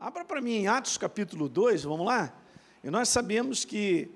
Abra 0.00 0.24
para 0.24 0.40
mim 0.40 0.52
em 0.52 0.66
Atos 0.66 0.96
capítulo 0.96 1.46
2, 1.46 1.82
vamos 1.82 2.06
lá? 2.06 2.32
E 2.82 2.90
nós 2.90 3.10
sabemos 3.10 3.66
que 3.66 4.10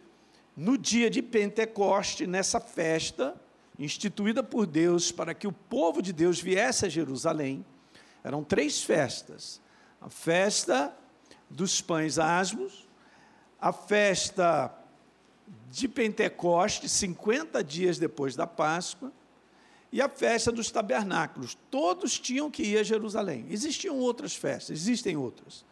no 0.57 0.79
dia 0.79 1.11
de 1.11 1.21
Pentecoste, 1.21 2.27
nessa 2.27 2.59
festa, 2.59 3.39
instituída 3.79 4.43
por 4.43 4.65
Deus 4.65 5.13
para 5.13 5.35
que 5.35 5.47
o 5.47 5.53
povo 5.53 6.01
de 6.01 6.11
Deus 6.11 6.41
viesse 6.41 6.87
a 6.87 6.89
Jerusalém, 6.89 7.67
eram 8.25 8.43
três 8.43 8.83
festas: 8.83 9.61
a 10.01 10.09
festa 10.09 10.97
dos 11.51 11.83
pães 11.83 12.19
asmos, 12.19 12.89
a 13.61 13.71
festa 13.71 14.75
de 15.71 15.87
Pentecoste, 15.87 16.89
50 16.89 17.63
dias 17.63 17.99
depois 17.99 18.35
da 18.35 18.47
Páscoa, 18.47 19.13
e 19.93 20.01
a 20.01 20.09
festa 20.09 20.51
dos 20.51 20.71
tabernáculos. 20.71 21.59
Todos 21.71 22.19
tinham 22.19 22.51
que 22.51 22.63
ir 22.63 22.79
a 22.79 22.83
Jerusalém. 22.83 23.45
Existiam 23.51 23.99
outras 23.99 24.35
festas, 24.35 24.71
existem 24.71 25.15
outras. 25.15 25.63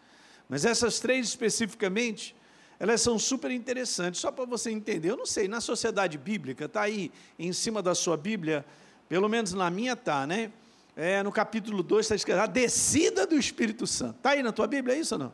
Mas 0.53 0.66
essas 0.66 1.00
três 1.00 1.29
especificamente, 1.29 2.36
elas 2.79 3.00
são 3.00 3.18
super 3.18 3.50
interessantes. 3.50 4.21
Só 4.21 4.31
para 4.31 4.45
você 4.45 4.71
entender, 4.71 5.09
eu 5.09 5.17
não 5.17 5.25
sei, 5.25 5.49
na 5.49 5.63
sociedade 5.63 6.18
bíblica, 6.18 6.67
está 6.67 6.82
aí 6.82 7.11
em 7.39 7.54
cima 7.54 7.81
da 7.81 7.95
sua 7.95 8.18
Bíblia, 8.18 8.62
pelo 9.09 9.31
menos 9.31 9.54
na 9.54 9.71
minha 9.71 9.95
está, 9.95 10.26
né? 10.26 10.53
É, 10.95 11.23
no 11.23 11.32
capítulo 11.32 11.82
2 11.82 12.04
está 12.04 12.14
escrito 12.14 12.39
a 12.39 12.45
descida 12.45 13.26
do 13.26 13.35
Espírito 13.35 13.86
Santo. 13.86 14.17
Está 14.17 14.32
aí 14.32 14.43
na 14.43 14.53
tua 14.53 14.67
Bíblia, 14.67 14.95
é 14.95 14.99
isso 14.99 15.14
ou 15.14 15.21
não? 15.21 15.32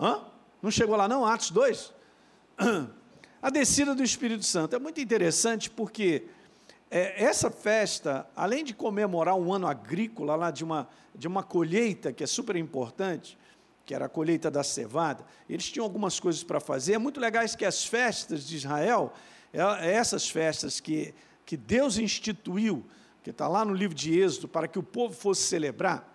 Hã? 0.00 0.24
Não 0.62 0.70
chegou 0.70 0.96
lá 0.96 1.06
não? 1.06 1.26
Atos 1.26 1.50
2? 1.50 1.92
A 3.42 3.50
descida 3.50 3.94
do 3.94 4.02
Espírito 4.02 4.46
Santo. 4.46 4.74
É 4.74 4.78
muito 4.78 5.02
interessante 5.02 5.68
porque 5.68 6.24
é, 6.90 7.22
essa 7.22 7.50
festa, 7.50 8.26
além 8.34 8.64
de 8.64 8.72
comemorar 8.72 9.34
um 9.34 9.52
ano 9.52 9.66
agrícola 9.66 10.34
lá 10.34 10.50
de 10.50 10.64
uma, 10.64 10.88
de 11.14 11.28
uma 11.28 11.42
colheita 11.42 12.10
que 12.10 12.24
é 12.24 12.26
super 12.26 12.56
importante, 12.56 13.36
que 13.84 13.94
era 13.94 14.06
a 14.06 14.08
colheita 14.08 14.50
da 14.50 14.62
cevada, 14.62 15.24
eles 15.48 15.70
tinham 15.70 15.84
algumas 15.84 16.18
coisas 16.18 16.42
para 16.42 16.60
fazer. 16.60 16.94
É 16.94 16.98
muito 16.98 17.20
legais 17.20 17.54
que 17.54 17.64
as 17.64 17.84
festas 17.84 18.46
de 18.46 18.56
Israel, 18.56 19.12
é, 19.52 19.92
essas 19.92 20.28
festas 20.28 20.80
que, 20.80 21.14
que 21.44 21.56
Deus 21.56 21.98
instituiu, 21.98 22.84
que 23.22 23.30
está 23.30 23.46
lá 23.46 23.64
no 23.64 23.74
livro 23.74 23.94
de 23.94 24.18
Êxodo, 24.18 24.48
para 24.48 24.66
que 24.66 24.78
o 24.78 24.82
povo 24.82 25.14
fosse 25.14 25.42
celebrar, 25.42 26.12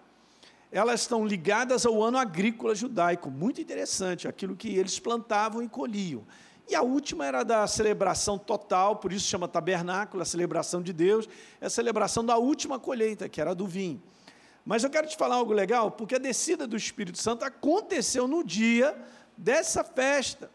elas 0.71 1.01
estão 1.01 1.25
ligadas 1.25 1.85
ao 1.85 2.01
ano 2.03 2.17
agrícola 2.17 2.75
judaico. 2.75 3.31
Muito 3.31 3.59
interessante, 3.59 4.27
aquilo 4.27 4.55
que 4.55 4.69
eles 4.75 4.99
plantavam 4.99 5.63
e 5.63 5.69
colhiam. 5.69 6.23
E 6.69 6.75
a 6.75 6.83
última 6.83 7.25
era 7.25 7.43
da 7.43 7.65
celebração 7.65 8.37
total, 8.37 8.97
por 8.97 9.11
isso 9.11 9.25
chama 9.25 9.47
tabernáculo, 9.47 10.21
a 10.21 10.25
celebração 10.25 10.83
de 10.83 10.93
Deus, 10.93 11.27
é 11.59 11.65
a 11.65 11.69
celebração 11.69 12.23
da 12.23 12.37
última 12.37 12.77
colheita, 12.77 13.27
que 13.27 13.41
era 13.41 13.55
do 13.55 13.65
vinho. 13.65 13.99
Mas 14.69 14.83
eu 14.83 14.89
quero 14.91 15.07
te 15.07 15.17
falar 15.17 15.33
algo 15.33 15.51
legal, 15.51 15.89
porque 15.89 16.13
a 16.13 16.19
descida 16.19 16.67
do 16.67 16.77
Espírito 16.77 17.17
Santo 17.17 17.43
aconteceu 17.43 18.27
no 18.27 18.43
dia 18.43 18.95
dessa 19.35 19.83
festa. 19.83 20.51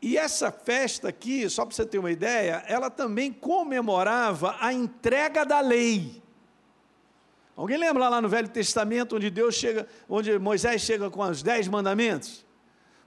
E 0.00 0.16
essa 0.16 0.52
festa 0.52 1.08
aqui, 1.08 1.50
só 1.50 1.66
para 1.66 1.74
você 1.74 1.84
ter 1.84 1.98
uma 1.98 2.12
ideia, 2.12 2.62
ela 2.68 2.88
também 2.88 3.32
comemorava 3.32 4.56
a 4.60 4.72
entrega 4.72 5.44
da 5.44 5.58
lei. 5.58 6.22
Alguém 7.56 7.76
lembra 7.76 8.08
lá 8.08 8.22
no 8.22 8.28
Velho 8.28 8.48
Testamento 8.48 9.16
onde 9.16 9.30
Deus 9.30 9.56
chega, 9.56 9.88
onde 10.08 10.38
Moisés 10.38 10.80
chega 10.82 11.10
com 11.10 11.22
os 11.22 11.42
dez 11.42 11.66
mandamentos? 11.66 12.46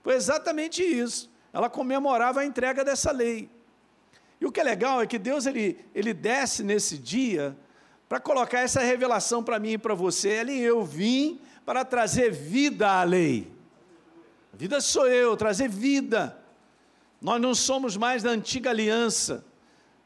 Foi 0.02 0.12
exatamente 0.12 0.82
isso 0.82 1.30
ela 1.54 1.70
comemorava 1.70 2.40
a 2.40 2.44
entrega 2.44 2.84
dessa 2.84 3.10
lei. 3.10 3.48
E 4.38 4.44
o 4.44 4.52
que 4.52 4.60
é 4.60 4.62
legal 4.62 5.00
é 5.00 5.06
que 5.06 5.18
Deus 5.18 5.46
ele, 5.46 5.82
ele 5.94 6.12
desce 6.12 6.62
nesse 6.62 6.98
dia 6.98 7.56
para 8.08 8.18
colocar 8.18 8.60
essa 8.60 8.80
revelação 8.80 9.42
para 9.42 9.58
mim 9.58 9.72
e 9.72 9.78
para 9.78 9.94
você. 9.94 10.28
Ele, 10.28 10.58
eu 10.58 10.84
vim 10.84 11.40
para 11.64 11.84
trazer 11.84 12.30
vida 12.30 12.88
à 12.88 13.02
lei. 13.04 13.52
A 14.52 14.56
vida 14.56 14.80
sou 14.80 15.06
eu, 15.06 15.36
trazer 15.36 15.68
vida. 15.68 16.38
Nós 17.20 17.40
não 17.40 17.54
somos 17.54 17.96
mais 17.96 18.22
da 18.22 18.30
antiga 18.30 18.70
aliança, 18.70 19.44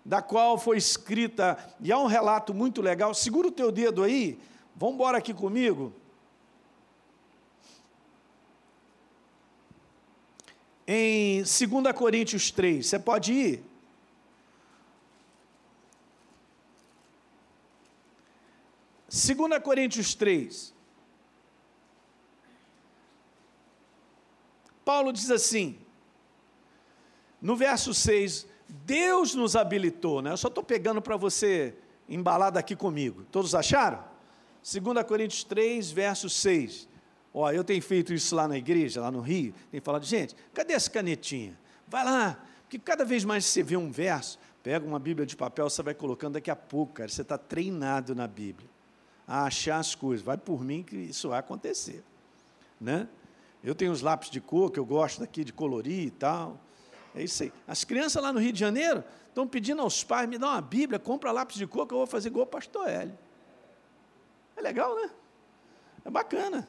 da 0.04 0.20
qual 0.20 0.58
foi 0.58 0.78
escrita, 0.78 1.56
e 1.80 1.92
há 1.92 1.98
um 1.98 2.06
relato 2.06 2.52
muito 2.52 2.82
legal. 2.82 3.14
Segura 3.14 3.48
o 3.48 3.52
teu 3.52 3.70
dedo 3.70 4.02
aí, 4.02 4.38
vamos 4.74 4.96
embora 4.96 5.18
aqui 5.18 5.32
comigo. 5.32 5.94
em 10.86 11.38
2 11.38 11.96
Coríntios 11.96 12.50
3. 12.50 12.86
Você 12.86 12.98
pode 12.98 13.32
ir? 13.32 13.64
Segunda 19.12 19.60
Coríntios 19.60 20.14
3. 20.14 20.72
Paulo 24.82 25.12
diz 25.12 25.30
assim, 25.30 25.76
no 27.38 27.54
verso 27.54 27.92
6, 27.92 28.46
Deus 28.66 29.34
nos 29.34 29.54
habilitou, 29.54 30.22
né? 30.22 30.32
Eu 30.32 30.38
só 30.38 30.48
estou 30.48 30.64
pegando 30.64 31.02
para 31.02 31.14
você 31.18 31.76
embalar 32.08 32.50
daqui 32.50 32.74
comigo. 32.74 33.26
Todos 33.30 33.54
acharam? 33.54 34.02
2 34.62 35.06
Coríntios 35.06 35.44
3, 35.44 35.90
verso 35.90 36.30
6. 36.30 36.88
Ó, 37.34 37.52
eu 37.52 37.62
tenho 37.62 37.82
feito 37.82 38.14
isso 38.14 38.34
lá 38.34 38.48
na 38.48 38.56
igreja, 38.56 39.02
lá 39.02 39.10
no 39.10 39.20
Rio, 39.20 39.52
tenho 39.70 39.82
falado, 39.82 40.06
gente, 40.06 40.34
cadê 40.54 40.72
essa 40.72 40.88
canetinha? 40.88 41.58
Vai 41.86 42.02
lá, 42.02 42.42
porque 42.62 42.78
cada 42.78 43.04
vez 43.04 43.26
mais 43.26 43.44
você 43.44 43.62
vê 43.62 43.76
um 43.76 43.92
verso, 43.92 44.38
pega 44.62 44.86
uma 44.86 44.98
Bíblia 44.98 45.26
de 45.26 45.36
papel, 45.36 45.68
você 45.68 45.82
vai 45.82 45.92
colocando 45.92 46.32
daqui 46.32 46.50
a 46.50 46.56
pouco, 46.56 46.94
cara, 46.94 47.10
você 47.10 47.20
está 47.20 47.36
treinado 47.36 48.14
na 48.14 48.26
Bíblia, 48.26 48.71
a 49.26 49.44
achar 49.44 49.78
as 49.78 49.94
coisas, 49.94 50.24
vai 50.24 50.36
por 50.36 50.64
mim 50.64 50.82
que 50.82 50.96
isso 50.96 51.28
vai 51.28 51.38
acontecer, 51.38 52.02
né? 52.80 53.08
Eu 53.62 53.74
tenho 53.74 53.92
os 53.92 54.02
lápis 54.02 54.28
de 54.28 54.40
cor, 54.40 54.70
que 54.70 54.78
eu 54.78 54.84
gosto 54.84 55.20
daqui 55.20 55.44
de 55.44 55.52
colorir 55.52 56.06
e 56.06 56.10
tal, 56.10 56.58
é 57.14 57.22
isso 57.22 57.42
aí. 57.44 57.52
As 57.66 57.84
crianças 57.84 58.22
lá 58.22 58.32
no 58.32 58.40
Rio 58.40 58.52
de 58.52 58.58
Janeiro 58.58 59.04
estão 59.28 59.46
pedindo 59.46 59.80
aos 59.80 60.02
pais, 60.02 60.28
me 60.28 60.36
dá 60.36 60.48
uma 60.48 60.60
Bíblia, 60.60 60.98
compra 60.98 61.30
lápis 61.30 61.56
de 61.56 61.66
cor 61.66 61.86
que 61.86 61.94
eu 61.94 61.98
vou 61.98 62.06
fazer 62.06 62.28
igual 62.28 62.44
o 62.44 62.48
pastor 62.48 62.88
Hélio. 62.88 63.16
É 64.56 64.60
legal, 64.60 64.94
né? 64.96 65.10
É 66.04 66.10
bacana. 66.10 66.68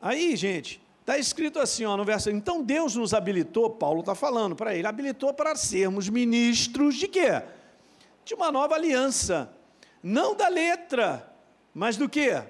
Aí, 0.00 0.34
gente, 0.36 0.80
está 1.00 1.18
escrito 1.18 1.58
assim, 1.58 1.84
ó, 1.84 1.96
no 1.96 2.04
verso. 2.04 2.30
Então 2.30 2.62
Deus 2.62 2.96
nos 2.96 3.14
habilitou, 3.14 3.70
Paulo 3.70 4.00
está 4.00 4.14
falando 4.14 4.56
para 4.56 4.74
ele, 4.74 4.86
habilitou 4.86 5.32
para 5.32 5.54
sermos 5.54 6.08
ministros 6.08 6.96
de 6.96 7.08
quê? 7.08 7.42
De 8.24 8.34
uma 8.34 8.50
nova 8.50 8.74
aliança. 8.74 9.52
Não 10.02 10.34
da 10.34 10.48
letra, 10.48 11.32
mas 11.78 11.98
do 11.98 12.08
quê? 12.08 12.42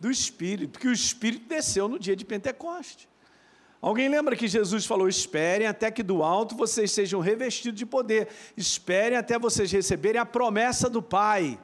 Do 0.00 0.10
Espírito, 0.10 0.72
porque 0.72 0.88
o 0.88 0.92
Espírito 0.92 1.46
desceu 1.46 1.86
no 1.86 1.96
dia 1.96 2.16
de 2.16 2.24
Pentecoste. 2.24 3.08
Alguém 3.80 4.08
lembra 4.08 4.34
que 4.34 4.48
Jesus 4.48 4.84
falou: 4.84 5.08
esperem 5.08 5.68
até 5.68 5.92
que 5.92 6.02
do 6.02 6.24
alto 6.24 6.56
vocês 6.56 6.90
sejam 6.90 7.20
revestidos 7.20 7.78
de 7.78 7.86
poder, 7.86 8.26
esperem 8.56 9.16
até 9.16 9.38
vocês 9.38 9.70
receberem 9.70 10.20
a 10.20 10.26
promessa 10.26 10.90
do 10.90 11.00
Pai. 11.00 11.56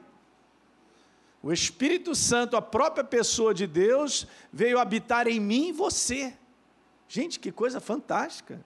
O 1.43 1.51
Espírito 1.51 2.15
Santo, 2.15 2.55
a 2.55 2.61
própria 2.61 3.03
pessoa 3.03 3.53
de 3.53 3.67
Deus, 3.67 4.25
veio 4.51 4.79
habitar 4.79 5.27
em 5.27 5.37
mim 5.37 5.67
e 5.67 5.73
você. 5.73 6.33
Gente, 7.09 7.41
que 7.41 7.51
coisa 7.51 7.81
fantástica. 7.81 8.65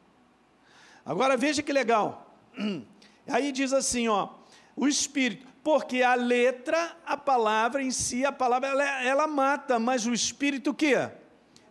Agora 1.03 1.35
veja 1.35 1.63
que 1.63 1.73
legal. 1.73 2.31
Aí 3.27 3.51
diz 3.51 3.73
assim, 3.73 4.07
ó, 4.07 4.29
o 4.75 4.87
Espírito, 4.87 5.47
porque 5.63 6.01
a 6.01 6.15
letra, 6.15 6.95
a 7.05 7.15
palavra 7.15 7.81
em 7.81 7.91
si, 7.91 8.25
a 8.25 8.31
palavra 8.31 8.69
ela, 8.69 9.03
ela 9.03 9.27
mata, 9.27 9.79
mas 9.79 10.05
o 10.05 10.13
Espírito 10.13 10.71
o 10.71 10.73
que? 10.73 10.95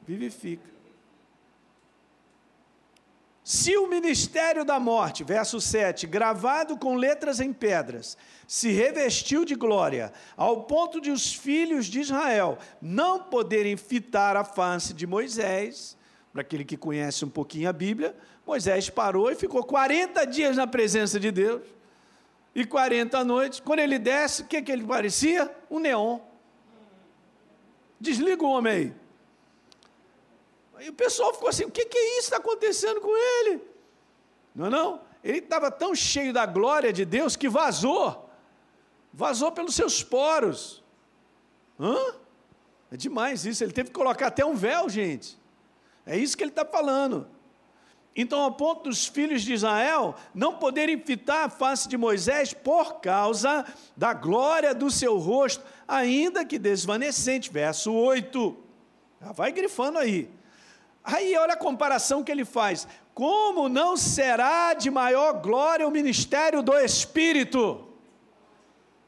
Vivifica. 0.06 0.72
Se 3.44 3.76
o 3.76 3.88
ministério 3.88 4.64
da 4.64 4.78
morte, 4.78 5.24
verso 5.24 5.60
7, 5.60 6.06
gravado 6.06 6.78
com 6.78 6.94
letras 6.94 7.40
em 7.40 7.52
pedras, 7.52 8.16
se 8.46 8.70
revestiu 8.70 9.44
de 9.44 9.56
glória, 9.56 10.12
ao 10.36 10.62
ponto 10.62 11.00
de 11.00 11.10
os 11.10 11.34
filhos 11.34 11.86
de 11.86 12.00
Israel 12.00 12.56
não 12.80 13.24
poderem 13.24 13.76
fitar 13.76 14.36
a 14.36 14.44
face 14.44 14.94
de 14.94 15.08
Moisés, 15.08 15.98
para 16.32 16.42
aquele 16.42 16.64
que 16.64 16.76
conhece 16.76 17.24
um 17.24 17.28
pouquinho 17.28 17.68
a 17.68 17.72
Bíblia, 17.72 18.16
Moisés 18.46 18.88
parou 18.88 19.30
e 19.30 19.34
ficou 19.34 19.64
40 19.64 20.24
dias 20.24 20.56
na 20.56 20.66
presença 20.66 21.18
de 21.18 21.30
Deus, 21.32 21.62
e 22.54 22.64
40 22.64 23.24
noites. 23.24 23.60
Quando 23.60 23.80
ele 23.80 23.98
desce, 23.98 24.42
o 24.42 24.46
que, 24.46 24.62
que 24.62 24.72
ele 24.72 24.84
parecia? 24.84 25.54
Um 25.70 25.78
neon. 25.78 26.20
Desliga 28.00 28.44
o 28.44 28.50
homem 28.50 28.72
aí. 28.72 29.02
E 30.86 30.88
o 30.90 30.92
pessoal 30.92 31.32
ficou 31.32 31.48
assim: 31.48 31.64
o 31.64 31.70
que, 31.70 31.84
que 31.86 31.96
é 31.96 32.18
isso 32.18 32.26
está 32.26 32.38
acontecendo 32.38 33.00
com 33.00 33.16
ele? 33.16 33.62
Não 34.54 34.66
é 34.66 34.70
não? 34.70 35.00
Ele 35.22 35.38
estava 35.38 35.70
tão 35.70 35.94
cheio 35.94 36.32
da 36.32 36.44
glória 36.44 36.92
de 36.92 37.04
Deus 37.04 37.36
que 37.36 37.48
vazou. 37.48 38.28
Vazou 39.12 39.52
pelos 39.52 39.74
seus 39.74 40.02
poros. 40.02 40.82
Hã? 41.78 41.96
É 42.90 42.96
demais 42.96 43.46
isso. 43.46 43.62
Ele 43.62 43.72
teve 43.72 43.90
que 43.90 43.94
colocar 43.94 44.26
até 44.26 44.44
um 44.44 44.54
véu, 44.54 44.88
gente. 44.88 45.38
É 46.04 46.16
isso 46.16 46.36
que 46.36 46.42
ele 46.42 46.50
está 46.50 46.64
falando. 46.64 47.28
Então, 48.14 48.40
ao 48.40 48.52
ponto 48.52 48.90
dos 48.90 49.06
filhos 49.06 49.42
de 49.42 49.54
Israel 49.54 50.14
não 50.34 50.58
poderem 50.58 51.00
fitar 51.00 51.44
a 51.44 51.48
face 51.48 51.88
de 51.88 51.96
Moisés 51.96 52.52
por 52.52 53.00
causa 53.00 53.64
da 53.96 54.12
glória 54.12 54.74
do 54.74 54.90
seu 54.90 55.16
rosto, 55.16 55.64
ainda 55.88 56.44
que 56.44 56.58
desvanecente. 56.58 57.50
Verso 57.50 57.92
8. 57.92 58.56
Já 59.22 59.32
vai 59.32 59.50
grifando 59.50 59.98
aí. 59.98 60.30
Aí 61.02 61.36
olha 61.36 61.54
a 61.54 61.56
comparação 61.56 62.22
que 62.22 62.30
ele 62.30 62.44
faz. 62.44 62.86
Como 63.14 63.68
não 63.68 63.96
será 63.96 64.74
de 64.74 64.90
maior 64.90 65.40
glória 65.40 65.88
o 65.88 65.90
ministério 65.90 66.62
do 66.62 66.76
Espírito? 66.78 67.88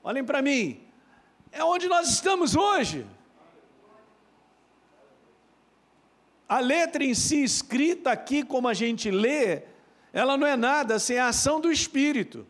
Olhem 0.03 0.25
para 0.25 0.41
mim. 0.41 0.81
É 1.53 1.63
onde 1.63 1.89
nós 1.89 2.09
estamos 2.09 2.57
hoje. 2.57 3.07
A 6.55 6.61
letra 6.61 7.03
em 7.03 7.15
si, 7.15 7.43
escrita 7.43 8.13
aqui 8.13 8.45
como 8.45 8.69
a 8.69 8.75
gente 8.75 9.11
lê, 9.11 9.63
ela 10.13 10.37
não 10.37 10.47
é 10.47 10.57
nada 10.57 11.01
sem 11.01 11.19
a 11.19 11.27
ação 11.27 11.61
do 11.61 11.69
Espírito. 11.69 12.47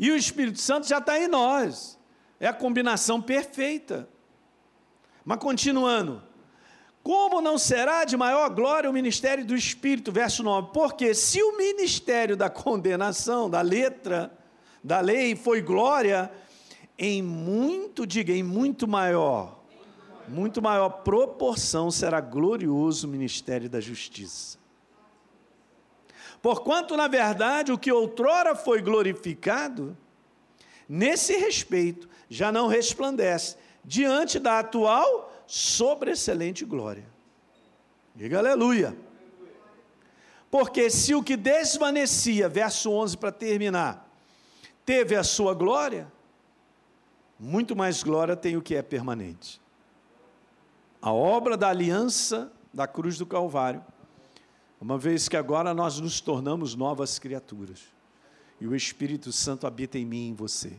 E 0.00 0.10
o 0.10 0.16
Espírito 0.16 0.58
Santo 0.58 0.88
já 0.88 0.96
está 0.96 1.20
em 1.20 1.28
nós. 1.28 1.98
É 2.40 2.46
a 2.46 2.54
combinação 2.54 3.20
perfeita. 3.20 4.08
Mas 5.22 5.40
continuando. 5.40 6.22
Como 7.02 7.42
não 7.42 7.58
será 7.58 8.06
de 8.06 8.16
maior 8.16 8.48
glória 8.48 8.88
o 8.88 8.94
ministério 8.94 9.44
do 9.44 9.54
Espírito? 9.54 10.10
Verso 10.10 10.42
9. 10.42 10.70
Porque 10.72 11.12
se 11.12 11.42
o 11.42 11.58
ministério 11.58 12.34
da 12.34 12.48
condenação, 12.48 13.50
da 13.50 13.60
letra, 13.60 14.32
da 14.82 15.00
lei, 15.00 15.36
foi 15.36 15.60
glória, 15.60 16.32
em 16.98 17.20
muito, 17.20 18.06
diga, 18.06 18.32
em 18.32 18.42
muito 18.42 18.88
maior, 18.88 19.61
muito 20.32 20.62
maior 20.62 20.88
proporção 20.88 21.90
será 21.90 22.20
glorioso 22.20 23.06
o 23.06 23.10
ministério 23.10 23.68
da 23.68 23.80
justiça. 23.80 24.58
Porquanto, 26.40 26.96
na 26.96 27.06
verdade, 27.06 27.70
o 27.70 27.78
que 27.78 27.92
outrora 27.92 28.56
foi 28.56 28.80
glorificado, 28.80 29.96
nesse 30.88 31.36
respeito, 31.36 32.08
já 32.28 32.50
não 32.50 32.66
resplandece 32.66 33.56
diante 33.84 34.38
da 34.38 34.58
atual 34.58 35.32
sobre 35.46 36.12
excelente 36.12 36.64
glória. 36.64 37.04
Diga 38.14 38.38
aleluia. 38.38 38.96
Porque 40.50 40.90
se 40.90 41.14
o 41.14 41.22
que 41.22 41.36
desvanecia, 41.36 42.48
verso 42.48 42.90
11 42.90 43.16
para 43.16 43.30
terminar, 43.30 44.10
teve 44.84 45.14
a 45.14 45.22
sua 45.22 45.54
glória, 45.54 46.10
muito 47.38 47.76
mais 47.76 48.02
glória 48.02 48.34
tem 48.34 48.56
o 48.56 48.62
que 48.62 48.74
é 48.74 48.82
permanente. 48.82 49.61
A 51.02 51.12
obra 51.12 51.56
da 51.56 51.68
aliança 51.68 52.52
da 52.72 52.86
cruz 52.86 53.18
do 53.18 53.26
Calvário, 53.26 53.84
uma 54.80 54.96
vez 54.96 55.28
que 55.28 55.36
agora 55.36 55.74
nós 55.74 55.98
nos 55.98 56.20
tornamos 56.20 56.76
novas 56.76 57.18
criaturas, 57.18 57.80
e 58.60 58.68
o 58.68 58.76
Espírito 58.76 59.32
Santo 59.32 59.66
habita 59.66 59.98
em 59.98 60.04
mim 60.04 60.26
e 60.26 60.28
em 60.28 60.34
você. 60.34 60.72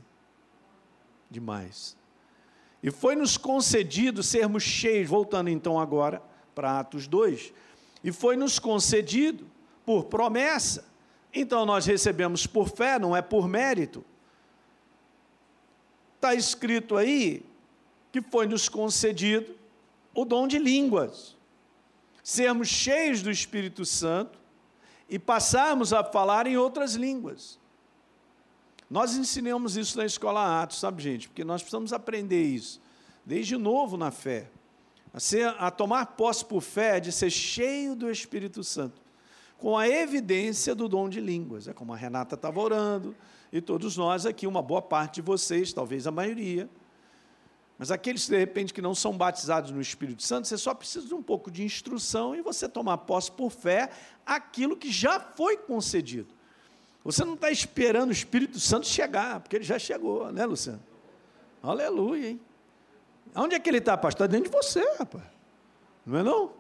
Demais. 1.30 1.98
E 2.82 2.90
foi 2.90 3.18
nos 3.18 3.36
concedido 3.36 4.24
sermos 4.24 4.64
cheios, 4.64 5.10
voltando 5.10 5.50
então 5.50 5.78
agora 5.78 6.24
para 6.56 6.80
Atos 6.80 7.06
2, 7.06 7.54
e 8.02 8.10
foi 8.14 8.38
nos 8.38 8.60
concedido 8.60 9.46
por 9.86 10.06
promessa. 10.06 10.86
Então 11.34 11.66
nós 11.66 11.86
recebemos 11.86 12.48
por 12.48 12.70
fé, 12.70 12.98
não 12.98 13.14
é 13.14 13.22
por 13.22 13.46
mérito. 13.46 14.06
Está 16.16 16.34
escrito 16.34 16.96
aí 16.96 17.46
que 18.10 18.22
foi 18.22 18.48
nos 18.48 18.70
concedido 18.70 19.63
o 20.14 20.26
dom 20.26 20.48
de 20.48 20.58
línguas, 20.58 21.36
sermos 22.24 22.68
cheios 22.68 23.22
do 23.22 23.32
Espírito 23.32 23.86
Santo 23.86 24.40
e 25.10 25.20
passarmos 25.20 25.92
a 25.92 26.04
falar 26.04 26.48
em 26.48 26.58
outras 26.58 26.96
línguas. 26.96 27.60
Nós 28.90 29.16
ensinamos 29.16 29.76
isso 29.76 29.98
na 29.98 30.06
escola 30.06 30.62
Atos, 30.62 30.80
sabe, 30.80 31.02
gente? 31.02 31.28
Porque 31.28 31.44
nós 31.44 31.62
precisamos 31.62 31.92
aprender 31.92 32.44
isso, 32.44 32.80
desde 33.26 33.58
novo 33.58 33.98
na 33.98 34.12
fé. 34.12 34.48
A, 35.14 35.20
ser, 35.20 35.48
a 35.60 35.70
tomar 35.70 36.06
posse 36.08 36.44
por 36.44 36.62
fé 36.62 37.00
de 37.00 37.12
ser 37.12 37.30
cheio 37.30 37.96
do 37.96 38.10
Espírito 38.10 38.64
Santo, 38.64 39.02
com 39.58 39.78
a 39.78 39.88
evidência 39.88 40.74
do 40.74 40.88
dom 40.88 41.08
de 41.08 41.20
línguas. 41.20 41.68
É 41.68 41.74
como 41.74 41.94
a 41.94 41.96
Renata 41.96 42.36
estava 42.36 42.60
orando, 42.60 43.16
e 43.52 43.62
todos 43.62 43.96
nós 43.96 44.26
aqui, 44.26 44.48
uma 44.48 44.62
boa 44.62 44.82
parte 44.82 45.16
de 45.16 45.22
vocês, 45.22 45.72
talvez 45.72 46.08
a 46.08 46.12
maioria. 46.12 46.68
Mas 47.78 47.92
aqueles, 47.92 48.28
de 48.28 48.38
repente, 48.38 48.74
que 48.74 48.82
não 48.82 48.94
são 48.94 49.18
batizados 49.18 49.72
no 49.72 49.82
Espírito 49.82 50.24
Santo, 50.24 50.48
você 50.48 50.58
só 50.58 50.74
precisa 50.74 51.08
de 51.08 51.14
um 51.14 51.24
pouco 51.24 51.50
de 51.50 51.64
instrução 51.64 52.36
e 52.36 52.42
você 52.42 52.70
tomar 52.70 53.00
posse 53.00 53.32
por 53.32 53.50
fé 53.50 53.90
aquilo 54.26 54.78
que 54.78 54.92
já 54.92 55.20
foi 55.20 55.58
concedido. 55.58 56.34
Você 57.04 57.26
não 57.26 57.34
está 57.34 57.52
esperando 57.52 58.10
o 58.10 58.14
Espírito 58.14 58.60
Santo 58.60 58.88
chegar, 58.88 59.40
porque 59.40 59.58
ele 59.58 59.66
já 59.66 59.78
chegou, 59.78 60.32
né, 60.32 60.46
Luciano? 60.46 60.82
Aleluia, 61.62 62.30
hein? 62.30 62.42
Onde 63.36 63.56
é 63.56 63.60
que 63.60 63.70
ele 63.70 63.80
está, 63.80 63.98
pastor? 63.98 64.28
Dentro 64.28 64.50
de 64.50 64.56
você, 64.56 64.82
rapaz. 64.98 65.24
Não 66.06 66.20
é 66.20 66.24
não? 66.24 66.52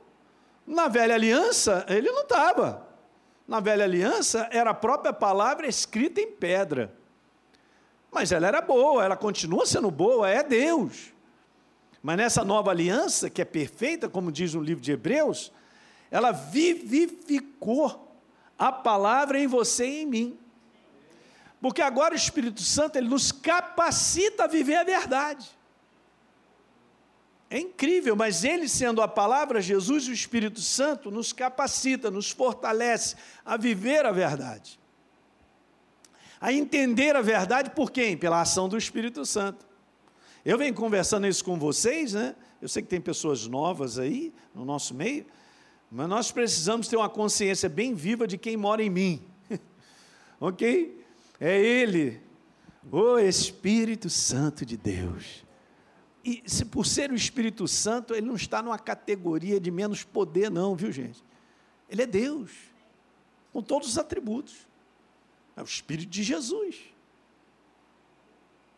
Na 0.65 0.87
velha 0.87 1.13
aliança, 1.13 1.85
ele 1.87 2.11
não 2.11 2.23
estava. 2.23 2.87
Na 3.47 3.59
velha 3.59 3.83
aliança, 3.83 4.47
era 4.51 4.71
a 4.71 4.73
própria 4.73 5.13
palavra 5.13 5.67
escrita 5.67 6.19
em 6.19 6.31
pedra. 6.31 6.93
Mas 8.13 8.31
ela 8.31 8.47
era 8.47 8.61
boa, 8.61 9.03
ela 9.03 9.17
continua 9.17 9.65
sendo 9.65 9.89
boa, 9.89 10.29
é 10.29 10.43
Deus. 10.43 11.13
Mas 12.01 12.17
nessa 12.17 12.43
nova 12.43 12.69
aliança, 12.71 13.29
que 13.29 13.41
é 13.41 13.45
perfeita, 13.45 14.09
como 14.09 14.31
diz 14.31 14.53
no 14.53 14.61
livro 14.61 14.83
de 14.83 14.91
Hebreus, 14.91 15.51
ela 16.11 16.31
vivificou 16.31 18.15
a 18.59 18.71
palavra 18.71 19.39
em 19.39 19.47
você 19.47 19.87
e 19.87 20.01
em 20.03 20.05
mim. 20.05 20.39
Porque 21.61 21.81
agora 21.81 22.13
o 22.13 22.17
Espírito 22.17 22.61
Santo 22.61 22.97
ele 22.97 23.07
nos 23.07 23.31
capacita 23.31 24.43
a 24.43 24.47
viver 24.47 24.75
a 24.75 24.83
verdade. 24.83 25.49
É 27.49 27.57
incrível, 27.57 28.15
mas 28.15 28.43
ele 28.43 28.67
sendo 28.67 29.01
a 29.01 29.07
palavra, 29.07 29.61
Jesus 29.61 30.05
e 30.05 30.09
o 30.09 30.13
Espírito 30.13 30.59
Santo 30.59 31.09
nos 31.09 31.31
capacita, 31.31 32.11
nos 32.11 32.31
fortalece 32.31 33.15
a 33.45 33.55
viver 33.55 34.05
a 34.05 34.11
verdade. 34.11 34.79
A 36.43 36.51
entender 36.51 37.15
a 37.15 37.21
verdade 37.21 37.69
por 37.69 37.89
quem? 37.89 38.17
Pela 38.17 38.41
ação 38.41 38.67
do 38.67 38.77
Espírito 38.77 39.25
Santo. 39.25 39.65
Eu 40.43 40.57
venho 40.57 40.73
conversando 40.73 41.25
isso 41.25 41.41
com 41.41 41.57
vocês, 41.57 42.11
né? 42.11 42.35
Eu 42.61 42.67
sei 42.67 42.83
que 42.83 42.89
tem 42.89 42.99
pessoas 42.99 43.47
novas 43.47 43.97
aí 43.97 44.33
no 44.53 44.65
nosso 44.65 44.93
meio, 44.93 45.25
mas 45.89 46.09
nós 46.09 46.33
precisamos 46.33 46.89
ter 46.89 46.97
uma 46.97 47.07
consciência 47.07 47.69
bem 47.69 47.93
viva 47.93 48.27
de 48.27 48.37
quem 48.37 48.57
mora 48.57 48.83
em 48.83 48.89
mim. 48.89 49.25
ok? 50.37 51.01
É 51.39 51.57
Ele, 51.57 52.19
o 52.91 53.17
Espírito 53.19 54.09
Santo 54.09 54.65
de 54.65 54.75
Deus. 54.75 55.45
E 56.25 56.43
se 56.45 56.65
por 56.65 56.85
ser 56.85 57.09
o 57.09 57.15
Espírito 57.15 57.69
Santo, 57.69 58.13
ele 58.13 58.27
não 58.27 58.35
está 58.35 58.61
numa 58.61 58.77
categoria 58.77 59.61
de 59.61 59.71
menos 59.71 60.03
poder, 60.03 60.51
não, 60.51 60.75
viu 60.75 60.91
gente? 60.91 61.23
Ele 61.89 62.01
é 62.01 62.05
Deus, 62.05 62.51
com 63.53 63.61
todos 63.61 63.87
os 63.87 63.97
atributos. 63.97 64.72
É 65.55 65.61
o 65.61 65.65
Espírito 65.65 66.09
de 66.09 66.23
Jesus. 66.23 66.93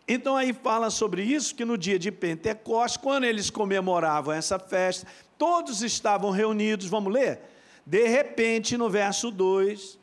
Então 0.07 0.37
aí 0.37 0.53
fala 0.53 0.89
sobre 0.89 1.23
isso, 1.23 1.55
que 1.55 1.65
no 1.65 1.77
dia 1.77 1.97
de 1.97 2.11
Pentecostes, 2.11 2.97
quando 2.97 3.23
eles 3.23 3.49
comemoravam 3.49 4.33
essa 4.33 4.59
festa, 4.59 5.07
todos 5.37 5.81
estavam 5.81 6.29
reunidos, 6.29 6.85
vamos 6.85 7.11
ler? 7.11 7.41
De 7.85 8.07
repente, 8.07 8.77
no 8.77 8.89
verso 8.89 9.31
2, 9.31 9.97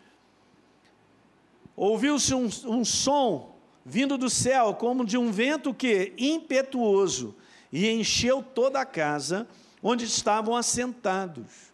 ouviu-se 1.76 2.34
um, 2.34 2.48
um, 2.66 2.84
som 2.84 3.54
vindo 3.84 4.18
do 4.18 4.28
céu, 4.28 4.74
como 4.74 5.04
de 5.04 5.16
um 5.16 5.30
vento 5.30 5.72
que 5.72 6.12
impetuoso, 6.18 7.34
e 7.72 7.88
encheu 7.88 8.42
toda 8.42 8.80
a 8.80 8.86
casa 8.86 9.48
onde 9.82 10.04
estavam 10.04 10.56
assentados. 10.56 11.72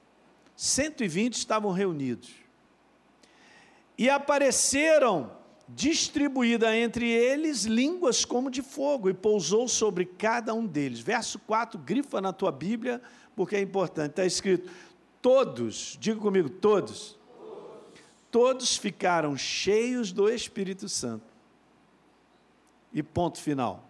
120 0.57 1.35
estavam 1.35 1.73
reunidos. 1.73 2.31
E 3.99 4.09
apareceram 4.09 5.37
distribuída 5.69 6.75
entre 6.75 7.11
eles 7.11 7.65
línguas 7.65 8.25
como 8.25 8.51
de 8.51 8.63
fogo, 8.63 9.11
e 9.11 9.15
pousou 9.15 9.69
sobre 9.69 10.05
cada 10.07 10.55
um 10.55 10.65
deles. 10.65 11.01
Verso 11.01 11.39
4, 11.41 11.79
grifa 11.79 12.21
na 12.21 12.33
tua 12.33 12.51
Bíblia, 12.51 13.03
porque 13.37 13.57
é 13.57 13.61
importante, 13.61 14.11
está 14.11 14.25
escrito: 14.25 14.71
todos, 15.21 15.97
diga 16.01 16.19
comigo, 16.21 16.49
todos, 16.49 17.19
todos 18.31 18.77
ficaram 18.77 19.37
cheios 19.37 20.13
do 20.13 20.31
Espírito 20.31 20.89
Santo. 20.89 21.27
E 22.93 23.03
ponto 23.03 23.39
final. 23.39 23.85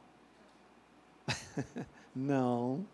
Não. 2.15 2.85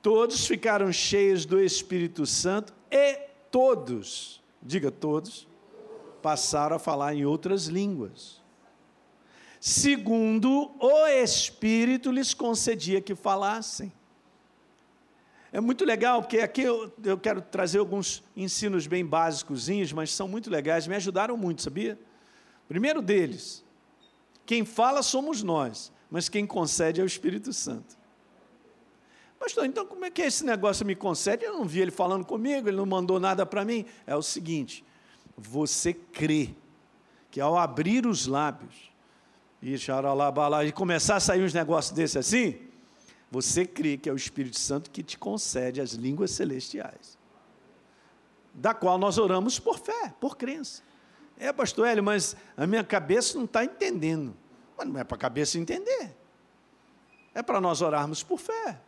Todos 0.00 0.46
ficaram 0.46 0.90
cheios 0.90 1.44
do 1.44 1.60
Espírito 1.60 2.24
Santo 2.24 2.72
e 2.90 3.14
todos, 3.50 4.40
diga 4.62 4.90
todos, 4.90 5.47
passaram 6.22 6.76
a 6.76 6.78
falar 6.78 7.14
em 7.14 7.24
outras 7.24 7.66
línguas. 7.66 8.40
Segundo 9.60 10.70
o 10.78 11.06
Espírito 11.06 12.10
lhes 12.10 12.32
concedia 12.32 13.00
que 13.00 13.14
falassem. 13.14 13.92
É 15.50 15.60
muito 15.60 15.84
legal, 15.84 16.20
porque 16.20 16.38
aqui 16.38 16.62
eu, 16.62 16.92
eu 17.02 17.18
quero 17.18 17.40
trazer 17.40 17.78
alguns 17.78 18.22
ensinos 18.36 18.86
bem 18.86 19.04
básicos, 19.04 19.68
mas 19.94 20.12
são 20.12 20.28
muito 20.28 20.50
legais, 20.50 20.86
me 20.86 20.94
ajudaram 20.94 21.36
muito, 21.36 21.62
sabia? 21.62 21.98
Primeiro 22.68 23.00
deles, 23.00 23.64
quem 24.44 24.64
fala 24.64 25.02
somos 25.02 25.42
nós, 25.42 25.90
mas 26.10 26.28
quem 26.28 26.46
concede 26.46 27.00
é 27.00 27.04
o 27.04 27.06
Espírito 27.06 27.52
Santo. 27.52 27.96
Pastor, 29.38 29.64
então 29.64 29.86
como 29.86 30.04
é 30.04 30.10
que 30.10 30.20
esse 30.20 30.44
negócio 30.44 30.84
me 30.84 30.94
concede? 30.94 31.44
Eu 31.44 31.54
não 31.54 31.64
vi 31.64 31.80
ele 31.80 31.90
falando 31.90 32.26
comigo, 32.26 32.68
ele 32.68 32.76
não 32.76 32.86
mandou 32.86 33.20
nada 33.20 33.46
para 33.46 33.64
mim. 33.64 33.86
É 34.06 34.14
o 34.14 34.22
seguinte: 34.22 34.84
você 35.38 35.94
crê 35.94 36.50
que 37.30 37.40
ao 37.40 37.56
abrir 37.56 38.06
os 38.06 38.26
lábios 38.26 38.90
e 39.62 39.74
e 40.66 40.72
começar 40.72 41.16
a 41.16 41.20
sair 41.20 41.44
uns 41.44 41.54
negócios 41.54 41.94
desses 41.94 42.16
assim, 42.16 42.58
você 43.30 43.64
crê 43.64 43.96
que 43.96 44.08
é 44.08 44.12
o 44.12 44.16
Espírito 44.16 44.58
Santo 44.58 44.90
que 44.90 45.02
te 45.02 45.16
concede 45.16 45.80
as 45.80 45.92
línguas 45.92 46.32
celestiais, 46.32 47.16
da 48.52 48.74
qual 48.74 48.98
nós 48.98 49.18
oramos 49.18 49.58
por 49.58 49.78
fé, 49.78 50.12
por 50.20 50.36
crença. 50.36 50.82
É, 51.38 51.52
pastor 51.52 51.86
Hélio, 51.86 52.02
mas 52.02 52.34
a 52.56 52.66
minha 52.66 52.82
cabeça 52.82 53.38
não 53.38 53.44
está 53.44 53.64
entendendo. 53.64 54.36
Mas 54.76 54.88
não 54.88 54.98
é 54.98 55.04
para 55.04 55.16
a 55.16 55.20
cabeça 55.20 55.56
entender. 55.56 56.16
É 57.32 57.42
para 57.42 57.60
nós 57.60 57.80
orarmos 57.80 58.24
por 58.24 58.38
fé. 58.40 58.80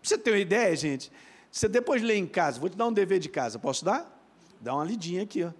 Você 0.00 0.16
tem 0.16 0.34
uma 0.34 0.38
ideia, 0.38 0.74
gente? 0.76 1.10
Você 1.50 1.68
depois 1.68 2.00
lê 2.00 2.14
em 2.14 2.26
casa, 2.26 2.60
vou 2.60 2.68
te 2.68 2.76
dar 2.76 2.86
um 2.86 2.92
dever 2.92 3.18
de 3.18 3.28
casa, 3.28 3.58
posso 3.58 3.84
dar? 3.84 4.08
Dá 4.60 4.72
uma 4.74 4.84
lidinha 4.84 5.24
aqui, 5.24 5.42
ó. 5.42 5.50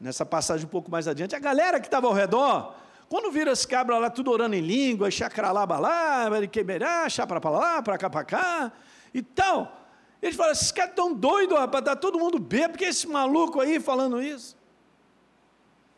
Nessa 0.00 0.26
passagem 0.26 0.66
um 0.66 0.68
pouco 0.68 0.90
mais 0.90 1.08
adiante. 1.08 1.34
A 1.34 1.38
galera 1.38 1.80
que 1.80 1.86
estava 1.86 2.06
ao 2.06 2.12
redor, 2.12 2.74
quando 3.08 3.30
vira 3.30 3.52
as 3.52 3.64
cabras 3.64 4.00
lá, 4.00 4.10
tudo 4.10 4.30
orando 4.30 4.54
em 4.54 4.60
língua, 4.60 5.10
chacralabalá, 5.10 6.28
queberá, 6.50 7.06
lá, 7.44 7.82
para 7.82 7.98
cá, 7.98 8.10
para 8.10 8.24
cá, 8.24 8.72
e 9.12 9.22
tal. 9.22 9.80
Eles 10.20 10.36
falam, 10.36 10.52
esses 10.52 10.72
caras 10.72 10.90
estão 10.90 11.12
doidos, 11.12 11.58
rapaz, 11.58 11.82
está 11.82 11.94
todo 11.94 12.18
mundo 12.18 12.38
bêbado, 12.38 12.72
porque 12.72 12.84
esse 12.84 13.06
maluco 13.06 13.60
aí 13.60 13.78
falando 13.78 14.22
isso. 14.22 14.56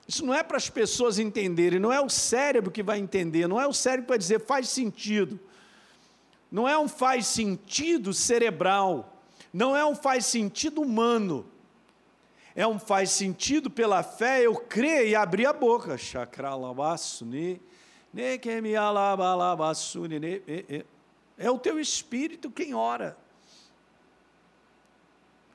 Isso 0.07 0.25
não 0.25 0.35
é 0.35 0.43
para 0.43 0.57
as 0.57 0.69
pessoas 0.69 1.19
entenderem, 1.19 1.81
não 1.81 1.93
é 1.93 2.01
o 2.01 2.09
cérebro 2.09 2.71
que 2.71 2.83
vai 2.83 2.99
entender, 2.99 3.49
não 3.49 3.61
é 3.61 3.67
o 3.67 3.73
cérebro 3.73 4.05
que 4.05 4.11
vai 4.11 4.19
dizer 4.19 4.41
faz 4.41 4.69
sentido. 4.69 5.41
Não 6.51 6.69
é 6.69 6.79
um 6.79 6.87
faz 6.87 7.27
sentido 7.27 8.13
cerebral, 8.13 9.21
não 9.53 9.77
é 9.77 9.85
um 9.85 9.95
faz 9.95 10.27
sentido 10.27 10.81
humano. 10.81 11.47
É 12.57 12.67
um 12.67 12.79
faz 12.79 13.11
sentido 13.11 13.71
pela 13.71 14.03
fé, 14.03 14.47
eu 14.47 14.57
creio 14.57 15.09
e 15.09 15.15
abrir 15.15 15.45
a 15.45 15.53
boca. 15.53 15.95
É 21.37 21.51
o 21.51 21.59
teu 21.59 21.79
espírito 21.79 22.51
quem 22.51 22.73
ora. 22.73 23.15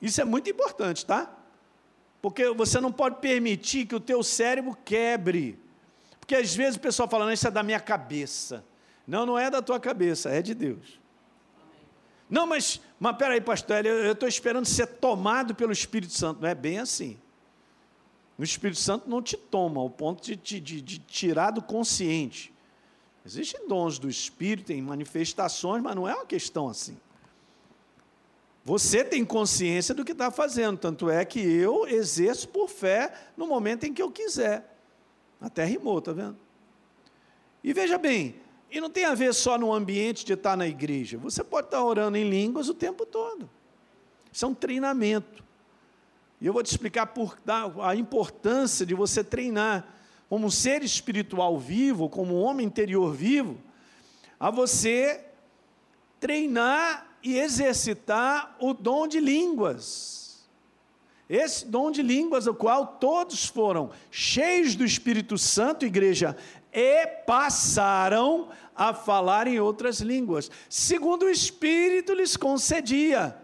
Isso 0.00 0.20
é 0.20 0.24
muito 0.24 0.48
importante, 0.48 1.04
tá? 1.04 1.28
Porque 2.20 2.48
você 2.50 2.80
não 2.80 2.92
pode 2.92 3.16
permitir 3.16 3.84
que 3.86 3.96
o 3.96 4.00
teu 4.00 4.22
cérebro 4.22 4.78
quebre. 4.84 5.58
Porque 6.20 6.36
às 6.36 6.54
vezes 6.54 6.76
o 6.76 6.80
pessoal 6.80 7.08
fala, 7.08 7.24
não, 7.24 7.32
isso 7.32 7.48
é 7.48 7.50
da 7.50 7.64
minha 7.64 7.80
cabeça. 7.80 8.64
Não, 9.04 9.26
não 9.26 9.36
é 9.36 9.50
da 9.50 9.60
tua 9.60 9.80
cabeça, 9.80 10.30
é 10.30 10.40
de 10.40 10.54
Deus. 10.54 11.01
Não, 12.32 12.46
mas, 12.46 12.80
mas 12.98 13.14
peraí, 13.18 13.42
pastor, 13.42 13.84
eu 13.84 14.12
estou 14.12 14.26
esperando 14.26 14.64
ser 14.64 14.86
tomado 14.86 15.54
pelo 15.54 15.70
Espírito 15.70 16.14
Santo. 16.14 16.40
Não 16.40 16.48
é 16.48 16.54
bem 16.54 16.78
assim. 16.78 17.18
O 18.38 18.42
Espírito 18.42 18.80
Santo 18.80 19.06
não 19.06 19.20
te 19.20 19.36
toma 19.36 19.82
ao 19.82 19.90
ponto 19.90 20.22
de, 20.22 20.34
de, 20.34 20.58
de, 20.58 20.80
de 20.80 20.98
tirar 20.98 21.50
do 21.50 21.60
consciente. 21.60 22.50
Existem 23.26 23.68
dons 23.68 23.98
do 23.98 24.08
Espírito, 24.08 24.68
tem 24.68 24.80
manifestações, 24.80 25.82
mas 25.82 25.94
não 25.94 26.08
é 26.08 26.14
uma 26.14 26.24
questão 26.24 26.70
assim. 26.70 26.96
Você 28.64 29.04
tem 29.04 29.26
consciência 29.26 29.94
do 29.94 30.02
que 30.02 30.12
está 30.12 30.30
fazendo, 30.30 30.78
tanto 30.78 31.10
é 31.10 31.26
que 31.26 31.38
eu 31.38 31.86
exerço 31.86 32.48
por 32.48 32.66
fé 32.66 33.12
no 33.36 33.46
momento 33.46 33.84
em 33.84 33.92
que 33.92 34.00
eu 34.00 34.10
quiser. 34.10 34.74
Até 35.38 35.66
rimou, 35.66 35.98
está 35.98 36.14
vendo? 36.14 36.38
E 37.62 37.74
veja 37.74 37.98
bem, 37.98 38.36
e 38.72 38.80
não 38.80 38.88
tem 38.88 39.04
a 39.04 39.14
ver 39.14 39.34
só 39.34 39.58
no 39.58 39.72
ambiente 39.72 40.24
de 40.24 40.32
estar 40.32 40.56
na 40.56 40.66
igreja. 40.66 41.18
Você 41.18 41.44
pode 41.44 41.66
estar 41.66 41.84
orando 41.84 42.16
em 42.16 42.28
línguas 42.28 42.70
o 42.70 42.74
tempo 42.74 43.04
todo. 43.04 43.48
Isso 44.32 44.46
é 44.46 44.48
um 44.48 44.54
treinamento. 44.54 45.44
E 46.40 46.46
eu 46.46 46.54
vou 46.54 46.62
te 46.62 46.70
explicar 46.70 47.08
por, 47.08 47.38
a 47.82 47.94
importância 47.94 48.86
de 48.86 48.94
você 48.94 49.22
treinar 49.22 49.86
como 50.26 50.46
um 50.46 50.50
ser 50.50 50.82
espiritual 50.82 51.58
vivo, 51.58 52.08
como 52.08 52.34
um 52.34 52.42
homem 52.42 52.66
interior 52.66 53.12
vivo, 53.12 53.58
a 54.40 54.50
você 54.50 55.22
treinar 56.18 57.06
e 57.22 57.38
exercitar 57.38 58.56
o 58.58 58.72
dom 58.72 59.06
de 59.06 59.20
línguas. 59.20 60.48
Esse 61.28 61.66
dom 61.66 61.90
de 61.90 62.02
línguas, 62.02 62.46
o 62.46 62.54
qual 62.54 62.86
todos 62.86 63.44
foram 63.44 63.90
cheios 64.10 64.74
do 64.74 64.84
Espírito 64.84 65.36
Santo, 65.36 65.84
igreja, 65.84 66.36
e 66.72 67.06
passaram 67.26 68.48
a 68.74 68.94
falar 68.94 69.46
em 69.46 69.60
outras 69.60 70.00
línguas, 70.00 70.50
segundo 70.68 71.24
o 71.24 71.30
Espírito 71.30 72.14
lhes 72.14 72.36
concedia. 72.36 73.36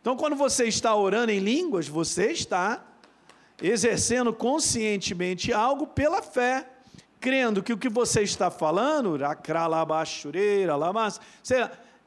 Então, 0.00 0.16
quando 0.16 0.36
você 0.36 0.64
está 0.64 0.94
orando 0.94 1.32
em 1.32 1.38
línguas, 1.38 1.88
você 1.88 2.30
está 2.30 2.84
exercendo 3.62 4.32
conscientemente 4.32 5.52
algo 5.52 5.86
pela 5.86 6.20
fé, 6.20 6.68
crendo 7.20 7.62
que 7.62 7.72
o 7.72 7.78
que 7.78 7.88
você 7.88 8.22
está 8.22 8.50
falando, 8.50 9.16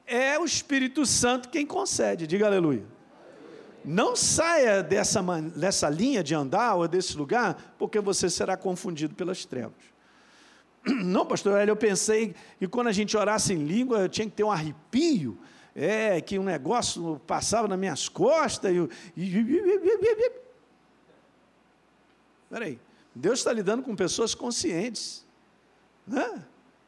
é 0.05 0.37
o 0.37 0.45
Espírito 0.45 1.05
Santo 1.05 1.49
quem 1.49 1.65
concede. 1.65 2.27
Diga 2.27 2.45
aleluia. 2.45 2.85
Não 3.83 4.15
saia 4.15 4.83
dessa, 4.83 5.23
dessa 5.55 5.89
linha 5.89 6.23
de 6.23 6.35
andar 6.35 6.75
ou 6.75 6.87
desse 6.87 7.17
lugar, 7.17 7.75
porque 7.79 7.99
você 7.99 8.29
será 8.29 8.55
confundido 8.55 9.15
pelas 9.15 9.45
trevas. 9.45 9.96
Não, 11.03 11.25
pastor, 11.25 11.67
eu 11.67 11.75
pensei 11.75 12.35
que 12.59 12.67
quando 12.67 12.87
a 12.87 12.91
gente 12.91 13.15
orasse 13.15 13.53
em 13.53 13.63
língua, 13.63 13.99
eu 13.99 14.09
tinha 14.09 14.25
que 14.25 14.35
ter 14.35 14.43
um 14.43 14.51
arrepio, 14.51 15.37
é, 15.75 16.19
que 16.21 16.39
um 16.39 16.43
negócio 16.43 17.21
passava 17.27 17.67
nas 17.67 17.77
minhas 17.77 18.09
costas. 18.09 18.71
E, 18.71 18.89
Peraí, 22.49 22.79
Deus 23.13 23.39
está 23.39 23.51
lidando 23.51 23.83
com 23.83 23.95
pessoas 23.95 24.33
conscientes. 24.33 25.25
Né? 26.05 26.43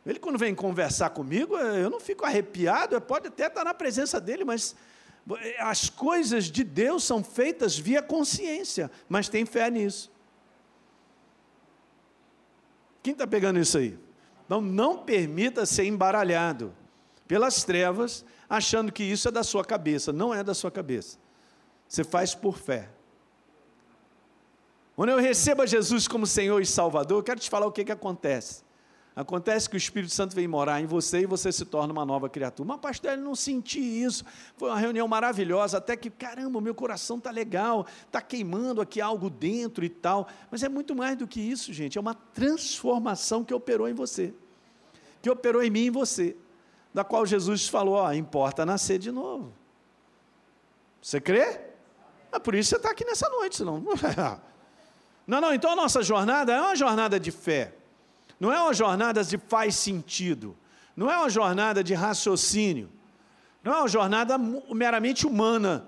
Ele, 0.05 0.19
quando 0.19 0.39
vem 0.39 0.55
conversar 0.55 1.09
comigo, 1.09 1.57
eu 1.57 1.89
não 1.89 1.99
fico 1.99 2.25
arrepiado, 2.25 2.99
pode 3.01 3.27
até 3.27 3.47
estar 3.47 3.63
na 3.63 3.73
presença 3.73 4.19
dele, 4.19 4.43
mas 4.43 4.75
as 5.59 5.89
coisas 5.89 6.45
de 6.45 6.63
Deus 6.63 7.03
são 7.03 7.23
feitas 7.23 7.77
via 7.77 8.01
consciência, 8.01 8.89
mas 9.07 9.29
tem 9.29 9.45
fé 9.45 9.69
nisso. 9.69 10.09
Quem 13.01 13.13
está 13.13 13.25
pegando 13.25 13.59
isso 13.59 13.77
aí? 13.77 13.97
Então, 14.45 14.61
não 14.61 14.97
permita 14.97 15.65
ser 15.65 15.85
embaralhado 15.85 16.73
pelas 17.27 17.63
trevas, 17.63 18.25
achando 18.49 18.91
que 18.91 19.03
isso 19.03 19.27
é 19.27 19.31
da 19.31 19.43
sua 19.43 19.63
cabeça. 19.63 20.11
Não 20.11 20.33
é 20.33 20.43
da 20.43 20.53
sua 20.53 20.71
cabeça. 20.71 21.17
Você 21.87 22.03
faz 22.03 22.33
por 22.33 22.57
fé. 22.57 22.89
Quando 24.95 25.09
eu 25.09 25.19
recebo 25.19 25.61
a 25.61 25.65
Jesus 25.65 26.07
como 26.07 26.27
Senhor 26.27 26.61
e 26.61 26.65
Salvador, 26.65 27.19
eu 27.19 27.23
quero 27.23 27.39
te 27.39 27.49
falar 27.49 27.65
o 27.65 27.71
que, 27.71 27.85
que 27.85 27.91
acontece. 27.91 28.63
Acontece 29.19 29.69
que 29.69 29.75
o 29.75 29.77
Espírito 29.77 30.13
Santo 30.13 30.33
vem 30.33 30.47
morar 30.47 30.79
em 30.79 30.85
você 30.85 31.19
e 31.19 31.25
você 31.25 31.51
se 31.51 31.65
torna 31.65 31.91
uma 31.91 32.05
nova 32.05 32.29
criatura. 32.29 32.65
Mas, 32.69 32.79
pastor, 32.79 33.11
eu 33.11 33.17
não 33.17 33.35
senti 33.35 33.77
isso. 33.77 34.23
Foi 34.55 34.69
uma 34.69 34.79
reunião 34.79 35.05
maravilhosa, 35.09 35.77
até 35.77 35.97
que, 35.97 36.09
caramba, 36.09 36.61
meu 36.61 36.73
coração 36.73 37.17
está 37.17 37.29
legal, 37.29 37.85
está 38.05 38.21
queimando 38.21 38.79
aqui 38.79 39.01
algo 39.01 39.29
dentro 39.29 39.83
e 39.83 39.89
tal. 39.89 40.29
Mas 40.49 40.63
é 40.63 40.69
muito 40.69 40.95
mais 40.95 41.17
do 41.17 41.27
que 41.27 41.41
isso, 41.41 41.73
gente. 41.73 41.97
É 41.97 42.01
uma 42.01 42.13
transformação 42.13 43.43
que 43.43 43.53
operou 43.53 43.89
em 43.89 43.93
você, 43.93 44.33
que 45.21 45.29
operou 45.29 45.61
em 45.61 45.69
mim 45.69 45.81
e 45.81 45.87
em 45.87 45.91
você, 45.91 46.37
da 46.93 47.03
qual 47.03 47.25
Jesus 47.25 47.67
falou: 47.67 47.95
ó, 47.95 48.13
importa 48.13 48.65
nascer 48.65 48.99
de 48.99 49.11
novo. 49.11 49.51
Você 51.01 51.19
crê? 51.19 51.59
É 52.31 52.39
por 52.39 52.55
isso 52.55 52.69
você 52.69 52.77
está 52.77 52.91
aqui 52.91 53.03
nessa 53.03 53.27
noite, 53.27 53.57
senão. 53.57 53.83
Não, 55.27 55.39
não, 55.39 55.53
então 55.53 55.73
a 55.73 55.75
nossa 55.75 56.01
jornada 56.01 56.51
é 56.51 56.59
uma 56.59 56.75
jornada 56.75 57.19
de 57.19 57.29
fé. 57.29 57.75
Não 58.39 58.51
é 58.51 58.61
uma 58.61 58.73
jornada 58.73 59.23
de 59.23 59.37
faz 59.37 59.75
sentido, 59.75 60.55
não 60.95 61.11
é 61.11 61.17
uma 61.17 61.29
jornada 61.29 61.83
de 61.83 61.93
raciocínio, 61.93 62.89
não 63.63 63.73
é 63.73 63.77
uma 63.79 63.87
jornada 63.87 64.37
meramente 64.37 65.27
humana. 65.27 65.87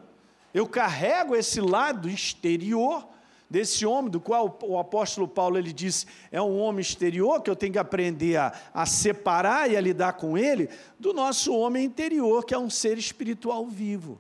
Eu 0.54 0.68
carrego 0.68 1.36
esse 1.36 1.62
lado 1.62 2.10
exterior 2.10 3.08
desse 3.50 3.86
homem, 3.86 4.10
do 4.10 4.20
qual 4.20 4.58
o 4.64 4.80
apóstolo 4.80 5.28
Paulo 5.28 5.58
ele 5.58 5.74
disse, 5.74 6.06
é 6.32 6.42
um 6.42 6.58
homem 6.58 6.82
exterior 6.82 7.42
que 7.42 7.50
eu 7.50 7.56
tenho 7.56 7.74
que 7.74 7.80
aprender 7.80 8.38
a, 8.38 8.54
a 8.74 8.86
separar 8.86 9.70
e 9.70 9.76
a 9.76 9.82
lidar 9.82 10.14
com 10.14 10.38
ele, 10.38 10.70
do 10.98 11.14
nosso 11.14 11.54
homem 11.54 11.84
interior, 11.84 12.46
que 12.46 12.54
é 12.54 12.58
um 12.58 12.70
ser 12.70 12.98
espiritual 12.98 13.66
vivo. 13.66 14.18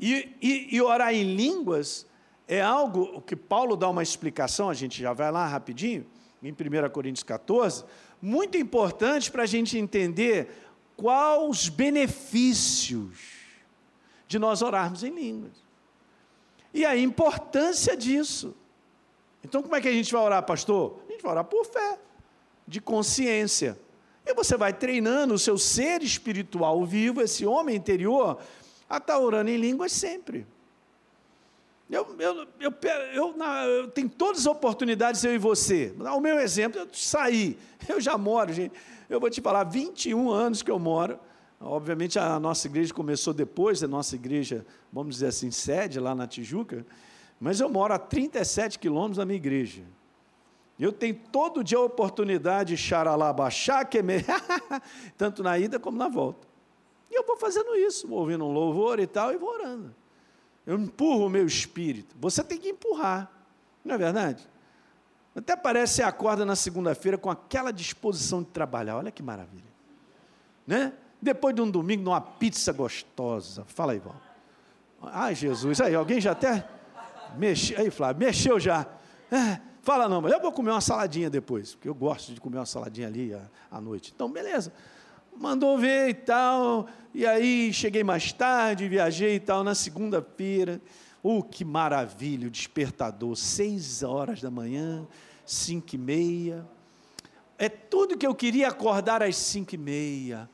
E, 0.00 0.34
e, 0.42 0.76
e 0.76 0.82
orar 0.82 1.14
em 1.14 1.36
línguas 1.36 2.06
é 2.48 2.60
algo 2.60 3.20
que 3.22 3.34
Paulo 3.34 3.76
dá 3.76 3.88
uma 3.88 4.02
explicação, 4.02 4.70
a 4.70 4.74
gente 4.74 5.00
já 5.00 5.12
vai 5.12 5.30
lá 5.32 5.46
rapidinho, 5.46 6.06
em 6.42 6.52
1 6.52 6.90
Coríntios 6.90 7.24
14, 7.24 7.84
muito 8.22 8.56
importante 8.56 9.30
para 9.30 9.42
a 9.42 9.46
gente 9.46 9.76
entender 9.76 10.48
quais 10.96 11.42
os 11.42 11.68
benefícios 11.68 13.18
de 14.28 14.38
nós 14.38 14.62
orarmos 14.62 15.02
em 15.02 15.10
línguas. 15.10 15.52
E 16.72 16.84
a 16.84 16.96
importância 16.96 17.96
disso. 17.96 18.54
Então, 19.42 19.62
como 19.62 19.74
é 19.74 19.80
que 19.80 19.88
a 19.88 19.92
gente 19.92 20.12
vai 20.12 20.22
orar, 20.22 20.42
pastor? 20.44 21.00
A 21.08 21.12
gente 21.12 21.22
vai 21.22 21.32
orar 21.32 21.44
por 21.44 21.64
fé, 21.64 21.98
de 22.66 22.80
consciência. 22.80 23.78
E 24.24 24.34
você 24.34 24.56
vai 24.56 24.72
treinando 24.72 25.34
o 25.34 25.38
seu 25.38 25.56
ser 25.56 26.02
espiritual 26.02 26.84
vivo, 26.84 27.22
esse 27.22 27.46
homem 27.46 27.76
interior, 27.76 28.38
a 28.88 28.98
estar 28.98 29.18
orando 29.18 29.50
em 29.50 29.56
línguas 29.56 29.92
sempre. 29.92 30.46
Eu, 31.88 32.16
eu, 32.18 32.48
eu, 32.58 32.74
eu, 33.14 33.34
eu, 33.38 33.88
tenho 33.88 34.08
todas 34.08 34.40
as 34.40 34.46
oportunidades, 34.46 35.22
eu 35.22 35.32
e 35.32 35.38
você. 35.38 35.94
O 35.98 36.20
meu 36.20 36.40
exemplo, 36.40 36.80
eu 36.80 36.88
saí. 36.92 37.56
Eu 37.88 38.00
já 38.00 38.18
moro, 38.18 38.52
gente. 38.52 38.72
Eu 39.08 39.20
vou 39.20 39.30
te 39.30 39.40
falar, 39.40 39.62
21 39.62 40.28
anos 40.28 40.60
que 40.60 40.70
eu 40.70 40.78
moro. 40.80 41.20
Obviamente 41.60 42.18
a 42.18 42.40
nossa 42.40 42.66
igreja 42.66 42.92
começou 42.92 43.32
depois, 43.32 43.82
a 43.84 43.86
nossa 43.86 44.16
igreja, 44.16 44.66
vamos 44.92 45.14
dizer 45.14 45.28
assim, 45.28 45.52
sede 45.52 46.00
lá 46.00 46.12
na 46.12 46.26
Tijuca. 46.26 46.84
Mas 47.38 47.60
eu 47.60 47.68
moro 47.68 47.94
a 47.94 47.98
37 47.98 48.80
quilômetros 48.80 49.18
da 49.18 49.24
minha 49.24 49.36
igreja. 49.36 49.82
Eu 50.78 50.90
tenho 50.92 51.14
todo 51.30 51.62
dia 51.62 51.78
a 51.78 51.82
oportunidade 51.82 52.74
de 52.74 52.76
xaralabaxá, 52.76 53.84
que 53.84 53.98
tanto 55.16 55.42
na 55.44 55.56
ida 55.56 55.78
como 55.78 55.96
na 55.96 56.08
volta. 56.08 56.46
E 57.10 57.14
eu 57.14 57.24
vou 57.24 57.36
fazendo 57.36 57.76
isso, 57.76 58.08
vou 58.08 58.18
ouvindo 58.18 58.44
um 58.44 58.52
louvor 58.52 58.98
e 58.98 59.06
tal, 59.06 59.32
e 59.32 59.36
vou 59.36 59.50
orando. 59.50 59.94
Eu 60.66 60.78
empurro 60.78 61.26
o 61.26 61.30
meu 61.30 61.46
espírito. 61.46 62.16
Você 62.18 62.42
tem 62.42 62.58
que 62.58 62.68
empurrar, 62.68 63.30
não 63.84 63.94
é 63.94 63.98
verdade? 63.98 64.46
Até 65.34 65.54
parece 65.54 65.96
que 65.96 66.02
acorda 66.02 66.44
na 66.44 66.56
segunda-feira 66.56 67.16
com 67.16 67.30
aquela 67.30 67.70
disposição 67.70 68.42
de 68.42 68.48
trabalhar. 68.48 68.96
Olha 68.96 69.10
que 69.10 69.22
maravilha. 69.22 69.62
Né? 70.66 70.92
Depois 71.22 71.54
de 71.54 71.60
um 71.60 71.70
domingo, 71.70 72.02
numa 72.02 72.20
pizza 72.20 72.72
gostosa. 72.72 73.64
Fala 73.66 73.92
aí, 73.92 73.98
Val. 73.98 74.16
Ai, 75.02 75.34
Jesus. 75.34 75.80
Aí, 75.80 75.94
alguém 75.94 76.20
já 76.20 76.32
até 76.32 76.66
mexeu. 77.36 77.78
Aí, 77.78 77.90
Flávio, 77.90 78.26
mexeu 78.26 78.58
já. 78.58 78.86
É, 79.30 79.60
fala 79.82 80.08
não, 80.08 80.20
mas 80.20 80.32
eu 80.32 80.40
vou 80.40 80.50
comer 80.50 80.70
uma 80.70 80.80
saladinha 80.80 81.28
depois, 81.28 81.74
porque 81.74 81.88
eu 81.88 81.94
gosto 81.94 82.32
de 82.32 82.40
comer 82.40 82.56
uma 82.56 82.66
saladinha 82.66 83.06
ali 83.06 83.34
à, 83.34 83.42
à 83.70 83.80
noite. 83.80 84.12
Então, 84.14 84.30
beleza 84.30 84.72
mandou 85.38 85.78
ver 85.78 86.08
e 86.08 86.14
tal. 86.14 86.88
E 87.14 87.26
aí 87.26 87.72
cheguei 87.72 88.04
mais 88.04 88.32
tarde, 88.32 88.88
viajei 88.88 89.36
e 89.36 89.40
tal, 89.40 89.64
na 89.64 89.74
segunda-feira. 89.74 90.80
Oh, 91.22 91.42
que 91.42 91.64
maravilha, 91.64 92.46
o 92.46 92.50
despertador, 92.50 93.34
seis 93.36 94.02
horas 94.02 94.40
da 94.40 94.50
manhã, 94.50 95.06
cinco 95.44 95.94
e 95.94 95.98
meia. 95.98 96.66
É 97.58 97.68
tudo 97.68 98.18
que 98.18 98.26
eu 98.26 98.34
queria 98.34 98.68
acordar 98.68 99.22
às 99.22 99.36
cinco 99.36 99.74
e 99.74 99.78
meia. 99.78 100.48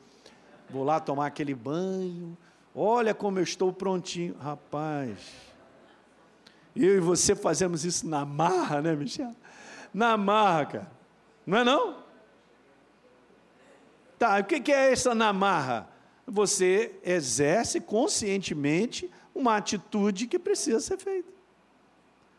Vou 0.69 0.83
lá 0.83 0.99
tomar 0.99 1.27
aquele 1.27 1.53
banho. 1.53 2.37
Olha 2.73 3.13
como 3.13 3.39
eu 3.39 3.43
estou 3.43 3.71
prontinho. 3.71 4.35
Rapaz, 4.39 5.19
eu 6.75 6.97
e 6.97 6.99
você 6.99 7.35
fazemos 7.35 7.85
isso 7.85 8.07
na 8.07 8.25
marra, 8.25 8.81
né, 8.81 8.95
Michel? 8.95 9.35
Na 9.93 10.17
marra, 10.17 10.65
cara. 10.65 10.91
Não 11.45 11.57
é 11.59 11.63
não? 11.63 12.02
Tá, 14.17 14.39
o 14.39 14.43
que 14.43 14.71
é 14.71 14.91
essa 14.91 15.13
namarra? 15.13 15.89
Você 16.25 16.95
exerce 17.03 17.81
conscientemente 17.81 19.09
uma 19.35 19.57
atitude 19.57 20.27
que 20.27 20.39
precisa 20.39 20.79
ser 20.79 20.97
feita. 20.97 21.31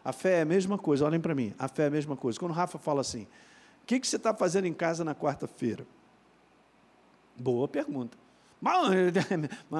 A 0.05 0.13
fé 0.13 0.39
é 0.39 0.43
a 0.43 0.45
mesma 0.45 0.77
coisa, 0.79 1.05
olhem 1.05 1.21
para 1.21 1.35
mim, 1.35 1.55
a 1.59 1.67
fé 1.67 1.85
é 1.85 1.87
a 1.87 1.91
mesma 1.91 2.17
coisa. 2.17 2.39
Quando 2.39 2.53
o 2.53 2.55
Rafa 2.55 2.79
fala 2.79 3.01
assim, 3.01 3.27
o 3.83 3.87
que, 3.87 3.99
você 4.03 4.17
está 4.17 4.35
fazendo 4.35 4.67
em 4.67 4.73
casa 4.73 5.05
na 5.05 5.15
quarta-feira? 5.15 5.87
Boa 7.37 7.67
pergunta. 7.67 8.17
Mas, 8.61 8.89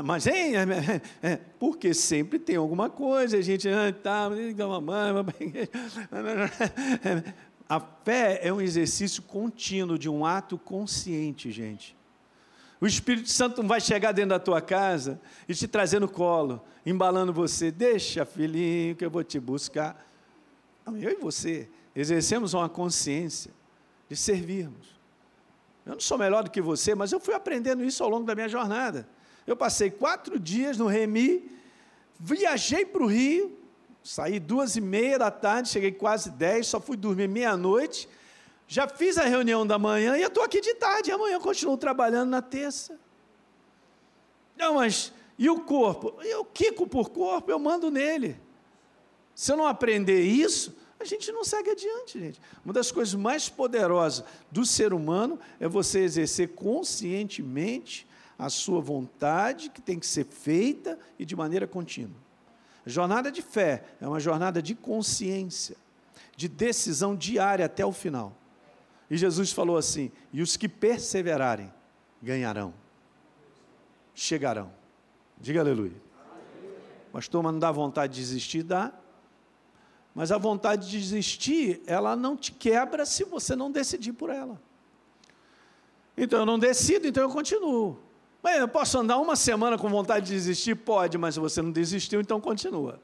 mas 0.05 0.27
hein, 0.27 0.55
é, 0.57 1.01
é, 1.27 1.41
porque 1.59 1.95
sempre 1.95 2.39
tem 2.39 2.57
alguma 2.57 2.91
coisa, 2.91 3.39
a 3.39 3.41
gente 3.41 3.67
tá, 4.03 4.29
a 7.69 7.81
fé 7.81 8.41
é 8.43 8.53
um 8.53 8.61
exercício 8.61 9.23
contínuo 9.23 9.99
de 9.99 10.09
um 10.09 10.25
ato 10.25 10.59
consciente, 10.59 11.51
gente. 11.51 11.97
O 12.81 12.87
Espírito 12.87 13.31
Santo 13.31 13.63
não 13.63 13.69
vai 13.69 13.81
chegar 13.81 14.13
dentro 14.13 14.31
da 14.31 14.39
tua 14.39 14.61
casa 14.61 15.21
e 15.49 15.55
te 15.55 15.67
trazer 15.67 16.01
no 16.01 16.09
colo, 16.09 16.63
embalando 16.85 17.33
você. 17.33 17.71
Deixa, 17.71 18.27
filhinho, 18.27 18.95
que 18.95 19.05
eu 19.05 19.11
vou 19.11 19.25
te 19.25 19.41
buscar. 19.41 20.07
Eu 20.87 21.13
e 21.13 21.15
você 21.15 21.69
exercemos 21.97 22.53
uma 22.53 22.69
consciência 22.69 23.51
de 24.09 24.17
servirmos. 24.17 24.95
Eu 25.87 25.93
não 25.95 26.01
sou 26.01 26.19
melhor 26.19 26.43
do 26.43 26.51
que 26.51 26.61
você, 26.61 26.95
mas 26.95 27.13
eu 27.13 27.21
fui 27.21 27.35
aprendendo 27.35 27.85
isso 27.85 28.03
ao 28.03 28.11
longo 28.11 28.27
da 28.27 28.35
minha 28.35 28.49
jornada. 28.49 29.09
Eu 29.47 29.57
passei 29.57 29.91
quatro 29.91 30.39
dias 30.39 30.77
no 30.77 30.87
Remi, 30.87 31.51
viajei 32.19 32.85
para 32.85 33.03
o 33.03 33.07
Rio, 33.07 33.57
Saí 34.05 34.39
duas 34.39 34.77
e 34.77 34.83
meia 34.83 35.19
da 35.19 35.31
tarde, 35.31 35.71
cheguei 35.71 35.91
quase 35.91 36.31
dez, 36.31 36.67
só 36.67 36.79
fui 36.79 36.95
dormir 36.95 37.27
meia-noite. 37.27 38.07
Já 38.69 38.87
fiz 38.87 39.17
a 39.17 39.25
reunião 39.25 39.67
da 39.67 39.79
manhã 39.79 40.19
e 40.19 40.21
eu 40.21 40.29
estou 40.29 40.45
aqui 40.45 40.61
de 40.61 40.75
tarde. 40.75 41.11
Amanhã 41.11 41.37
eu 41.37 41.41
continuo 41.41 41.79
trabalhando 41.79 42.29
na 42.29 42.43
terça. 42.43 42.99
Não, 44.59 44.75
mas 44.75 45.11
e 45.39 45.49
o 45.49 45.61
corpo? 45.61 46.15
Eu 46.21 46.45
quico 46.45 46.87
por 46.87 47.09
corpo, 47.09 47.51
eu 47.51 47.59
mando 47.59 47.91
nele. 47.91 48.39
Se 49.35 49.51
eu 49.51 49.57
não 49.57 49.67
aprender 49.67 50.21
isso, 50.21 50.77
a 51.01 51.05
gente 51.07 51.33
não 51.33 51.43
segue 51.43 51.71
adiante, 51.71 52.21
gente. 52.21 52.41
Uma 52.63 52.75
das 52.75 52.93
coisas 52.93 53.15
mais 53.15 53.49
poderosas 53.49 54.23
do 54.51 54.67
ser 54.67 54.93
humano 54.93 55.41
é 55.59 55.67
você 55.67 56.01
exercer 56.01 56.51
conscientemente 56.51 58.07
a 58.39 58.51
sua 58.51 58.83
vontade, 58.83 59.71
que 59.71 59.81
tem 59.81 59.99
que 59.99 60.07
ser 60.07 60.27
feita 60.27 60.99
e 61.19 61.25
de 61.25 61.35
maneira 61.35 61.67
contínua. 61.67 62.24
Jornada 62.87 63.31
de 63.33 63.41
fé 63.41 63.85
é 64.01 64.07
uma 64.07 64.21
jornada 64.21 64.61
de 64.61 64.75
consciência, 64.75 65.77
de 66.37 66.49
decisão 66.49 67.17
diária 67.17 67.65
até 67.65 67.85
o 67.85 67.93
final. 67.93 68.37
E 69.11 69.17
Jesus 69.17 69.53
falou 69.53 69.77
assim: 69.77 70.11
e 70.33 70.43
os 70.43 70.57
que 70.57 70.69
perseverarem 70.69 71.73
ganharão, 72.23 72.75
chegarão. 74.15 74.71
Diga 75.39 75.61
aleluia. 75.61 76.05
Pastor, 77.13 77.43
mas 77.43 77.53
não 77.53 77.59
dá 77.61 77.71
vontade 77.71 78.15
de 78.15 78.21
desistir? 78.21 78.63
Dá. 78.63 78.93
Mas 80.15 80.31
a 80.31 80.39
vontade 80.39 80.89
de 80.89 80.99
desistir, 80.99 81.83
ela 81.87 82.15
não 82.15 82.37
te 82.37 82.53
quebra 82.53 83.05
se 83.05 83.25
você 83.25 83.57
não 83.57 83.71
decidir 83.71 84.13
por 84.13 84.31
ela. 84.31 84.61
Então 86.17 86.41
eu 86.41 86.47
não 86.47 86.59
decido, 86.59 87.07
então 87.07 87.23
eu 87.23 87.31
continuo. 87.31 87.99
Mas 88.45 88.61
eu 88.61 88.69
posso 88.69 88.99
andar 88.99 89.17
uma 89.17 89.37
semana 89.37 89.79
com 89.79 89.89
vontade 89.89 90.27
de 90.27 90.35
desistir? 90.35 90.75
Pode, 90.75 91.17
mas 91.17 91.35
você 91.35 91.63
não 91.63 91.71
desistiu, 91.73 92.21
então 92.21 92.39
continua. 92.39 93.01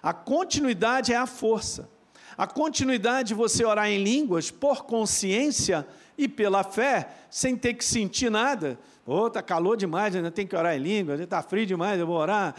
A 0.00 0.12
continuidade 0.12 1.12
é 1.12 1.16
a 1.16 1.26
força. 1.26 1.90
A 2.38 2.46
continuidade 2.46 3.30
de 3.30 3.34
você 3.34 3.64
orar 3.64 3.88
em 3.88 4.00
línguas 4.00 4.48
por 4.48 4.84
consciência 4.84 5.84
e 6.16 6.28
pela 6.28 6.62
fé, 6.62 7.08
sem 7.28 7.56
ter 7.56 7.74
que 7.74 7.84
sentir 7.84 8.30
nada. 8.30 8.78
Pô, 9.04 9.26
oh, 9.26 9.30
calor 9.42 9.76
demais, 9.76 10.14
ainda 10.14 10.30
tem 10.30 10.46
que 10.46 10.54
orar 10.54 10.76
em 10.76 10.78
línguas, 10.78 11.18
está 11.18 11.42
frio 11.42 11.66
demais, 11.66 11.98
eu 11.98 12.06
vou 12.06 12.16
orar. 12.16 12.54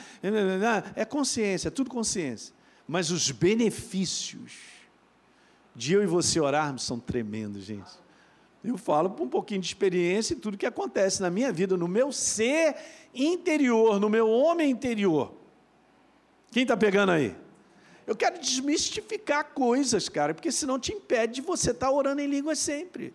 É 0.98 1.06
consciência, 1.06 1.70
é 1.70 1.72
tudo 1.72 1.90
consciência. 1.90 2.54
Mas 2.86 3.10
os 3.10 3.32
benefícios 3.32 4.52
de 5.74 5.94
eu 5.94 6.04
e 6.04 6.08
você 6.08 6.42
orarmos 6.42 6.84
são 6.84 7.00
tremendos, 7.00 7.64
gente. 7.64 8.02
Eu 8.64 8.78
falo 8.78 9.10
por 9.10 9.24
um 9.24 9.30
pouquinho 9.30 9.62
de 9.62 9.68
experiência 9.68 10.34
e 10.34 10.38
tudo 10.38 10.58
que 10.58 10.66
acontece 10.66 11.22
na 11.22 11.30
minha 11.30 11.52
vida, 11.52 11.76
no 11.76 11.88
meu 11.88 12.12
ser 12.12 12.76
interior, 13.14 14.00
no 14.00 14.10
meu 14.10 14.30
homem 14.30 14.70
interior. 14.70 15.34
Quem 16.52 16.64
está 16.64 16.78
pegando 16.78 17.12
aí? 17.12 17.36
Eu 18.06 18.16
quero 18.16 18.40
desmistificar 18.40 19.52
coisas, 19.54 20.10
cara, 20.10 20.34
porque 20.34 20.52
senão 20.52 20.78
te 20.78 20.94
impede 20.94 21.36
de 21.36 21.42
você 21.42 21.72
estar 21.72 21.88
tá 21.88 21.92
orando 21.92 22.22
em 22.22 22.28
língua 22.28 22.56
sempre. 22.56 23.14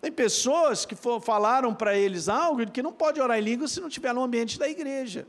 Tem 0.00 0.12
pessoas 0.12 0.86
que 0.86 0.94
for, 0.94 1.20
falaram 1.20 1.74
para 1.74 1.96
eles 1.96 2.28
algo 2.28 2.70
que 2.70 2.82
não 2.82 2.92
pode 2.92 3.20
orar 3.20 3.38
em 3.38 3.42
língua 3.42 3.66
se 3.66 3.80
não 3.80 3.88
estiver 3.88 4.14
no 4.14 4.22
ambiente 4.22 4.58
da 4.58 4.68
igreja. 4.68 5.26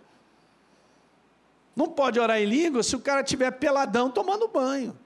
Não 1.76 1.88
pode 1.88 2.20
orar 2.20 2.40
em 2.40 2.46
língua 2.46 2.84
se 2.84 2.96
o 2.96 3.00
cara 3.00 3.22
estiver 3.22 3.52
peladão 3.52 4.12
tomando 4.12 4.48
banho. 4.48 4.98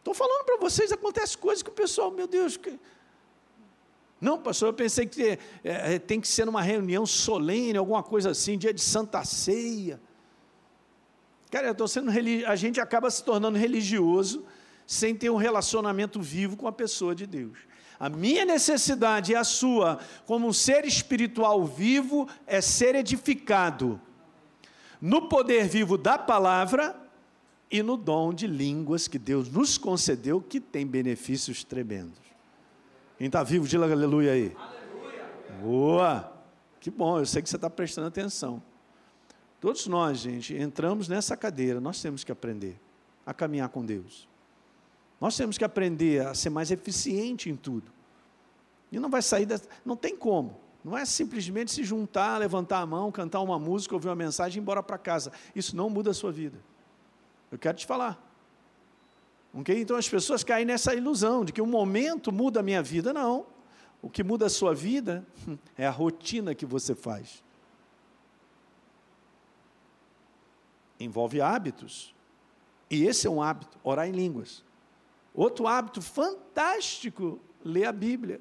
Estou 0.00 0.14
falando 0.14 0.44
para 0.44 0.56
vocês, 0.56 0.90
acontece 0.90 1.36
coisas 1.36 1.62
que 1.62 1.68
o 1.68 1.72
pessoal, 1.72 2.10
meu 2.10 2.26
Deus, 2.26 2.56
que... 2.56 2.78
não, 4.20 4.38
pastor, 4.38 4.70
eu 4.70 4.72
pensei 4.72 5.06
que 5.06 5.22
é, 5.22 5.38
é, 5.62 5.98
tem 5.98 6.20
que 6.20 6.26
ser 6.26 6.46
numa 6.46 6.62
reunião 6.62 7.04
solene, 7.04 7.76
alguma 7.76 8.02
coisa 8.02 8.30
assim, 8.30 8.56
dia 8.56 8.72
de 8.72 8.80
Santa 8.80 9.24
Ceia. 9.24 10.00
Cara, 11.50 11.66
eu 11.66 11.72
estou 11.72 11.86
sendo 11.86 12.10
a 12.46 12.56
gente 12.56 12.80
acaba 12.80 13.10
se 13.10 13.22
tornando 13.22 13.58
religioso 13.58 14.44
sem 14.86 15.14
ter 15.14 15.30
um 15.30 15.36
relacionamento 15.36 16.20
vivo 16.20 16.56
com 16.56 16.66
a 16.66 16.72
pessoa 16.72 17.14
de 17.14 17.26
Deus. 17.26 17.58
A 17.98 18.08
minha 18.08 18.46
necessidade 18.46 19.32
e 19.32 19.36
a 19.36 19.44
sua, 19.44 19.98
como 20.24 20.48
um 20.48 20.52
ser 20.52 20.86
espiritual 20.86 21.62
vivo, 21.66 22.26
é 22.46 22.62
ser 22.62 22.94
edificado 22.94 24.00
no 25.00 25.28
poder 25.28 25.68
vivo 25.68 25.98
da 25.98 26.16
palavra 26.16 26.96
e 27.70 27.82
no 27.82 27.96
dom 27.96 28.34
de 28.34 28.46
línguas 28.46 29.06
que 29.06 29.18
Deus 29.18 29.48
nos 29.48 29.78
concedeu, 29.78 30.40
que 30.40 30.60
tem 30.60 30.86
benefícios 30.86 31.62
tremendos. 31.62 32.18
Quem 33.16 33.28
está 33.28 33.42
vivo, 33.42 33.68
diga 33.68 33.84
aleluia 33.84 34.32
aí. 34.32 34.56
Aleluia. 34.56 35.30
Boa! 35.62 36.32
Que 36.80 36.90
bom, 36.90 37.18
eu 37.18 37.26
sei 37.26 37.42
que 37.42 37.48
você 37.48 37.56
está 37.56 37.68
prestando 37.68 38.08
atenção. 38.08 38.62
Todos 39.60 39.86
nós, 39.86 40.18
gente, 40.18 40.54
entramos 40.54 41.06
nessa 41.06 41.36
cadeira, 41.36 41.80
nós 41.80 42.00
temos 42.00 42.24
que 42.24 42.32
aprender 42.32 42.80
a 43.26 43.34
caminhar 43.34 43.68
com 43.68 43.84
Deus. 43.84 44.26
Nós 45.20 45.36
temos 45.36 45.58
que 45.58 45.64
aprender 45.64 46.26
a 46.26 46.34
ser 46.34 46.48
mais 46.48 46.70
eficiente 46.70 47.50
em 47.50 47.56
tudo. 47.56 47.92
E 48.90 48.98
não 48.98 49.10
vai 49.10 49.20
sair, 49.20 49.44
da, 49.44 49.60
não 49.84 49.94
tem 49.94 50.16
como. 50.16 50.58
Não 50.82 50.96
é 50.96 51.04
simplesmente 51.04 51.70
se 51.70 51.84
juntar, 51.84 52.38
levantar 52.38 52.80
a 52.80 52.86
mão, 52.86 53.12
cantar 53.12 53.40
uma 53.40 53.58
música, 53.58 53.94
ouvir 53.94 54.08
uma 54.08 54.16
mensagem 54.16 54.56
e 54.56 54.60
ir 54.60 54.62
embora 54.62 54.82
para 54.82 54.96
casa. 54.96 55.30
Isso 55.54 55.76
não 55.76 55.90
muda 55.90 56.10
a 56.10 56.14
sua 56.14 56.32
vida. 56.32 56.58
Eu 57.50 57.58
quero 57.58 57.76
te 57.76 57.86
falar. 57.86 58.18
Okay? 59.52 59.80
Então 59.80 59.96
as 59.96 60.08
pessoas 60.08 60.44
caem 60.44 60.64
nessa 60.64 60.94
ilusão 60.94 61.44
de 61.44 61.52
que 61.52 61.60
um 61.60 61.66
momento 61.66 62.30
muda 62.30 62.60
a 62.60 62.62
minha 62.62 62.82
vida. 62.82 63.12
Não. 63.12 63.46
O 64.02 64.08
que 64.08 64.22
muda 64.22 64.46
a 64.46 64.50
sua 64.50 64.74
vida 64.74 65.26
é 65.76 65.86
a 65.86 65.90
rotina 65.90 66.54
que 66.54 66.64
você 66.64 66.94
faz. 66.94 67.42
Envolve 70.98 71.40
hábitos. 71.40 72.14
E 72.90 73.04
esse 73.04 73.26
é 73.26 73.30
um 73.30 73.42
hábito, 73.42 73.78
orar 73.84 74.08
em 74.08 74.12
línguas. 74.12 74.64
Outro 75.34 75.66
hábito 75.66 76.02
fantástico, 76.02 77.38
ler 77.64 77.84
a 77.84 77.92
Bíblia. 77.92 78.40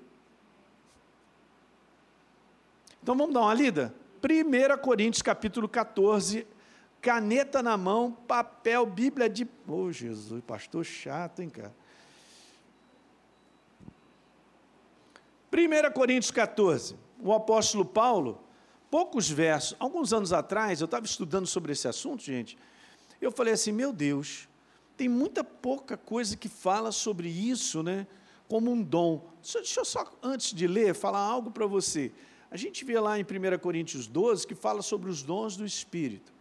Então 3.02 3.16
vamos 3.16 3.34
dar 3.34 3.42
uma 3.42 3.54
lida? 3.54 3.94
1 4.22 4.82
Coríntios 4.82 5.22
capítulo 5.22 5.70
14, 5.70 6.46
caneta 7.02 7.64
na 7.64 7.78
mão, 7.78 8.12
papel, 8.12 8.86
Bíblia 8.86 9.30
de. 9.30 9.48
Oh, 9.68 9.92
Jesus, 9.92 10.44
pastor 10.46 10.84
chato, 10.84 11.42
hein, 11.42 11.50
cara? 11.50 11.74
1 15.52 15.92
Coríntios 15.94 16.32
14, 16.32 16.96
o 17.20 17.34
apóstolo 17.34 17.84
Paulo, 17.84 18.44
poucos 18.90 19.30
versos, 19.30 19.76
alguns 19.80 20.14
anos 20.14 20.32
atrás, 20.32 20.80
eu 20.80 20.86
estava 20.86 21.06
estudando 21.06 21.48
sobre 21.48 21.72
esse 21.72 21.88
assunto, 21.88 22.22
gente, 22.22 22.58
eu 23.20 23.32
falei 23.32 23.54
assim: 23.54 23.72
meu 23.72 23.92
Deus, 23.92 24.48
tem 24.96 25.10
muita 25.10 25.44
pouca 25.44 25.98
coisa 25.98 26.38
que 26.38 26.48
fala 26.48 26.92
sobre 26.92 27.28
isso, 27.28 27.82
né? 27.82 28.06
Como 28.48 28.72
um 28.72 28.82
dom. 28.82 29.30
Deixa 29.42 29.80
eu 29.80 29.86
só, 29.86 30.12
antes 30.22 30.54
de 30.54 30.68
ler, 30.68 30.94
falar 30.94 31.20
algo 31.20 31.52
para 31.52 31.66
você. 31.66 32.12
A 32.52 32.58
gente 32.58 32.84
vê 32.84 33.00
lá 33.00 33.20
em 33.20 33.24
1 33.24 33.60
Coríntios 33.60 34.08
12 34.08 34.48
que 34.48 34.56
fala 34.56 34.82
sobre 34.82 35.10
os 35.10 35.22
dons 35.22 35.56
do 35.56 35.66
Espírito. 35.66 36.34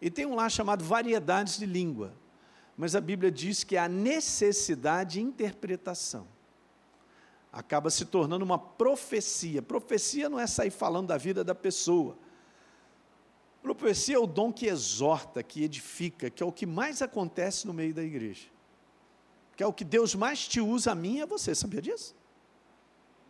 E 0.00 0.10
tem 0.10 0.26
um 0.26 0.34
lá 0.34 0.48
chamado 0.48 0.84
variedades 0.84 1.58
de 1.58 1.66
língua. 1.66 2.14
Mas 2.76 2.96
a 2.96 3.00
Bíblia 3.00 3.30
diz 3.30 3.62
que 3.62 3.76
a 3.76 3.88
necessidade 3.88 5.14
de 5.14 5.20
interpretação 5.20 6.26
acaba 7.52 7.90
se 7.90 8.04
tornando 8.04 8.44
uma 8.44 8.58
profecia. 8.58 9.60
Profecia 9.60 10.28
não 10.28 10.38
é 10.38 10.46
sair 10.46 10.70
falando 10.70 11.08
da 11.08 11.18
vida 11.18 11.44
da 11.44 11.54
pessoa. 11.54 12.16
Profecia 13.62 14.16
é 14.16 14.18
o 14.18 14.26
dom 14.26 14.52
que 14.52 14.66
exorta, 14.66 15.42
que 15.42 15.62
edifica, 15.62 16.30
que 16.30 16.42
é 16.42 16.46
o 16.46 16.52
que 16.52 16.64
mais 16.64 17.02
acontece 17.02 17.66
no 17.66 17.74
meio 17.74 17.92
da 17.92 18.02
igreja. 18.02 18.48
Que 19.54 19.62
é 19.62 19.66
o 19.66 19.72
que 19.72 19.84
Deus 19.84 20.14
mais 20.14 20.48
te 20.48 20.60
usa 20.60 20.92
a 20.92 20.94
mim 20.94 21.20
a 21.20 21.26
você, 21.26 21.54
sabia 21.54 21.82
disso? 21.82 22.16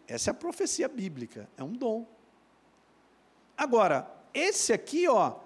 Essa 0.07 0.31
é 0.31 0.33
a 0.33 0.35
profecia 0.35 0.89
bíblica, 0.89 1.49
é 1.57 1.65
um 1.65 1.73
dom. 1.73 2.07
Agora, 3.57 4.09
esse 4.33 4.73
aqui, 4.73 5.09
ó, 5.09 5.37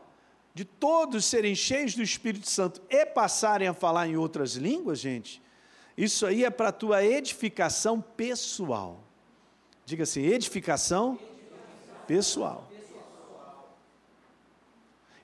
de 0.54 0.64
todos 0.64 1.24
serem 1.24 1.54
cheios 1.54 1.96
do 1.96 2.02
Espírito 2.02 2.48
Santo 2.48 2.80
e 2.88 3.04
passarem 3.04 3.66
a 3.66 3.74
falar 3.74 4.06
em 4.06 4.16
outras 4.16 4.54
línguas, 4.54 5.00
gente, 5.00 5.42
isso 5.98 6.24
aí 6.24 6.44
é 6.44 6.50
para 6.50 6.68
a 6.68 6.72
tua 6.72 7.04
edificação 7.04 8.00
pessoal. 8.00 9.02
Diga 9.84 10.04
assim, 10.04 10.22
edificação, 10.22 11.18
edificação. 11.20 12.06
pessoal. 12.06 12.70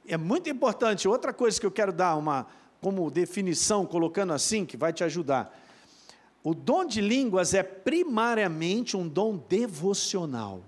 É 0.07 0.17
muito 0.17 0.51
importante, 0.51 1.07
outra 1.07 1.33
coisa 1.33 1.61
que 1.61 1.65
eu 1.65 1.71
quero 1.71 1.93
dar 1.93 2.17
uma 2.17 2.49
como 2.81 3.09
definição, 3.11 3.87
colocando 3.87 4.33
assim, 4.33 4.67
que 4.67 4.77
vai 4.77 4.93
te 4.93 5.05
ajudar. 5.05 5.57
O 6.43 6.55
dom 6.55 6.85
de 6.85 7.01
línguas 7.01 7.55
é 7.55 7.63
primariamente 7.63 8.97
um 8.97 9.07
dom 9.07 9.37
devocional. 9.37 10.65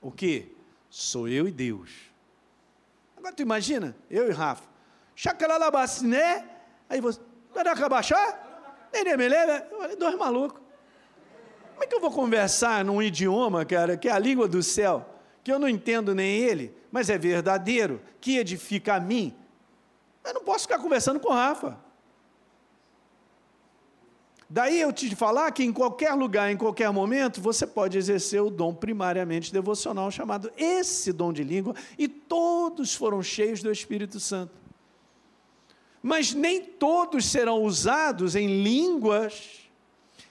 O 0.00 0.12
que? 0.12 0.54
Sou 0.90 1.26
eu 1.26 1.48
e 1.48 1.50
Deus. 1.50 2.13
Agora 3.24 3.36
tu 3.36 3.40
imagina, 3.40 3.96
eu 4.10 4.28
e 4.28 4.32
Rafa. 4.32 4.68
Chacalalabaciné, 5.16 6.44
aí 6.90 7.00
você. 7.00 7.18
Caracabaxá? 7.54 8.38
Neremelé, 8.92 9.66
dois 9.98 10.14
malucos. 10.18 10.60
Como 11.70 11.84
é 11.84 11.86
que 11.86 11.94
eu 11.94 12.02
vou 12.02 12.10
conversar 12.10 12.84
num 12.84 13.00
idioma, 13.00 13.64
cara, 13.64 13.96
que 13.96 14.10
é 14.10 14.12
a 14.12 14.18
língua 14.18 14.46
do 14.46 14.62
céu, 14.62 15.08
que 15.42 15.50
eu 15.50 15.58
não 15.58 15.66
entendo 15.66 16.14
nem 16.14 16.36
ele, 16.36 16.76
mas 16.92 17.08
é 17.08 17.16
verdadeiro, 17.16 17.98
que 18.20 18.36
edifica 18.36 18.96
a 18.96 19.00
mim? 19.00 19.34
Eu 20.22 20.34
não 20.34 20.44
posso 20.44 20.64
ficar 20.64 20.78
conversando 20.78 21.18
com 21.18 21.30
o 21.30 21.32
Rafa. 21.32 21.78
Daí 24.54 24.80
eu 24.80 24.92
te 24.92 25.16
falar 25.16 25.50
que 25.50 25.64
em 25.64 25.72
qualquer 25.72 26.12
lugar, 26.12 26.48
em 26.48 26.56
qualquer 26.56 26.88
momento, 26.92 27.40
você 27.40 27.66
pode 27.66 27.98
exercer 27.98 28.40
o 28.40 28.48
dom 28.48 28.72
primariamente 28.72 29.52
devocional 29.52 30.12
chamado 30.12 30.48
esse 30.56 31.12
dom 31.12 31.32
de 31.32 31.42
língua, 31.42 31.74
e 31.98 32.06
todos 32.06 32.94
foram 32.94 33.20
cheios 33.20 33.60
do 33.64 33.72
Espírito 33.72 34.20
Santo. 34.20 34.52
Mas 36.00 36.32
nem 36.32 36.62
todos 36.62 37.24
serão 37.24 37.64
usados 37.64 38.36
em 38.36 38.62
línguas 38.62 39.64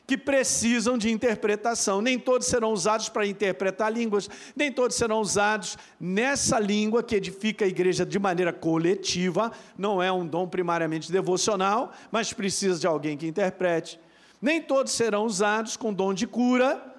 que 0.07 0.17
precisam 0.17 0.97
de 0.97 1.11
interpretação. 1.11 2.01
Nem 2.01 2.17
todos 2.17 2.47
serão 2.47 2.71
usados 2.71 3.09
para 3.09 3.27
interpretar 3.27 3.91
línguas, 3.91 4.29
nem 4.55 4.71
todos 4.71 4.95
serão 4.95 5.19
usados 5.19 5.77
nessa 5.99 6.57
língua 6.61 7.03
que 7.03 7.17
edifica 7.17 7.65
a 7.65 7.67
igreja 7.67 8.05
de 8.05 8.17
maneira 8.17 8.53
coletiva. 8.53 9.51
Não 9.77 10.01
é 10.01 10.09
um 10.09 10.25
dom 10.25 10.47
primariamente 10.47 11.11
devocional, 11.11 11.91
mas 12.09 12.31
precisa 12.31 12.79
de 12.79 12.87
alguém 12.87 13.17
que 13.17 13.27
interprete. 13.27 13.99
Nem 14.43 14.61
todos 14.61 14.91
serão 14.91 15.23
usados 15.23 15.77
com 15.77 15.93
dom 15.93 16.13
de 16.13 16.27
cura, 16.27 16.93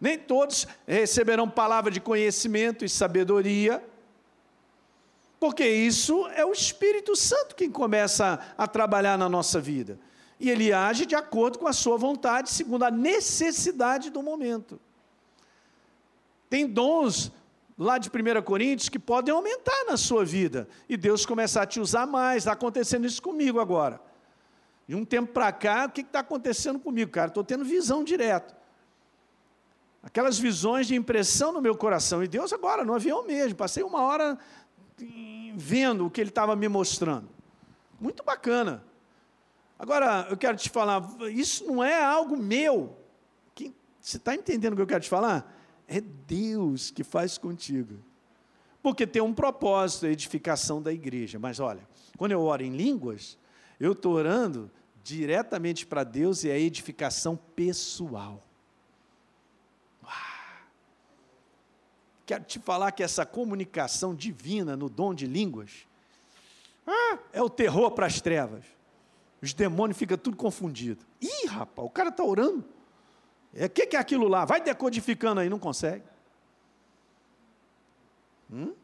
nem 0.00 0.16
todos 0.16 0.68
receberão 0.86 1.50
palavra 1.50 1.90
de 1.90 2.00
conhecimento 2.00 2.84
e 2.84 2.88
sabedoria, 2.88 3.84
porque 5.40 5.66
isso 5.66 6.28
é 6.28 6.44
o 6.44 6.52
Espírito 6.52 7.16
Santo 7.16 7.56
quem 7.56 7.68
começa 7.68 8.38
a, 8.56 8.68
trabalhar 8.68 9.18
na 9.18 9.28
nossa 9.28 9.60
vida. 9.60 9.98
E 10.38 10.48
ele 10.48 10.72
age 10.72 11.06
de 11.06 11.16
acordo 11.16 11.58
com 11.58 11.66
a 11.66 11.72
sua 11.72 11.96
vontade, 11.96 12.50
segundo 12.50 12.84
a 12.84 12.90
necessidade 12.90 14.08
do 14.08 14.22
momento. 14.22 14.78
Tem 16.48 16.68
dons 16.68 17.32
lá 17.76 17.98
de 17.98 18.08
1 18.08 18.42
Coríntios 18.42 18.88
que 18.88 18.98
podem 19.00 19.34
aumentar 19.34 19.86
na 19.88 19.96
sua 19.96 20.24
vida. 20.24 20.68
E 20.88 20.96
Deus 20.96 21.26
começar 21.26 21.62
a 21.62 21.66
te 21.66 21.80
usar 21.80 22.06
mais. 22.06 22.42
Está 22.42 22.52
acontecendo 22.52 23.08
isso 23.08 23.20
comigo 23.20 23.58
agora. 23.58 24.00
De 24.90 24.96
um 24.96 25.04
tempo 25.04 25.32
para 25.32 25.52
cá, 25.52 25.86
o 25.86 25.90
que 25.92 26.00
está 26.00 26.18
acontecendo 26.18 26.76
comigo, 26.80 27.12
cara? 27.12 27.28
Estou 27.28 27.44
tendo 27.44 27.64
visão 27.64 28.02
direto. 28.02 28.56
Aquelas 30.02 30.36
visões 30.36 30.88
de 30.88 30.96
impressão 30.96 31.52
no 31.52 31.62
meu 31.62 31.76
coração. 31.76 32.24
E 32.24 32.26
Deus 32.26 32.52
agora, 32.52 32.84
no 32.84 32.92
avião 32.92 33.24
mesmo, 33.24 33.54
passei 33.54 33.84
uma 33.84 34.02
hora 34.02 34.36
vendo 35.54 36.06
o 36.06 36.10
que 36.10 36.20
Ele 36.20 36.30
estava 36.30 36.56
me 36.56 36.66
mostrando. 36.68 37.28
Muito 38.00 38.24
bacana. 38.24 38.82
Agora, 39.78 40.26
eu 40.28 40.36
quero 40.36 40.56
te 40.56 40.68
falar, 40.68 41.08
isso 41.32 41.64
não 41.64 41.84
é 41.84 42.02
algo 42.02 42.36
meu. 42.36 42.98
você 44.00 44.16
está 44.16 44.34
entendendo 44.34 44.72
o 44.72 44.76
que 44.76 44.82
eu 44.82 44.88
quero 44.88 45.04
te 45.04 45.08
falar? 45.08 45.56
É 45.86 46.00
Deus 46.00 46.90
que 46.90 47.04
faz 47.04 47.38
contigo. 47.38 47.94
Porque 48.82 49.06
tem 49.06 49.22
um 49.22 49.32
propósito, 49.32 50.06
a 50.06 50.10
edificação 50.10 50.82
da 50.82 50.92
igreja. 50.92 51.38
Mas 51.38 51.60
olha, 51.60 51.88
quando 52.18 52.32
eu 52.32 52.42
oro 52.42 52.64
em 52.64 52.76
línguas, 52.76 53.38
eu 53.78 53.92
estou 53.92 54.14
orando 54.14 54.68
diretamente 55.02 55.86
para 55.86 56.04
Deus 56.04 56.44
e 56.44 56.50
a 56.50 56.58
edificação 56.58 57.36
pessoal. 57.54 58.44
Quero 62.30 62.44
te 62.44 62.60
falar 62.60 62.92
que 62.92 63.02
essa 63.02 63.26
comunicação 63.26 64.14
divina 64.14 64.76
no 64.76 64.88
dom 64.88 65.12
de 65.12 65.26
línguas 65.26 65.88
ah, 66.86 67.18
é 67.32 67.42
o 67.42 67.50
terror 67.50 67.90
para 67.90 68.06
as 68.06 68.20
trevas. 68.20 68.64
Os 69.42 69.52
demônios 69.52 69.98
ficam 69.98 70.16
tudo 70.16 70.36
confundido. 70.36 71.04
Ih, 71.20 71.46
rapaz, 71.46 71.86
o 71.86 71.90
cara 71.90 72.10
está 72.10 72.22
orando. 72.22 72.60
O 73.52 73.64
é, 73.64 73.68
que, 73.68 73.84
que 73.86 73.96
é 73.96 73.98
aquilo 73.98 74.28
lá? 74.28 74.44
Vai 74.44 74.60
decodificando 74.60 75.40
aí, 75.40 75.48
não 75.48 75.58
consegue. 75.58 76.04
Hum? 78.48 78.74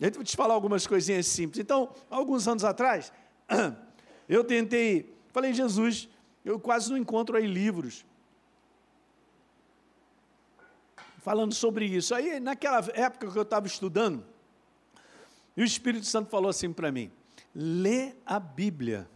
Eu 0.00 0.10
vou 0.10 0.24
te 0.24 0.36
falar 0.36 0.54
algumas 0.54 0.84
coisinhas 0.84 1.26
simples. 1.26 1.60
Então, 1.60 1.94
alguns 2.10 2.48
anos 2.48 2.64
atrás, 2.64 3.12
eu 4.28 4.42
tentei 4.42 5.14
Falei, 5.32 5.52
Jesus, 5.52 6.08
eu 6.44 6.60
quase 6.60 6.90
não 6.90 6.96
encontro 6.96 7.36
aí 7.36 7.46
livros 7.46 8.04
falando 11.22 11.54
sobre 11.54 11.86
isso. 11.86 12.14
Aí, 12.14 12.38
naquela 12.40 12.78
época 12.94 13.30
que 13.30 13.38
eu 13.38 13.42
estava 13.42 13.66
estudando, 13.66 14.24
e 15.56 15.62
o 15.62 15.64
Espírito 15.64 16.04
Santo 16.04 16.28
falou 16.28 16.50
assim 16.50 16.72
para 16.72 16.92
mim: 16.92 17.10
lê 17.54 18.12
a 18.26 18.38
Bíblia. 18.38 19.08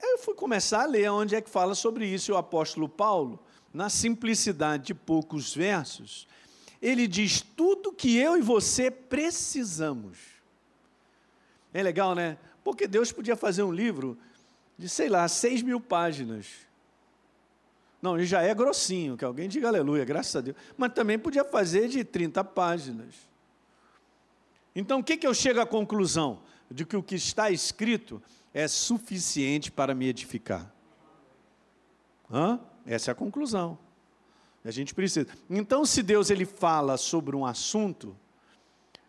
Eu 0.00 0.18
fui 0.18 0.34
começar 0.34 0.82
a 0.82 0.86
ler 0.86 1.10
onde 1.10 1.34
é 1.34 1.40
que 1.40 1.50
fala 1.50 1.74
sobre 1.74 2.06
isso. 2.06 2.30
E 2.30 2.32
o 2.32 2.36
apóstolo 2.36 2.88
Paulo, 2.88 3.38
na 3.72 3.90
simplicidade 3.90 4.86
de 4.86 4.94
poucos 4.94 5.54
versos, 5.54 6.26
ele 6.80 7.06
diz 7.06 7.40
tudo 7.40 7.92
que 7.92 8.16
eu 8.16 8.36
e 8.36 8.40
você 8.40 8.90
precisamos 8.90 10.37
é 11.78 11.82
legal, 11.82 12.14
né? 12.14 12.36
Porque 12.64 12.86
Deus 12.88 13.12
podia 13.12 13.36
fazer 13.36 13.62
um 13.62 13.72
livro 13.72 14.18
de, 14.76 14.88
sei 14.88 15.08
lá, 15.08 15.26
6 15.28 15.62
mil 15.62 15.80
páginas. 15.80 16.46
Não, 18.02 18.16
ele 18.16 18.26
já 18.26 18.42
é 18.42 18.52
grossinho, 18.54 19.16
que 19.16 19.24
alguém 19.24 19.48
diga 19.48 19.68
aleluia, 19.68 20.04
graças 20.04 20.34
a 20.34 20.40
Deus. 20.40 20.56
Mas 20.76 20.92
também 20.92 21.18
podia 21.18 21.44
fazer 21.44 21.88
de 21.88 22.04
30 22.04 22.42
páginas. 22.44 23.14
Então, 24.74 25.00
o 25.00 25.04
que, 25.04 25.16
que 25.16 25.26
eu 25.26 25.34
chego 25.34 25.60
à 25.60 25.66
conclusão? 25.66 26.40
De 26.70 26.84
que 26.84 26.96
o 26.96 27.02
que 27.02 27.14
está 27.14 27.50
escrito 27.50 28.20
é 28.52 28.66
suficiente 28.66 29.70
para 29.70 29.94
me 29.94 30.08
edificar. 30.08 30.72
Hã? 32.30 32.60
Essa 32.84 33.10
é 33.10 33.12
a 33.12 33.14
conclusão. 33.14 33.78
A 34.64 34.70
gente 34.70 34.94
precisa. 34.94 35.28
Então, 35.48 35.84
se 35.86 36.02
Deus 36.02 36.28
ele 36.28 36.44
fala 36.44 36.96
sobre 36.96 37.34
um 37.36 37.46
assunto, 37.46 38.16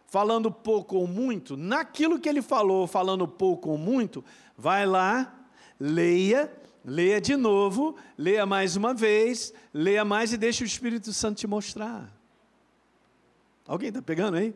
falando 0.10 0.52
pouco 0.52 0.98
ou 0.98 1.08
muito, 1.08 1.56
naquilo 1.56 2.20
que 2.20 2.28
ele 2.28 2.42
falou, 2.42 2.88
falando 2.88 3.28
pouco 3.28 3.70
ou 3.70 3.78
muito, 3.78 4.26
vai 4.58 4.86
lá, 4.86 5.34
leia, 5.80 6.52
leia 6.84 7.22
de 7.22 7.36
novo, 7.36 7.96
leia 8.18 8.46
mais 8.46 8.76
uma 8.76 8.94
vez, 8.94 9.54
leia 9.72 10.04
mais 10.04 10.34
e 10.34 10.38
deixa 10.38 10.64
o 10.64 10.68
Espírito 10.68 11.14
Santo 11.14 11.38
te 11.38 11.48
mostrar. 11.48 12.12
Alguém 13.68 13.90
está 13.90 14.02
pegando 14.02 14.38
aí? 14.38 14.56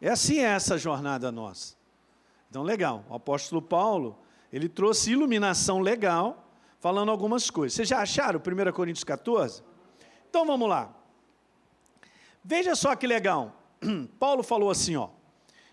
É 0.00 0.08
assim 0.08 0.38
essa 0.38 0.78
jornada 0.78 1.30
nossa. 1.30 1.76
Então, 2.48 2.62
legal. 2.62 3.04
O 3.10 3.14
apóstolo 3.14 3.60
Paulo, 3.60 4.18
ele 4.50 4.70
trouxe 4.70 5.10
iluminação 5.10 5.80
legal, 5.80 6.48
falando 6.80 7.10
algumas 7.10 7.50
coisas. 7.50 7.74
Vocês 7.74 7.88
já 7.88 8.00
acharam 8.00 8.40
1 8.40 8.72
Coríntios 8.72 9.04
14? 9.04 9.62
Então 10.30 10.46
vamos 10.46 10.66
lá. 10.66 10.94
Veja 12.42 12.74
só 12.74 12.96
que 12.96 13.06
legal. 13.06 13.65
Paulo 14.18 14.42
falou 14.42 14.70
assim, 14.70 14.96
ó. 14.96 15.08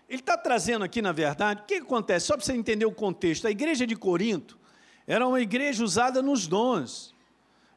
Ele 0.08 0.20
está 0.20 0.36
trazendo 0.36 0.84
aqui, 0.84 1.00
na 1.00 1.12
verdade, 1.12 1.62
o 1.62 1.64
que 1.64 1.76
acontece? 1.76 2.26
Só 2.26 2.36
para 2.36 2.44
você 2.44 2.52
entender 2.52 2.84
o 2.84 2.92
contexto. 2.92 3.46
A 3.46 3.50
igreja 3.50 3.86
de 3.86 3.96
Corinto 3.96 4.58
era 5.06 5.26
uma 5.26 5.40
igreja 5.40 5.82
usada 5.82 6.22
nos 6.22 6.46
dons. 6.46 7.14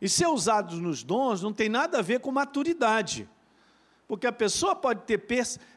E 0.01 0.07
ser 0.07 0.27
usado 0.27 0.75
nos 0.75 1.03
dons 1.03 1.41
não 1.41 1.53
tem 1.53 1.69
nada 1.69 1.99
a 1.99 2.01
ver 2.01 2.19
com 2.19 2.31
maturidade. 2.31 3.27
Porque 4.07 4.27
a 4.27 4.31
pessoa 4.31 4.75
pode 4.75 5.01
ter, 5.01 5.25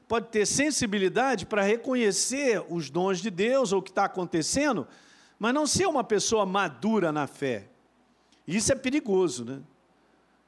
pode 0.07 0.29
ter 0.29 0.47
sensibilidade 0.47 1.47
para 1.47 1.63
reconhecer 1.63 2.65
os 2.69 2.91
dons 2.91 3.21
de 3.21 3.31
Deus 3.31 3.73
ou 3.73 3.81
o 3.81 3.83
que 3.83 3.91
está 3.91 4.05
acontecendo, 4.05 4.87
mas 5.39 5.55
não 5.55 5.67
ser 5.67 5.87
uma 5.87 6.05
pessoa 6.05 6.45
madura 6.45 7.11
na 7.11 7.27
fé. 7.27 7.69
Isso 8.47 8.73
é 8.73 8.75
perigoso, 8.75 9.45
né? 9.45 9.61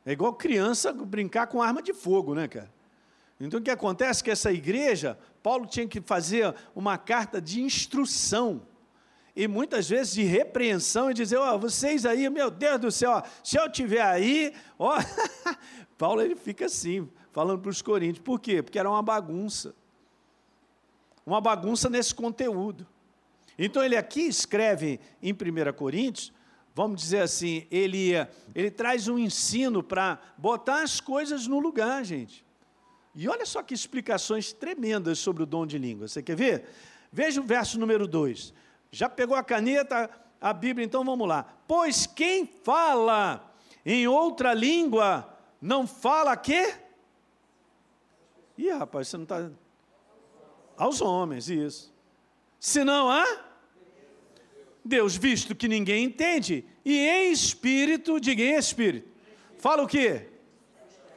É 0.04 0.12
igual 0.12 0.32
criança 0.34 0.92
brincar 0.92 1.46
com 1.46 1.62
arma 1.62 1.80
de 1.80 1.92
fogo, 1.92 2.34
né, 2.34 2.46
cara? 2.48 2.70
Então 3.46 3.58
o 3.58 3.62
que 3.62 3.70
acontece 3.70 4.20
é 4.20 4.24
que 4.24 4.30
essa 4.30 4.52
igreja, 4.52 5.18
Paulo 5.42 5.66
tinha 5.66 5.86
que 5.86 6.00
fazer 6.00 6.54
uma 6.76 6.96
carta 6.96 7.40
de 7.40 7.60
instrução. 7.60 8.62
E 9.34 9.48
muitas 9.48 9.88
vezes 9.88 10.14
de 10.14 10.22
repreensão 10.22 11.10
e 11.10 11.14
dizer, 11.14 11.38
ó, 11.38 11.54
oh, 11.54 11.58
vocês 11.58 12.06
aí, 12.06 12.30
meu 12.30 12.50
Deus 12.50 12.80
do 12.80 12.92
céu, 12.92 13.20
se 13.42 13.58
eu 13.58 13.70
tiver 13.70 14.02
aí, 14.02 14.54
ó, 14.78 14.96
Paulo 15.98 16.20
ele 16.20 16.36
fica 16.36 16.66
assim, 16.66 17.08
falando 17.32 17.60
para 17.60 17.70
os 17.70 17.82
coríntios. 17.82 18.22
Por 18.22 18.38
quê? 18.38 18.62
Porque 18.62 18.78
era 18.78 18.88
uma 18.88 19.02
bagunça. 19.02 19.74
Uma 21.26 21.40
bagunça 21.40 21.90
nesse 21.90 22.14
conteúdo. 22.14 22.86
Então 23.58 23.82
ele 23.82 23.96
aqui 23.96 24.20
escreve 24.22 25.00
em 25.20 25.32
1 25.32 25.72
Coríntios 25.74 26.32
vamos 26.74 27.00
dizer 27.00 27.20
assim, 27.20 27.66
ele, 27.70 28.12
ele 28.54 28.70
traz 28.70 29.08
um 29.08 29.18
ensino 29.18 29.82
para 29.82 30.18
botar 30.38 30.82
as 30.82 31.00
coisas 31.00 31.46
no 31.46 31.58
lugar, 31.58 32.04
gente. 32.04 32.41
E 33.14 33.28
olha 33.28 33.44
só 33.44 33.62
que 33.62 33.74
explicações 33.74 34.52
tremendas 34.52 35.18
sobre 35.18 35.42
o 35.42 35.46
dom 35.46 35.66
de 35.66 35.78
língua. 35.78 36.08
Você 36.08 36.22
quer 36.22 36.36
ver? 36.36 36.68
Veja 37.12 37.40
o 37.40 37.44
verso 37.44 37.78
número 37.78 38.06
2. 38.06 38.54
Já 38.90 39.08
pegou 39.08 39.36
a 39.36 39.44
caneta, 39.44 40.10
a 40.40 40.52
Bíblia, 40.52 40.84
então 40.84 41.04
vamos 41.04 41.28
lá. 41.28 41.46
Pois 41.68 42.06
quem 42.06 42.46
fala 42.46 43.54
em 43.84 44.06
outra 44.06 44.54
língua 44.54 45.28
não 45.60 45.86
fala 45.86 46.36
quê? 46.36 46.74
Ih, 48.56 48.70
rapaz, 48.70 49.08
você 49.08 49.16
não 49.16 49.24
está. 49.24 49.50
Aos 50.76 51.00
homens, 51.00 51.48
isso. 51.48 51.92
Senão 52.58 53.10
a. 53.10 53.24
Deus, 54.84 55.16
visto 55.16 55.54
que 55.54 55.68
ninguém 55.68 56.04
entende, 56.04 56.66
e 56.84 57.06
em 57.06 57.30
espírito, 57.30 58.18
diga 58.18 58.42
em 58.42 58.56
espírito. 58.56 59.08
Fala 59.58 59.82
o 59.84 59.86
quê? 59.86 60.31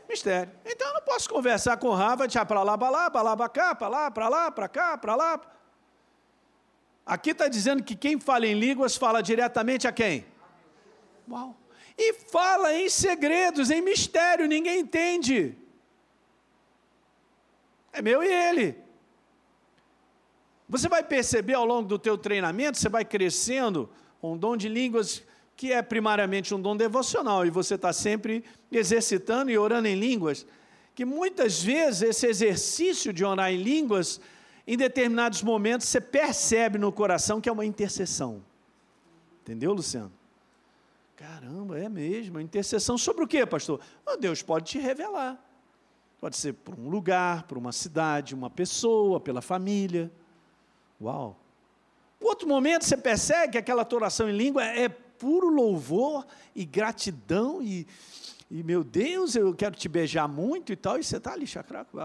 Mistério. 0.08 0.52
Então 0.66 0.88
eu 0.88 0.94
não 0.94 1.02
posso 1.02 1.30
conversar 1.30 1.78
com 1.78 1.88
o 1.88 1.94
Harvard, 1.94 2.34
para 2.46 2.64
lá, 2.64 2.78
para 2.78 2.90
lá, 2.90 3.10
para 3.10 3.22
lá, 3.22 3.38
para 3.38 3.50
cá, 3.50 3.76
para 3.76 3.88
lá, 3.88 4.12
para 4.12 4.30
lá, 4.30 4.52
para 4.52 4.68
cá, 4.68 4.98
para 4.98 5.16
lá. 5.16 5.42
Aqui 7.06 7.32
está 7.32 7.48
dizendo 7.48 7.84
que 7.84 7.96
quem 7.96 8.20
fala 8.20 8.48
em 8.48 8.54
línguas 8.54 8.96
fala 8.96 9.22
diretamente 9.22 9.88
a 9.88 9.92
quem? 9.92 10.26
Uau. 11.30 11.56
E 11.98 12.14
fala 12.14 12.74
em 12.74 12.90
segredos, 12.90 13.70
em 13.70 13.82
mistério, 13.82 14.48
ninguém 14.48 14.80
entende. 14.80 15.58
É 17.94 18.02
meu 18.02 18.22
e 18.24 18.28
ele. 18.28 18.84
Você 20.68 20.90
vai 20.90 21.04
perceber 21.04 21.54
ao 21.54 21.66
longo 21.66 21.88
do 21.88 22.00
teu 22.00 22.18
treinamento, 22.18 22.78
você 22.78 22.90
vai 22.90 23.06
crescendo 23.06 23.90
um 24.22 24.36
dom 24.36 24.58
de 24.58 24.68
línguas 24.68 25.24
que 25.56 25.72
é 25.72 25.82
primariamente 25.82 26.54
um 26.54 26.62
dom 26.62 26.76
devocional, 26.76 27.46
e 27.46 27.50
você 27.50 27.76
está 27.76 27.94
sempre 27.94 28.44
exercitando 28.72 29.50
e 29.50 29.58
orando 29.58 29.88
em 29.88 29.96
línguas, 29.96 30.46
que 30.94 31.06
muitas 31.06 31.62
vezes 31.62 32.02
esse 32.02 32.28
exercício 32.28 33.14
de 33.14 33.24
orar 33.24 33.52
em 33.52 33.58
línguas, 33.58 34.20
em 34.68 34.78
determinados 34.78 35.42
momentos, 35.42 35.88
você 35.88 36.02
percebe 36.02 36.78
no 36.78 36.92
coração 36.92 37.40
que 37.40 37.48
é 37.48 37.52
uma 37.52 37.66
intercessão. 37.66 38.44
Entendeu, 39.42 39.74
Luciano? 39.74 40.12
Caramba, 41.16 41.80
é 41.80 41.88
mesmo. 41.88 42.40
Intercessão 42.40 42.98
sobre 42.98 43.24
o 43.24 43.28
quê, 43.28 43.46
pastor? 43.46 43.80
Oh, 44.06 44.18
Deus 44.18 44.42
pode 44.42 44.66
te 44.66 44.80
revelar. 44.80 45.40
Pode 46.20 46.36
ser 46.36 46.54
por 46.54 46.78
um 46.78 46.90
lugar, 46.90 47.44
por 47.44 47.58
uma 47.58 47.72
cidade, 47.72 48.34
uma 48.34 48.50
pessoa, 48.50 49.20
pela 49.20 49.42
família. 49.42 50.12
Uau! 51.00 51.40
Outro 52.20 52.48
momento 52.48 52.86
você 52.86 52.98
percebe 52.98 53.54
que 53.54 53.58
aquela 53.58 53.88
oração 53.94 54.28
em 54.30 54.36
língua 54.36 54.66
é 54.66 54.90
puro 55.18 55.50
louvor 55.50 56.26
e 56.56 56.66
gratidão 56.66 57.62
e, 57.62 57.88
e 58.50 58.64
meu 58.64 58.84
Deus, 58.84 59.36
eu 59.36 59.54
quero 59.54 59.76
te 59.76 59.90
beijar 59.90 60.28
muito 60.28 60.72
e 60.72 60.76
tal, 60.76 61.00
e 61.00 61.04
você 61.04 61.18
está 61.18 61.34
ali, 61.34 61.48
chacraco, 61.48 61.98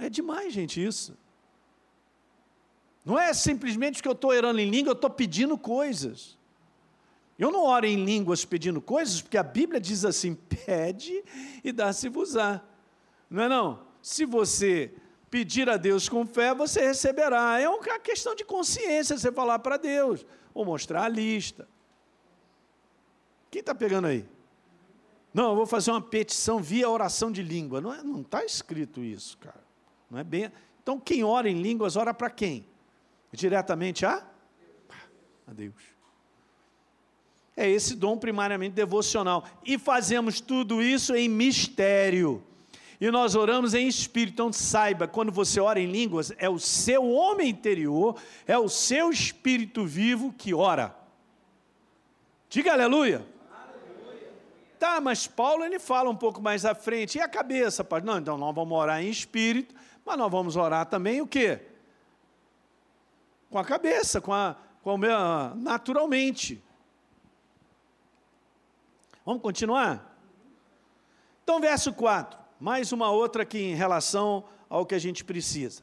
é 0.00 0.08
demais, 0.08 0.52
gente, 0.52 0.82
isso. 0.84 1.16
Não 3.04 3.18
é 3.18 3.32
simplesmente 3.32 4.02
que 4.02 4.08
eu 4.08 4.12
estou 4.12 4.30
orando 4.30 4.60
em 4.60 4.68
língua, 4.68 4.90
eu 4.90 4.94
estou 4.94 5.10
pedindo 5.10 5.56
coisas. 5.56 6.36
Eu 7.38 7.52
não 7.52 7.64
oro 7.64 7.86
em 7.86 8.04
línguas 8.04 8.44
pedindo 8.44 8.80
coisas, 8.80 9.22
porque 9.22 9.38
a 9.38 9.42
Bíblia 9.42 9.80
diz 9.80 10.04
assim: 10.04 10.34
pede 10.34 11.22
e 11.62 11.70
dá-se-vos-á. 11.70 12.60
Não 13.30 13.44
é 13.44 13.48
não? 13.48 13.86
Se 14.02 14.24
você 14.24 14.92
pedir 15.30 15.68
a 15.68 15.76
Deus 15.76 16.08
com 16.08 16.26
fé, 16.26 16.54
você 16.54 16.80
receberá. 16.80 17.60
É 17.60 17.68
uma 17.68 17.98
questão 17.98 18.34
de 18.34 18.44
consciência 18.44 19.16
você 19.16 19.30
falar 19.30 19.58
para 19.58 19.76
Deus, 19.76 20.24
ou 20.54 20.64
mostrar 20.64 21.04
a 21.04 21.08
lista. 21.08 21.68
Quem 23.50 23.60
está 23.60 23.74
pegando 23.74 24.06
aí? 24.06 24.24
Não, 25.32 25.50
eu 25.50 25.56
vou 25.56 25.66
fazer 25.66 25.90
uma 25.90 26.00
petição 26.00 26.60
via 26.60 26.88
oração 26.88 27.30
de 27.30 27.42
língua. 27.42 27.80
Não 27.80 28.20
está 28.20 28.42
é, 28.42 28.46
escrito 28.46 29.02
isso, 29.02 29.36
cara. 29.38 29.62
Não 30.10 30.18
é 30.18 30.24
bem. 30.24 30.50
Então, 30.82 30.98
quem 30.98 31.22
ora 31.22 31.48
em 31.48 31.60
línguas, 31.60 31.96
ora 31.96 32.14
para 32.14 32.30
quem? 32.30 32.66
Diretamente 33.32 34.06
a? 34.06 34.26
A 35.46 35.52
Deus. 35.52 35.74
É 37.56 37.68
esse 37.68 37.94
dom 37.94 38.16
primariamente 38.16 38.74
devocional. 38.74 39.44
E 39.64 39.78
fazemos 39.78 40.40
tudo 40.40 40.82
isso 40.82 41.14
em 41.14 41.28
mistério. 41.28 42.42
E 43.00 43.10
nós 43.10 43.34
oramos 43.36 43.74
em 43.74 43.86
espírito. 43.86 44.34
Então 44.34 44.52
saiba, 44.52 45.06
quando 45.06 45.30
você 45.30 45.60
ora 45.60 45.78
em 45.78 45.86
línguas, 45.86 46.32
é 46.36 46.48
o 46.48 46.58
seu 46.58 47.08
homem 47.08 47.48
interior, 47.48 48.20
é 48.46 48.58
o 48.58 48.68
seu 48.68 49.10
espírito 49.10 49.86
vivo 49.86 50.32
que 50.32 50.52
ora. 50.52 50.94
Diga 52.48 52.72
aleluia. 52.72 53.24
Tá, 54.78 55.00
mas 55.00 55.26
Paulo 55.26 55.64
ele 55.64 55.78
fala 55.78 56.08
um 56.08 56.16
pouco 56.16 56.40
mais 56.40 56.64
à 56.64 56.74
frente. 56.74 57.18
E 57.18 57.20
a 57.20 57.28
cabeça, 57.28 57.82
pai? 57.82 58.00
Não, 58.00 58.18
então 58.18 58.38
nós 58.38 58.54
vamos 58.54 58.76
orar 58.76 59.02
em 59.02 59.08
espírito, 59.08 59.74
mas 60.04 60.16
nós 60.16 60.30
vamos 60.30 60.56
orar 60.56 60.86
também 60.86 61.20
o 61.20 61.26
quê? 61.26 61.60
Com 63.50 63.58
a 63.58 63.64
cabeça, 63.64 64.20
com 64.20 64.32
a, 64.32 64.56
com 64.82 64.90
a 65.04 65.52
naturalmente. 65.56 66.62
Vamos 69.24 69.42
continuar? 69.42 70.16
Então, 71.42 71.60
verso 71.60 71.92
4 71.92 72.47
mais 72.60 72.92
uma 72.92 73.10
outra 73.10 73.42
aqui 73.42 73.58
em 73.58 73.74
relação 73.74 74.44
ao 74.68 74.84
que 74.84 74.94
a 74.94 74.98
gente 74.98 75.24
precisa. 75.24 75.82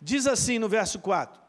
Diz 0.00 0.26
assim 0.26 0.58
no 0.58 0.68
verso 0.68 0.98
4: 1.00 1.40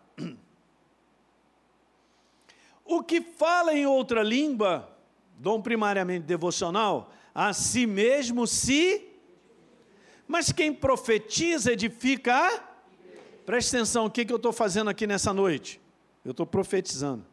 O 2.86 3.04
que 3.04 3.22
fala 3.22 3.74
em 3.74 3.86
outra 3.86 4.24
língua, 4.24 4.98
dom 5.38 5.62
primariamente 5.62 6.26
devocional, 6.26 7.12
a 7.34 7.54
si 7.54 7.86
mesmo 7.86 8.48
se. 8.48 9.08
Mas 10.28 10.52
quem 10.52 10.74
profetiza 10.74 11.72
edifica 11.74 12.36
a. 12.36 12.70
Preste 13.46 13.76
atenção, 13.76 14.06
o 14.06 14.12
que, 14.12 14.26
que 14.26 14.32
eu 14.32 14.38
estou 14.38 14.54
fazendo 14.54 14.90
aqui 14.90 15.08
nessa 15.08 15.34
noite? 15.34 15.82
Eu 16.24 16.32
estou 16.32 16.46
profetizando. 16.46 17.26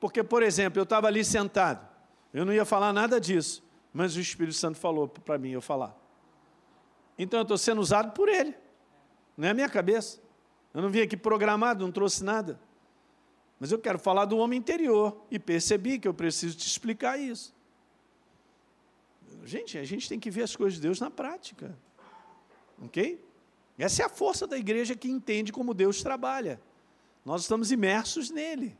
Porque, 0.00 0.22
por 0.22 0.42
exemplo, 0.42 0.78
eu 0.78 0.84
estava 0.84 1.06
ali 1.06 1.24
sentado, 1.24 1.86
eu 2.32 2.44
não 2.44 2.52
ia 2.52 2.64
falar 2.64 2.92
nada 2.92 3.20
disso, 3.20 3.62
mas 3.96 4.14
o 4.14 4.20
Espírito 4.20 4.54
Santo 4.54 4.76
falou 4.76 5.08
para 5.08 5.38
mim 5.38 5.52
eu 5.52 5.62
falar. 5.62 5.96
Então 7.18 7.40
eu 7.40 7.42
estou 7.42 7.56
sendo 7.56 7.80
usado 7.80 8.12
por 8.12 8.28
Ele, 8.28 8.54
não 9.34 9.48
é 9.48 9.52
a 9.52 9.54
minha 9.54 9.70
cabeça. 9.70 10.20
Eu 10.74 10.82
não 10.82 10.90
vim 10.90 11.00
aqui 11.00 11.16
programado, 11.16 11.82
não 11.82 11.90
trouxe 11.90 12.22
nada. 12.22 12.60
Mas 13.58 13.72
eu 13.72 13.78
quero 13.78 13.98
falar 13.98 14.26
do 14.26 14.36
homem 14.36 14.58
interior 14.58 15.24
e 15.30 15.38
percebi 15.38 15.98
que 15.98 16.06
eu 16.06 16.12
preciso 16.12 16.58
te 16.58 16.66
explicar 16.66 17.18
isso. 17.18 17.54
Gente, 19.44 19.78
a 19.78 19.84
gente 19.84 20.06
tem 20.10 20.20
que 20.20 20.30
ver 20.30 20.42
as 20.42 20.54
coisas 20.54 20.74
de 20.74 20.82
Deus 20.82 21.00
na 21.00 21.10
prática. 21.10 21.74
Ok? 22.82 23.24
Essa 23.78 24.02
é 24.02 24.04
a 24.04 24.10
força 24.10 24.46
da 24.46 24.58
igreja 24.58 24.94
que 24.94 25.08
entende 25.08 25.50
como 25.50 25.72
Deus 25.72 26.02
trabalha. 26.02 26.60
Nós 27.24 27.42
estamos 27.42 27.72
imersos 27.72 28.28
nele. 28.28 28.76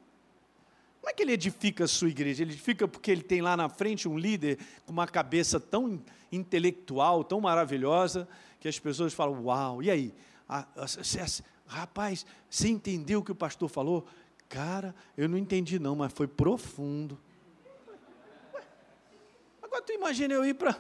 Como 1.07 1.13
é 1.13 1.15
que 1.15 1.23
ele 1.23 1.35
edifica 1.35 1.85
a 1.85 1.87
sua 1.87 2.09
igreja? 2.09 2.43
Ele 2.43 2.51
edifica 2.51 2.89
porque 2.89 3.13
ele 3.13 3.23
tem 3.23 3.41
lá 3.41 3.57
na 3.57 3.69
frente 3.69 4.09
um 4.09 4.19
líder 4.19 4.59
com 4.85 4.91
uma 4.91 5.07
cabeça 5.07 5.61
tão 5.61 6.03
intelectual, 6.33 7.23
tão 7.23 7.41
maravilhosa, 7.41 8.27
que 8.59 8.67
as 8.67 8.77
pessoas 8.77 9.15
falam: 9.15 9.45
Uau, 9.45 9.81
e 9.81 9.89
aí? 9.89 10.13
rapaz, 11.65 12.27
você 12.51 12.67
entendeu 12.67 13.21
o 13.21 13.23
que 13.23 13.31
o 13.31 13.37
pastor 13.37 13.69
falou? 13.69 14.05
Cara, 14.49 14.93
eu 15.17 15.29
não 15.29 15.39
entendi 15.39 15.79
não, 15.79 15.95
mas 15.95 16.13
foi 16.13 16.27
profundo. 16.27 17.17
Agora 19.63 19.83
tu 19.83 19.93
imagina 19.93 20.35
eu 20.35 20.45
ir 20.45 20.55
para 20.55 20.77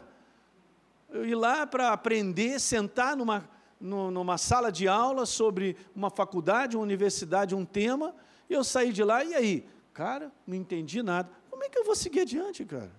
ir 1.22 1.36
lá 1.36 1.68
para 1.68 1.92
aprender, 1.92 2.58
sentar 2.58 3.16
numa, 3.16 3.48
numa 3.80 4.36
sala 4.36 4.72
de 4.72 4.88
aula 4.88 5.24
sobre 5.24 5.76
uma 5.94 6.10
faculdade, 6.10 6.76
uma 6.76 6.82
universidade, 6.82 7.54
um 7.54 7.64
tema, 7.64 8.12
e 8.50 8.54
eu 8.54 8.64
sair 8.64 8.92
de 8.92 9.04
lá, 9.04 9.22
e 9.22 9.32
aí? 9.32 9.75
Cara, 9.96 10.30
não 10.46 10.54
entendi 10.54 11.02
nada. 11.02 11.30
Como 11.48 11.64
é 11.64 11.70
que 11.70 11.78
eu 11.78 11.82
vou 11.82 11.96
seguir 11.96 12.20
adiante, 12.20 12.62
cara? 12.66 12.92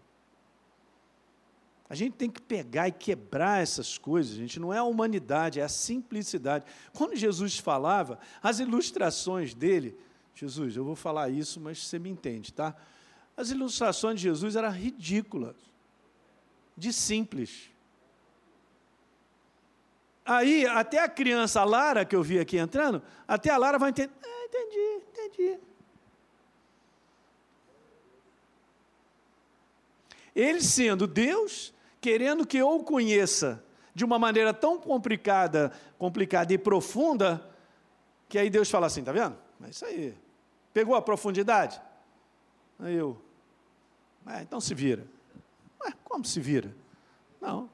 A 1.88 1.94
gente 1.94 2.16
tem 2.16 2.28
que 2.28 2.42
pegar 2.42 2.88
e 2.88 2.92
quebrar 2.92 3.62
essas 3.62 4.00
coisas, 4.00 4.34
gente 4.36 4.60
não 4.60 4.74
é 4.74 4.80
a 4.80 4.84
humanidade, 4.84 5.60
é 5.60 5.64
a 5.64 5.70
simplicidade. 5.70 6.66
Quando 6.94 7.16
Jesus 7.16 7.60
falava, 7.60 8.18
as 8.42 8.60
ilustrações 8.60 9.54
dele, 9.54 9.96
Jesus, 10.34 10.76
eu 10.76 10.84
vou 10.84 10.96
falar 10.96 11.30
isso, 11.30 11.60
mas 11.60 11.86
você 11.86 12.00
me 12.00 12.10
entende, 12.10 12.52
tá? 12.52 12.76
As 13.38 13.52
ilustrações 13.52 14.16
de 14.16 14.24
Jesus 14.24 14.56
eram 14.56 14.72
ridículas, 14.72 15.56
de 16.76 16.92
simples. 16.92 17.70
Aí, 20.26 20.66
até 20.66 21.00
a 21.04 21.08
criança 21.08 21.62
a 21.62 21.64
Lara, 21.64 22.04
que 22.04 22.16
eu 22.16 22.24
vi 22.24 22.40
aqui 22.40 22.58
entrando, 22.58 23.04
até 23.28 23.52
a 23.52 23.58
Lara 23.58 23.78
vai 23.78 23.92
entender. 23.92 24.12
Ah, 24.24 24.46
entendi, 24.46 25.04
entendi. 25.12 25.67
Ele 30.38 30.62
sendo 30.62 31.08
Deus, 31.08 31.74
querendo 32.00 32.46
que 32.46 32.60
eu 32.60 32.70
o 32.70 32.84
conheça 32.84 33.64
de 33.96 34.06
uma 34.06 34.20
maneira 34.20 34.54
tão 34.54 34.80
complicada, 34.80 35.72
complicada 35.98 36.54
e 36.54 36.60
profunda, 36.60 37.44
que 38.30 38.38
aí 38.38 38.48
Deus 38.48 38.70
fala 38.70 38.86
assim, 38.86 39.04
tá 39.04 39.12
vendo? 39.12 39.36
É 39.66 39.70
isso 39.70 39.84
aí. 39.84 40.16
Pegou 40.72 40.94
a 40.94 41.02
profundidade? 41.02 41.82
Aí 42.78 42.94
eu, 42.94 43.20
é, 44.28 44.44
então 44.44 44.62
se 44.62 44.76
vira. 44.76 45.08
Ué, 45.84 45.92
como 46.04 46.24
se 46.24 46.40
vira? 46.40 46.72
Não. 47.42 47.68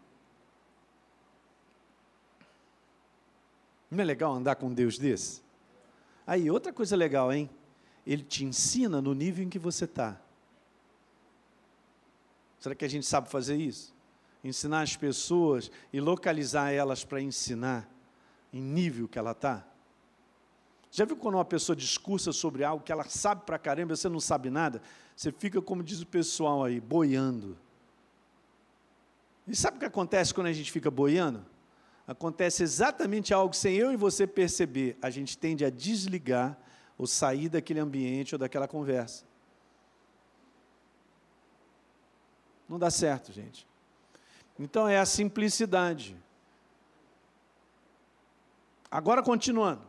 Não 3.92 4.02
é 4.02 4.06
legal 4.06 4.32
andar 4.32 4.56
com 4.56 4.74
Deus 4.74 4.98
desse? 4.98 5.44
Aí, 6.26 6.50
outra 6.50 6.72
coisa 6.72 6.96
legal, 6.96 7.34
hein? 7.34 7.50
Ele 8.08 8.24
te 8.24 8.46
ensina 8.46 9.02
no 9.02 9.14
nível 9.14 9.44
em 9.44 9.50
que 9.50 9.60
você 9.60 9.84
está. 9.84 10.23
Será 12.64 12.74
que 12.74 12.86
a 12.86 12.90
gente 12.90 13.06
sabe 13.06 13.28
fazer 13.28 13.58
isso? 13.58 13.94
Ensinar 14.42 14.84
as 14.84 14.96
pessoas 14.96 15.70
e 15.92 16.00
localizar 16.00 16.72
elas 16.72 17.04
para 17.04 17.20
ensinar 17.20 17.86
em 18.54 18.62
nível 18.62 19.06
que 19.06 19.20
ela 19.20 19.32
está? 19.32 19.68
Já 20.90 21.04
viu 21.04 21.18
quando 21.18 21.36
uma 21.36 21.44
pessoa 21.44 21.76
discursa 21.76 22.32
sobre 22.32 22.64
algo 22.64 22.82
que 22.82 22.90
ela 22.90 23.04
sabe 23.04 23.42
para 23.46 23.60
caramba 23.60 23.92
e 23.92 23.98
você 23.98 24.08
não 24.08 24.22
sabe 24.22 24.50
nada? 24.50 24.82
Você 25.14 25.30
fica, 25.30 25.62
como 25.62 25.84
diz 25.84 26.00
o 26.00 26.08
pessoal 26.08 26.64
aí, 26.64 26.80
boiando. 26.80 27.58
E 29.46 29.54
sabe 29.54 29.76
o 29.76 29.80
que 29.82 29.86
acontece 29.86 30.34
quando 30.34 30.48
a 30.48 30.54
gente 30.54 30.72
fica 30.72 30.90
boiando? 30.90 31.46
Acontece 32.08 32.64
exatamente 32.64 33.34
algo 33.34 33.54
sem 33.54 33.76
eu 33.76 33.92
e 33.92 33.98
você 33.98 34.26
perceber. 34.26 34.98
A 35.02 35.10
gente 35.10 35.38
tende 35.38 35.66
a 35.66 35.70
desligar 35.70 36.58
ou 36.98 37.06
sair 37.06 37.50
daquele 37.50 37.82
ambiente 37.82 38.34
ou 38.34 38.40
daquela 38.40 38.70
conversa. 38.70 39.26
Não 42.74 42.80
dá 42.80 42.90
certo, 42.90 43.32
gente. 43.32 43.68
Então 44.58 44.88
é 44.88 44.98
a 44.98 45.06
simplicidade. 45.06 46.18
Agora 48.90 49.22
continuando. 49.22 49.84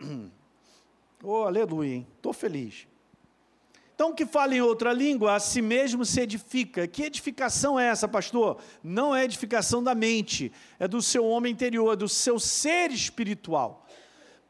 Oh, 1.22 1.44
aleluia, 1.44 1.94
hein? 1.94 2.06
Estou 2.16 2.32
feliz. 2.32 2.86
Então, 3.94 4.14
que 4.14 4.26
fala 4.26 4.54
em 4.54 4.60
outra 4.60 4.92
língua, 4.92 5.34
a 5.34 5.40
si 5.40 5.62
mesmo 5.62 6.04
se 6.04 6.20
edifica. 6.20 6.86
Que 6.86 7.04
edificação 7.04 7.80
é 7.80 7.86
essa, 7.86 8.06
pastor? 8.06 8.60
Não 8.84 9.16
é 9.16 9.24
edificação 9.24 9.82
da 9.82 9.94
mente, 9.94 10.52
é 10.78 10.86
do 10.86 11.00
seu 11.00 11.24
homem 11.24 11.52
interior, 11.52 11.96
do 11.96 12.08
seu 12.08 12.38
ser 12.38 12.90
espiritual. 12.90 13.86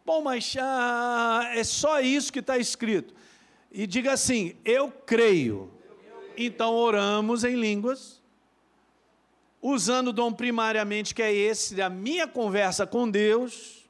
Bom, 0.05 0.23
mas 0.23 0.57
ah, 0.59 1.49
é 1.55 1.63
só 1.63 2.01
isso 2.01 2.33
que 2.33 2.41
está 2.41 2.59
escrito. 2.59 3.15
E 3.71 3.87
diga 3.87 4.13
assim: 4.13 4.57
eu 4.65 4.91
creio 4.91 5.76
então 6.37 6.75
oramos 6.75 7.45
em 7.45 7.57
línguas, 7.57 8.23
usando 9.61 10.09
o 10.09 10.13
dom 10.13 10.33
primariamente 10.33 11.15
que 11.15 11.23
é 11.23 11.33
esse, 11.33 11.75
da 11.75 11.89
minha 11.89 12.27
conversa 12.27 12.87
com 12.87 13.11
Deus, 13.11 13.89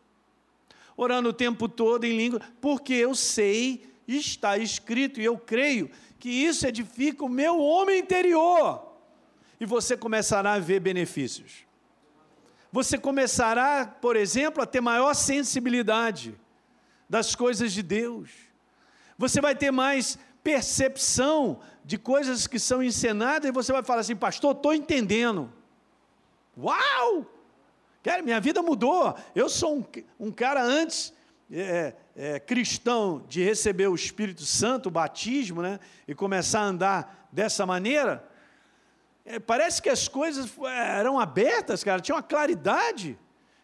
orando 0.96 1.28
o 1.28 1.32
tempo 1.32 1.68
todo 1.68 2.04
em 2.04 2.16
língua, 2.16 2.40
porque 2.60 2.94
eu 2.94 3.14
sei, 3.14 3.88
está 4.06 4.56
escrito, 4.56 5.20
e 5.20 5.24
eu 5.24 5.36
creio 5.36 5.90
que 6.18 6.30
isso 6.30 6.66
edifica 6.66 7.24
o 7.24 7.28
meu 7.28 7.60
homem 7.60 8.00
interior. 8.00 8.82
E 9.60 9.66
você 9.66 9.96
começará 9.96 10.54
a 10.54 10.58
ver 10.58 10.80
benefícios. 10.80 11.66
Você 12.72 12.98
começará, 12.98 13.86
por 13.86 14.16
exemplo, 14.16 14.62
a 14.62 14.66
ter 14.66 14.80
maior 14.80 15.14
sensibilidade 15.14 16.34
das 17.08 17.34
coisas 17.34 17.72
de 17.72 17.82
Deus. 17.82 18.30
Você 19.16 19.40
vai 19.40 19.54
ter 19.54 19.70
mais 19.70 20.18
percepção 20.42 21.60
de 21.86 21.96
coisas 21.96 22.48
que 22.48 22.58
são 22.58 22.82
encenadas 22.82 23.48
e 23.48 23.52
você 23.52 23.72
vai 23.72 23.80
falar 23.80 24.00
assim, 24.00 24.16
pastor, 24.16 24.56
estou 24.56 24.74
entendendo. 24.74 25.52
Uau! 26.58 27.24
Cara, 28.02 28.22
minha 28.22 28.40
vida 28.40 28.60
mudou. 28.60 29.16
Eu 29.36 29.48
sou 29.48 29.78
um, 29.78 29.84
um 30.18 30.32
cara 30.32 30.60
antes 30.60 31.14
é, 31.48 31.94
é, 32.16 32.40
cristão 32.40 33.24
de 33.28 33.40
receber 33.44 33.86
o 33.86 33.94
Espírito 33.94 34.42
Santo, 34.42 34.88
o 34.88 34.90
batismo, 34.90 35.62
né? 35.62 35.78
E 36.08 36.14
começar 36.14 36.58
a 36.62 36.64
andar 36.64 37.28
dessa 37.30 37.64
maneira. 37.64 38.28
É, 39.24 39.38
parece 39.38 39.80
que 39.80 39.88
as 39.88 40.08
coisas 40.08 40.52
eram 40.64 41.20
abertas, 41.20 41.84
cara, 41.84 42.00
tinha 42.00 42.16
uma 42.16 42.22
claridade. 42.22 43.16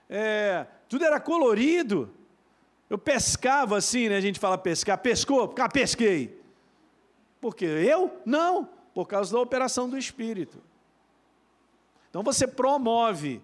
É, 0.08 0.64
tudo 0.88 1.04
era 1.04 1.18
colorido. 1.18 2.14
Eu 2.88 2.98
pescava 2.98 3.78
assim, 3.78 4.08
né? 4.08 4.16
A 4.16 4.20
gente 4.20 4.38
fala 4.38 4.56
pescar, 4.56 4.96
pescou, 4.98 5.52
ah, 5.58 5.68
pesquei. 5.68 6.40
Porque 7.42 7.64
eu? 7.64 8.20
Não, 8.24 8.68
por 8.94 9.08
causa 9.08 9.32
da 9.32 9.40
operação 9.40 9.90
do 9.90 9.98
Espírito. 9.98 10.62
Então 12.08 12.22
você 12.22 12.46
promove, 12.46 13.42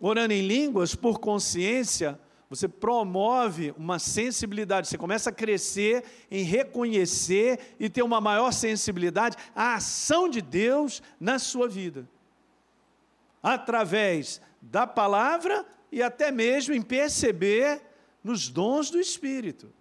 orando 0.00 0.34
em 0.34 0.44
línguas 0.44 0.96
por 0.96 1.20
consciência, 1.20 2.18
você 2.50 2.66
promove 2.66 3.72
uma 3.78 4.00
sensibilidade, 4.00 4.88
você 4.88 4.98
começa 4.98 5.30
a 5.30 5.32
crescer 5.32 6.04
em 6.28 6.42
reconhecer 6.42 7.76
e 7.78 7.88
ter 7.88 8.02
uma 8.02 8.20
maior 8.20 8.52
sensibilidade 8.52 9.36
à 9.54 9.76
ação 9.76 10.28
de 10.28 10.42
Deus 10.42 11.00
na 11.20 11.38
sua 11.38 11.68
vida. 11.68 12.08
Através 13.40 14.40
da 14.60 14.84
palavra 14.84 15.64
e 15.92 16.02
até 16.02 16.32
mesmo 16.32 16.74
em 16.74 16.82
perceber 16.82 17.80
nos 18.24 18.48
dons 18.48 18.90
do 18.90 18.98
Espírito. 18.98 19.72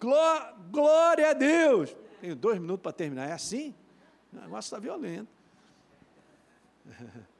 Glória 0.00 1.30
a 1.30 1.32
Deus! 1.34 1.94
Tenho 2.20 2.34
dois 2.34 2.58
minutos 2.58 2.82
para 2.82 2.92
terminar. 2.92 3.28
É 3.28 3.32
assim? 3.32 3.74
O 4.32 4.36
negócio 4.40 4.68
está 4.68 4.78
violento. 4.78 5.28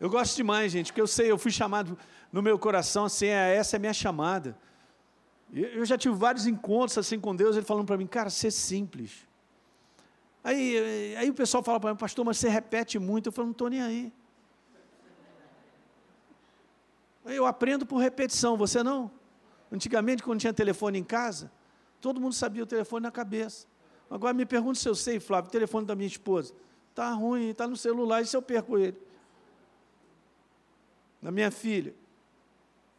Eu 0.00 0.10
gosto 0.10 0.34
demais, 0.34 0.72
gente, 0.72 0.86
porque 0.86 1.00
eu 1.00 1.06
sei, 1.06 1.30
eu 1.30 1.38
fui 1.38 1.52
chamado 1.52 1.96
no 2.32 2.42
meu 2.42 2.58
coração, 2.58 3.04
assim, 3.04 3.26
é, 3.26 3.54
essa 3.54 3.76
é 3.76 3.78
a 3.78 3.80
minha 3.80 3.92
chamada. 3.92 4.58
Eu 5.52 5.84
já 5.84 5.96
tive 5.96 6.16
vários 6.16 6.44
encontros 6.44 6.98
assim 6.98 7.20
com 7.20 7.36
Deus, 7.36 7.54
ele 7.54 7.64
falando 7.64 7.86
para 7.86 7.96
mim, 7.96 8.08
cara, 8.08 8.28
ser 8.28 8.50
simples. 8.50 9.28
Aí, 10.42 11.14
aí 11.16 11.30
o 11.30 11.34
pessoal 11.34 11.62
fala 11.62 11.78
para 11.78 11.90
mim, 11.90 11.96
pastor, 11.96 12.24
mas 12.24 12.38
você 12.38 12.48
repete 12.48 12.98
muito. 12.98 13.28
Eu 13.28 13.32
falo, 13.32 13.46
não 13.46 13.52
estou 13.52 13.70
nem 13.70 13.80
aí. 13.80 14.12
Eu 17.24 17.46
aprendo 17.46 17.86
por 17.86 17.98
repetição, 17.98 18.56
você 18.56 18.82
não? 18.82 19.08
Antigamente, 19.72 20.22
quando 20.22 20.38
tinha 20.38 20.52
telefone 20.52 20.98
em 20.98 21.04
casa, 21.04 21.50
todo 21.98 22.20
mundo 22.20 22.34
sabia 22.34 22.62
o 22.62 22.66
telefone 22.66 23.04
na 23.04 23.10
cabeça. 23.10 23.66
Agora 24.10 24.34
me 24.34 24.44
pergunta 24.44 24.78
se 24.78 24.86
eu 24.86 24.94
sei, 24.94 25.18
Flávio, 25.18 25.48
o 25.48 25.52
telefone 25.52 25.86
da 25.86 25.94
minha 25.94 26.06
esposa. 26.06 26.52
Está 26.90 27.10
ruim, 27.14 27.48
está 27.48 27.66
no 27.66 27.74
celular, 27.74 28.20
e 28.20 28.26
se 28.26 28.36
eu 28.36 28.42
perco 28.42 28.76
ele? 28.76 28.98
Da 31.22 31.30
minha 31.30 31.50
filha. 31.50 31.94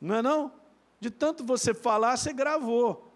Não 0.01 0.15
é 0.15 0.23
não? 0.23 0.51
De 0.99 1.11
tanto 1.11 1.45
você 1.45 1.75
falar, 1.75 2.17
você 2.17 2.33
gravou. 2.33 3.13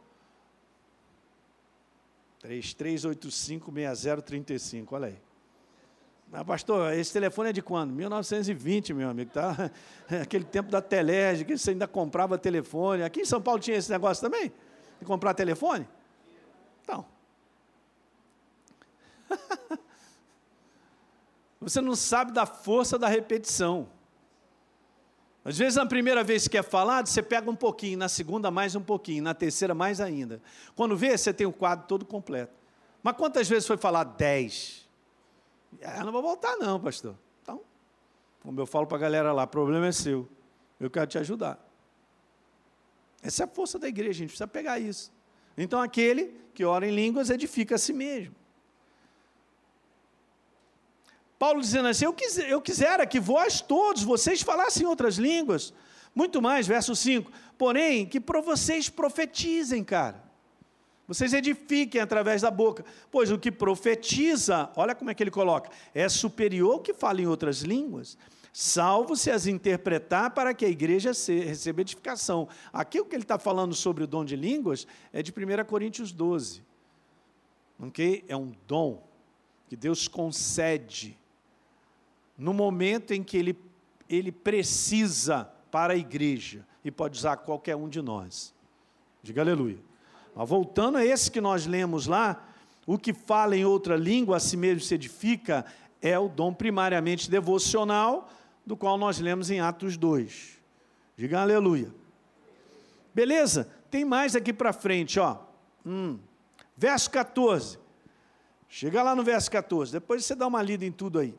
33856035, 2.44 4.88
olha 4.92 5.08
aí. 5.08 5.20
Mas, 6.30 6.44
pastor, 6.44 6.94
esse 6.94 7.14
telefone 7.14 7.50
é 7.50 7.54
de 7.54 7.62
quando? 7.62 7.94
1920, 7.94 8.94
meu 8.94 9.10
amigo, 9.10 9.32
tá? 9.32 9.72
Aquele 10.22 10.44
tempo 10.44 10.70
da 10.70 10.82
Telege, 10.82 11.46
que 11.46 11.58
você 11.58 11.72
ainda 11.72 11.88
comprava 11.88 12.38
telefone. 12.38 13.04
Aqui 13.04 13.22
em 13.22 13.26
São 13.26 13.42
Paulo 13.42 13.60
tinha 13.62 13.78
esse 13.78 13.90
negócio 13.90 14.22
também? 14.22 14.52
De 15.00 15.06
comprar 15.06 15.34
telefone? 15.34 15.88
Então. 16.84 17.06
Você 21.60 21.82
não 21.82 21.96
sabe 21.96 22.32
da 22.32 22.46
força 22.46 23.00
da 23.00 23.08
repetição. 23.08 23.90
Às 25.44 25.58
vezes, 25.58 25.76
na 25.76 25.86
primeira 25.86 26.24
vez 26.24 26.48
que 26.48 26.58
é 26.58 26.62
falado, 26.62 27.08
você 27.08 27.24
pega 27.24 27.50
um 27.50 27.56
pouquinho, 27.56 27.98
na 27.98 28.08
segunda, 28.08 28.52
mais 28.52 28.76
um 28.76 28.82
pouquinho, 28.82 29.24
na 29.24 29.34
terceira, 29.34 29.74
mais 29.74 30.00
ainda. 30.00 30.42
Quando 30.76 30.96
vê, 30.96 31.18
você 31.18 31.34
tem 31.34 31.48
o 31.48 31.52
quadro 31.52 31.88
todo 31.88 32.06
completo. 32.06 32.54
Mas 33.02 33.16
quantas 33.18 33.50
vezes 33.50 33.66
foi 33.66 33.78
falado? 33.78 34.16
Dez. 34.18 34.87
Eu 35.80 36.06
não 36.06 36.12
vou 36.12 36.22
voltar, 36.22 36.56
não, 36.58 36.80
pastor. 36.80 37.16
Então, 37.42 37.62
como 38.42 38.60
eu 38.60 38.66
falo 38.66 38.88
para 38.88 38.98
a 38.98 39.02
galera 39.02 39.34
lá, 39.34 39.46
problema 39.46 39.88
é 39.88 39.92
seu. 39.92 40.28
Eu 40.80 40.90
quero 40.90 41.08
te 41.08 41.18
ajudar. 41.18 41.64
Essa 43.22 43.44
é 43.44 43.46
a 43.46 43.48
força 43.48 43.78
da 43.80 43.88
igreja, 43.88 44.12
a 44.12 44.14
gente 44.14 44.30
precisa 44.30 44.48
pegar 44.48 44.80
isso. 44.80 45.12
Então, 45.58 45.82
aquele 45.82 46.36
que 46.54 46.64
ora 46.64 46.88
em 46.88 46.92
línguas 46.92 47.30
edifica 47.30 47.76
a 47.76 47.78
si 47.78 47.94
mesmo. 47.94 48.36
Paulo 51.38 51.62
dizendo 51.62 51.88
assim: 51.88 52.06
eu, 52.06 52.14
quis, 52.14 52.38
eu 52.38 52.62
quisera 52.62 53.06
que 53.06 53.20
vós 53.20 53.62
todos, 53.62 54.04
vocês 54.04 54.42
falassem 54.42 54.86
outras 54.86 55.18
línguas. 55.18 55.74
Muito 56.16 56.42
mais, 56.42 56.66
verso 56.66 56.96
5. 56.96 57.32
Porém, 57.58 58.06
que 58.06 58.20
para 58.20 58.42
vocês 58.42 58.90
profetizem, 58.90 59.84
cara. 59.84 60.27
Vocês 61.08 61.34
edifiquem 61.34 62.02
através 62.02 62.42
da 62.42 62.52
boca, 62.52 62.84
pois 63.10 63.32
o 63.32 63.40
que 63.40 63.50
profetiza, 63.50 64.70
olha 64.76 64.94
como 64.94 65.10
é 65.10 65.14
que 65.14 65.24
ele 65.24 65.32
coloca, 65.32 65.72
é 65.94 66.10
superior 66.10 66.74
ao 66.74 66.80
que 66.82 66.94
fala 66.94 67.22
em 67.22 67.28
outras 67.28 67.62
línguas, 67.62 68.18
salvo 68.52 69.16
se 69.16 69.32
as 69.32 69.48
interpretar 69.48 70.32
para 70.32 70.54
que 70.54 70.66
a 70.66 70.70
igreja 70.70 71.12
receba 71.12 71.80
edificação. 71.80 72.50
Aqui 72.74 73.00
o 73.00 73.06
que 73.06 73.16
ele 73.16 73.24
está 73.24 73.40
falando 73.40 73.74
sobre 73.74 74.04
o 74.04 74.08
dom 74.08 74.26
de 74.26 74.36
línguas 74.36 74.86
é 75.14 75.24
de 75.24 75.32
1 75.32 75.64
Coríntios 75.66 76.12
12. 76.12 76.62
Ok? 77.80 78.26
É 78.28 78.36
um 78.36 78.52
dom 78.68 79.02
que 79.70 79.78
Deus 79.78 80.08
concede 80.08 81.18
no 82.38 82.54
momento 82.54 83.14
em 83.14 83.24
que 83.24 83.38
ele, 83.38 83.58
ele 84.10 84.32
precisa 84.32 85.50
para 85.72 85.94
a 85.94 85.98
igreja 85.98 86.66
e 86.84 86.92
pode 86.92 87.18
usar 87.18 87.38
qualquer 87.38 87.76
um 87.76 87.88
de 87.88 88.02
nós. 88.02 88.54
Diga 89.24 89.42
aleluia. 89.42 89.80
Voltando 90.46 90.98
a 90.98 91.06
esse 91.06 91.32
que 91.32 91.42
nós 91.42 91.66
lemos 91.66 92.08
lá, 92.08 92.48
o 92.86 92.98
que 92.98 93.14
fala 93.14 93.56
em 93.56 93.66
outra 93.66 93.96
língua 93.96 94.38
a 94.38 94.40
si 94.40 94.56
mesmo 94.56 94.82
se 94.82 94.96
edifica 94.96 95.66
é 96.02 96.18
o 96.18 96.28
dom 96.30 96.54
primariamente 96.54 97.30
devocional, 97.30 98.30
do 98.66 98.76
qual 98.76 98.98
nós 98.98 99.20
lemos 99.20 99.50
em 99.50 99.60
Atos 99.60 99.98
2. 99.98 100.58
Diga 101.16 101.42
aleluia. 101.42 101.92
Beleza? 103.14 103.70
Tem 103.90 104.06
mais 104.06 104.36
aqui 104.36 104.54
para 104.54 104.74
frente, 104.74 105.20
ó. 105.20 105.38
Hum. 105.86 106.20
Verso 106.76 107.10
14. 107.10 107.80
Chega 108.70 109.02
lá 109.02 109.16
no 109.16 109.24
verso 109.24 109.50
14, 109.50 109.94
depois 109.94 110.26
você 110.26 110.36
dá 110.36 110.46
uma 110.46 110.62
lida 110.62 110.86
em 110.86 110.92
tudo 110.92 111.20
aí. 111.20 111.34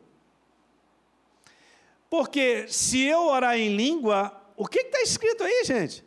Porque 2.09 2.66
se 2.68 3.03
eu 3.03 3.26
orar 3.26 3.57
em 3.57 3.76
língua, 3.76 4.32
o 4.57 4.66
que 4.66 4.80
está 4.80 5.03
escrito 5.03 5.44
aí, 5.44 5.62
gente? 5.64 6.05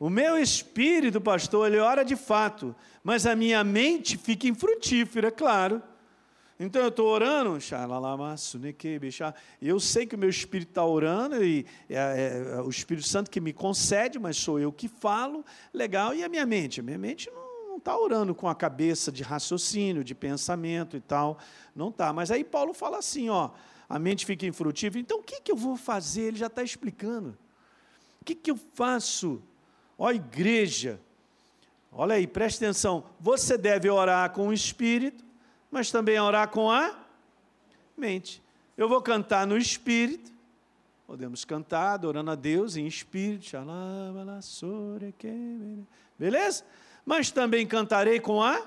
O 0.00 0.08
meu 0.08 0.38
espírito, 0.38 1.20
pastor, 1.20 1.68
ele 1.68 1.78
ora 1.78 2.02
de 2.02 2.16
fato, 2.16 2.74
mas 3.04 3.26
a 3.26 3.36
minha 3.36 3.62
mente 3.62 4.16
fica 4.16 4.48
infrutífera, 4.48 5.30
claro. 5.30 5.82
Então 6.58 6.80
eu 6.80 6.88
estou 6.88 7.06
orando, 7.06 7.58
eu 9.60 9.78
sei 9.78 10.06
que 10.06 10.14
o 10.14 10.18
meu 10.18 10.30
espírito 10.30 10.70
está 10.70 10.86
orando, 10.86 11.44
e 11.44 11.66
é, 11.86 11.96
é, 11.96 12.54
é, 12.54 12.62
o 12.62 12.70
Espírito 12.70 13.06
Santo 13.06 13.30
que 13.30 13.42
me 13.42 13.52
concede, 13.52 14.18
mas 14.18 14.38
sou 14.38 14.58
eu 14.58 14.72
que 14.72 14.88
falo, 14.88 15.44
legal, 15.72 16.14
e 16.14 16.24
a 16.24 16.30
minha 16.30 16.46
mente? 16.46 16.80
A 16.80 16.82
minha 16.82 16.98
mente 16.98 17.30
não 17.30 17.76
está 17.76 17.94
orando 17.98 18.34
com 18.34 18.48
a 18.48 18.54
cabeça 18.54 19.12
de 19.12 19.22
raciocínio, 19.22 20.02
de 20.02 20.14
pensamento 20.14 20.96
e 20.96 21.00
tal, 21.00 21.38
não 21.76 21.90
está. 21.90 22.10
Mas 22.10 22.30
aí 22.30 22.42
Paulo 22.42 22.72
fala 22.72 22.96
assim, 22.96 23.28
ó, 23.28 23.50
a 23.86 23.98
mente 23.98 24.24
fica 24.24 24.46
infrutífera, 24.46 24.98
então 24.98 25.18
o 25.18 25.22
que, 25.22 25.42
que 25.42 25.52
eu 25.52 25.56
vou 25.56 25.76
fazer? 25.76 26.22
Ele 26.22 26.38
já 26.38 26.46
está 26.46 26.62
explicando. 26.62 27.36
O 28.20 28.24
que, 28.24 28.34
que 28.34 28.50
eu 28.50 28.58
faço? 28.74 29.42
Ó 30.02 30.10
igreja, 30.10 30.98
olha 31.92 32.14
aí, 32.14 32.26
preste 32.26 32.64
atenção. 32.64 33.04
Você 33.20 33.58
deve 33.58 33.90
orar 33.90 34.30
com 34.30 34.48
o 34.48 34.52
espírito, 34.52 35.22
mas 35.70 35.90
também 35.90 36.18
orar 36.18 36.48
com 36.48 36.70
a 36.70 36.98
mente. 37.94 38.42
Eu 38.78 38.88
vou 38.88 39.02
cantar 39.02 39.46
no 39.46 39.58
espírito, 39.58 40.32
podemos 41.06 41.44
cantar 41.44 41.92
adorando 41.92 42.30
a 42.30 42.34
Deus 42.34 42.76
em 42.76 42.86
espírito, 42.86 43.54
beleza? 46.18 46.64
Mas 47.04 47.30
também 47.30 47.66
cantarei 47.66 48.18
com 48.18 48.42
a 48.42 48.66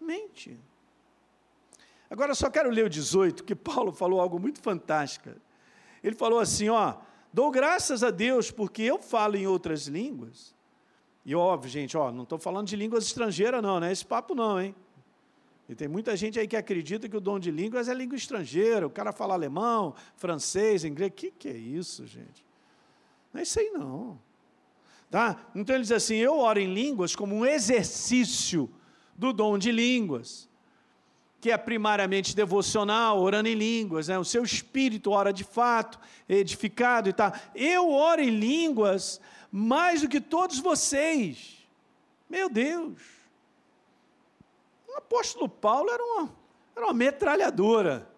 mente. 0.00 0.58
Agora 2.08 2.34
só 2.34 2.48
quero 2.48 2.70
ler 2.70 2.86
o 2.86 2.88
18, 2.88 3.44
que 3.44 3.54
Paulo 3.54 3.92
falou 3.92 4.22
algo 4.22 4.38
muito 4.38 4.62
fantástico. 4.62 5.28
Ele 6.02 6.16
falou 6.16 6.40
assim: 6.40 6.70
ó, 6.70 6.94
Dou 7.36 7.50
graças 7.50 8.02
a 8.02 8.10
Deus 8.10 8.50
porque 8.50 8.80
eu 8.80 8.98
falo 8.98 9.36
em 9.36 9.46
outras 9.46 9.86
línguas. 9.88 10.54
E 11.22 11.34
óbvio, 11.34 11.70
gente, 11.70 11.94
ó, 11.94 12.10
não 12.10 12.22
estou 12.22 12.38
falando 12.38 12.66
de 12.66 12.74
línguas 12.74 13.04
estrangeiras, 13.04 13.62
não, 13.62 13.78
não 13.78 13.86
é 13.86 13.92
esse 13.92 14.06
papo, 14.06 14.34
não, 14.34 14.58
hein? 14.58 14.74
E 15.68 15.74
tem 15.74 15.86
muita 15.86 16.16
gente 16.16 16.40
aí 16.40 16.48
que 16.48 16.56
acredita 16.56 17.10
que 17.10 17.14
o 17.14 17.20
dom 17.20 17.38
de 17.38 17.50
línguas 17.50 17.90
é 17.90 17.92
língua 17.92 18.16
estrangeira. 18.16 18.86
O 18.86 18.90
cara 18.90 19.12
fala 19.12 19.34
alemão, 19.34 19.94
francês, 20.16 20.82
inglês. 20.82 21.12
Que, 21.14 21.30
que 21.30 21.48
é 21.48 21.52
isso, 21.58 22.06
gente? 22.06 22.42
Não 23.34 23.40
é 23.40 23.42
isso 23.42 23.60
aí, 23.60 23.68
não. 23.68 24.18
Tá? 25.10 25.46
Então 25.54 25.74
ele 25.74 25.82
diz 25.82 25.92
assim: 25.92 26.16
eu 26.16 26.38
oro 26.38 26.58
em 26.58 26.72
línguas 26.72 27.14
como 27.14 27.34
um 27.34 27.44
exercício 27.44 28.70
do 29.14 29.30
dom 29.34 29.58
de 29.58 29.70
línguas 29.70 30.48
que 31.46 31.52
é 31.52 31.56
primariamente 31.56 32.34
devocional, 32.34 33.20
orando 33.20 33.48
em 33.48 33.54
línguas, 33.54 34.08
né? 34.08 34.18
o 34.18 34.24
seu 34.24 34.42
espírito 34.42 35.12
ora 35.12 35.32
de 35.32 35.44
fato, 35.44 35.96
edificado 36.28 37.08
e 37.08 37.12
tal. 37.12 37.32
Eu 37.54 37.88
oro 37.88 38.20
em 38.20 38.30
línguas 38.30 39.20
mais 39.48 40.00
do 40.00 40.08
que 40.08 40.20
todos 40.20 40.58
vocês. 40.58 41.64
Meu 42.28 42.48
Deus! 42.48 43.00
O 44.88 44.98
apóstolo 44.98 45.48
Paulo 45.48 45.88
era 45.88 46.02
uma, 46.02 46.34
era 46.74 46.86
uma 46.86 46.92
metralhadora, 46.92 48.10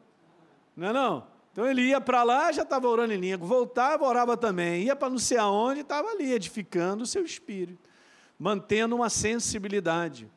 não 0.74 0.88
é 0.88 0.92
não? 0.94 1.26
Então 1.52 1.66
ele 1.66 1.82
ia 1.82 2.00
para 2.00 2.22
lá, 2.22 2.50
já 2.50 2.62
estava 2.62 2.88
orando 2.88 3.12
em 3.12 3.20
língua, 3.20 3.46
voltava, 3.46 4.06
orava 4.06 4.38
também, 4.38 4.84
ia 4.84 4.96
para 4.96 5.10
não 5.10 5.18
sei 5.18 5.36
aonde, 5.36 5.82
estava 5.82 6.08
ali 6.08 6.32
edificando 6.32 7.02
o 7.02 7.06
seu 7.06 7.26
espírito, 7.26 7.90
mantendo 8.38 8.96
uma 8.96 9.10
sensibilidade 9.10 10.30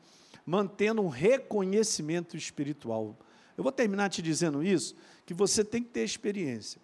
mantendo 0.44 1.02
um 1.02 1.08
reconhecimento 1.08 2.36
espiritual. 2.36 3.16
Eu 3.56 3.62
vou 3.62 3.72
terminar 3.72 4.08
te 4.08 4.22
dizendo 4.22 4.62
isso, 4.62 4.94
que 5.24 5.34
você 5.34 5.64
tem 5.64 5.82
que 5.82 5.90
ter 5.90 6.04
experiência. 6.04 6.80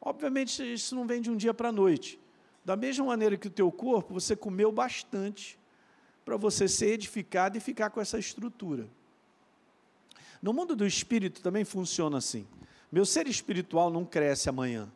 Obviamente, 0.00 0.62
isso 0.72 0.94
não 0.94 1.06
vem 1.06 1.20
de 1.20 1.30
um 1.30 1.36
dia 1.36 1.54
para 1.54 1.70
a 1.70 1.72
noite. 1.72 2.20
Da 2.64 2.76
mesma 2.76 3.06
maneira 3.06 3.36
que 3.36 3.48
o 3.48 3.50
teu 3.50 3.70
corpo, 3.70 4.14
você 4.14 4.36
comeu 4.36 4.70
bastante 4.70 5.58
para 6.24 6.36
você 6.36 6.66
ser 6.66 6.88
edificado 6.88 7.56
e 7.56 7.60
ficar 7.60 7.90
com 7.90 8.00
essa 8.00 8.18
estrutura. 8.18 8.88
No 10.42 10.52
mundo 10.52 10.76
do 10.76 10.86
espírito 10.86 11.40
também 11.40 11.64
funciona 11.64 12.18
assim. 12.18 12.46
Meu 12.92 13.06
ser 13.06 13.26
espiritual 13.26 13.90
não 13.90 14.04
cresce 14.04 14.48
amanhã. 14.48 14.90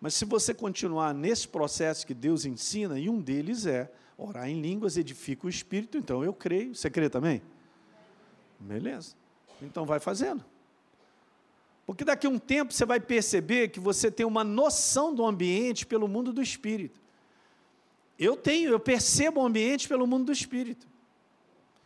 Mas 0.00 0.14
se 0.14 0.24
você 0.24 0.54
continuar 0.54 1.12
nesse 1.12 1.48
processo 1.48 2.06
que 2.06 2.14
Deus 2.14 2.44
ensina, 2.44 2.98
e 2.98 3.08
um 3.08 3.20
deles 3.20 3.66
é 3.66 3.90
Orar 4.18 4.48
em 4.48 4.60
línguas 4.60 4.96
edifica 4.96 5.46
o 5.46 5.48
espírito, 5.48 5.96
então 5.96 6.24
eu 6.24 6.34
creio. 6.34 6.74
Você 6.74 6.90
crê 6.90 7.08
também? 7.08 7.40
Beleza. 8.58 9.14
Então 9.62 9.86
vai 9.86 10.00
fazendo. 10.00 10.44
Porque 11.86 12.04
daqui 12.04 12.26
a 12.26 12.30
um 12.30 12.38
tempo 12.38 12.72
você 12.72 12.84
vai 12.84 12.98
perceber 12.98 13.68
que 13.68 13.78
você 13.78 14.10
tem 14.10 14.26
uma 14.26 14.42
noção 14.42 15.14
do 15.14 15.24
ambiente 15.24 15.86
pelo 15.86 16.08
mundo 16.08 16.32
do 16.32 16.42
espírito. 16.42 17.00
Eu 18.18 18.36
tenho, 18.36 18.70
eu 18.72 18.80
percebo 18.80 19.40
o 19.40 19.46
ambiente 19.46 19.88
pelo 19.88 20.04
mundo 20.04 20.26
do 20.26 20.32
espírito. 20.32 20.88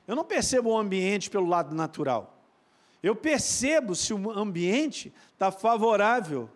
Eu 0.09 0.17
não 0.17 0.25
percebo 0.25 0.71
o 0.71 0.79
ambiente 0.79 1.29
pelo 1.29 1.47
lado 1.47 1.75
natural. 1.75 2.43
Eu 3.03 3.15
percebo 3.15 3.95
se 3.95 4.15
o 4.15 4.31
ambiente 4.31 5.13
está 5.35 5.51
favorável 5.51 6.49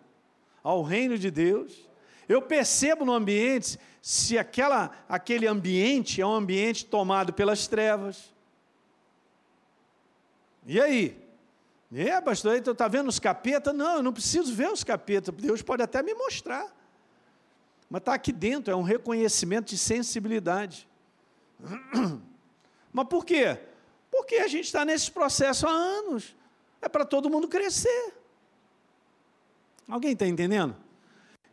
ao 0.63 0.81
reino 0.81 1.17
de 1.17 1.29
Deus 1.29 1.87
Eu 2.27 2.41
percebo 2.41 3.05
no 3.05 3.13
ambiente 3.13 3.79
se 4.01 4.37
aquela, 4.37 4.91
aquele 5.07 5.47
ambiente 5.47 6.21
é 6.21 6.25
um 6.25 6.33
ambiente 6.33 6.85
tomado 6.85 7.33
pelas 7.33 7.67
trevas. 7.67 8.33
E 10.65 10.79
aí? 10.79 11.17
É, 11.93 12.19
pastor, 12.19 12.57
então 12.57 12.73
está 12.73 12.87
vendo 12.87 13.07
os 13.07 13.19
capetas? 13.19 13.73
Não, 13.73 13.97
eu 13.97 14.03
não 14.03 14.11
preciso 14.11 14.53
ver 14.53 14.69
os 14.69 14.83
capetas, 14.83 15.33
Deus 15.35 15.61
pode 15.61 15.81
até 15.81 16.03
me 16.03 16.13
mostrar. 16.13 16.75
Mas 17.89 18.01
está 18.01 18.13
aqui 18.13 18.33
dentro, 18.33 18.73
é 18.73 18.75
um 18.75 18.81
reconhecimento 18.81 19.67
de 19.67 19.77
sensibilidade. 19.77 20.87
Mas 22.91 23.07
por 23.07 23.25
quê? 23.25 23.57
Porque 24.11 24.35
a 24.35 24.47
gente 24.47 24.65
está 24.65 24.83
nesse 24.83 25.09
processo 25.11 25.65
há 25.65 25.71
anos. 25.71 26.35
É 26.81 26.89
para 26.89 27.05
todo 27.05 27.29
mundo 27.29 27.47
crescer. 27.47 28.13
Alguém 29.87 30.11
está 30.11 30.27
entendendo? 30.27 30.75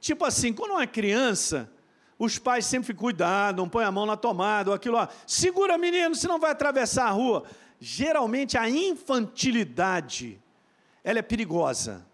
Tipo 0.05 0.27
assim, 0.27 0.53
quando 0.53 0.73
uma 0.73 0.87
criança, 0.87 1.73
os 2.19 2.39
pais 2.39 2.67
sempre 2.67 2.95
não 3.57 3.67
põe 3.67 3.87
a 3.87 3.91
mão 3.91 4.05
na 4.05 4.19
tomada, 4.19 4.69
ou 4.69 4.77
aquilo 4.77 4.97
lá, 4.97 5.09
segura 5.27 5.79
menino, 5.79 6.15
senão 6.15 6.39
vai 6.39 6.51
atravessar 6.51 7.07
a 7.07 7.11
rua. 7.11 7.45
Geralmente 7.81 8.59
a 8.59 8.69
infantilidade, 8.69 10.39
ela 11.03 11.21
é 11.21 11.23
perigosa. 11.23 12.07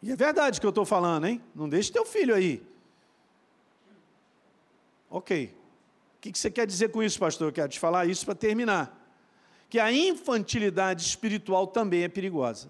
E 0.00 0.12
é 0.12 0.14
verdade 0.14 0.60
que 0.60 0.66
eu 0.66 0.70
estou 0.70 0.84
falando, 0.84 1.26
hein? 1.26 1.42
Não 1.52 1.68
deixe 1.68 1.90
teu 1.90 2.06
filho 2.06 2.32
aí. 2.32 2.62
Ok. 5.10 5.52
O 6.16 6.20
que 6.20 6.38
você 6.38 6.48
quer 6.48 6.64
dizer 6.64 6.90
com 6.90 7.02
isso, 7.02 7.18
pastor? 7.18 7.48
Eu 7.48 7.52
quero 7.52 7.70
te 7.70 7.80
falar 7.80 8.06
isso 8.06 8.24
para 8.24 8.36
terminar. 8.36 8.96
Que 9.68 9.80
a 9.80 9.92
infantilidade 9.92 11.02
espiritual 11.02 11.66
também 11.66 12.04
é 12.04 12.08
perigosa. 12.08 12.68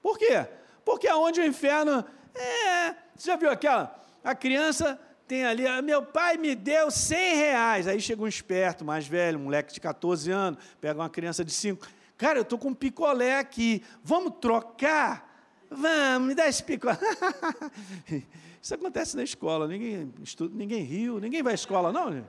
Por 0.00 0.16
quê? 0.16 0.46
Porque 0.84 1.08
aonde 1.08 1.40
o 1.40 1.44
inferno 1.44 2.04
é. 2.40 2.96
Você 3.14 3.30
já 3.30 3.36
viu 3.36 3.50
aquela? 3.50 3.98
A 4.22 4.34
criança 4.34 4.98
tem 5.26 5.44
ali, 5.44 5.66
ah, 5.66 5.82
meu 5.82 6.02
pai 6.02 6.36
me 6.36 6.54
deu 6.54 6.90
100 6.90 7.36
reais. 7.36 7.88
Aí 7.88 8.00
chega 8.00 8.22
um 8.22 8.28
esperto, 8.28 8.84
mais 8.84 9.06
velho, 9.06 9.38
um 9.38 9.44
moleque 9.44 9.72
de 9.72 9.80
14 9.80 10.30
anos, 10.30 10.62
pega 10.80 11.00
uma 11.00 11.10
criança 11.10 11.44
de 11.44 11.52
5. 11.52 11.86
Cara, 12.16 12.38
eu 12.38 12.42
estou 12.42 12.58
com 12.58 12.68
um 12.68 12.74
picolé 12.74 13.38
aqui, 13.38 13.82
vamos 14.02 14.34
trocar? 14.40 15.26
Vamos, 15.70 16.28
me 16.28 16.34
dá 16.34 16.48
esse 16.48 16.62
picolé. 16.62 16.98
Isso 18.62 18.74
acontece 18.74 19.16
na 19.16 19.22
escola, 19.22 19.68
ninguém, 19.68 20.12
estuda, 20.22 20.54
ninguém 20.56 20.82
riu, 20.82 21.20
ninguém 21.20 21.42
vai 21.42 21.52
à 21.52 21.54
escola, 21.54 21.92
não? 21.92 22.26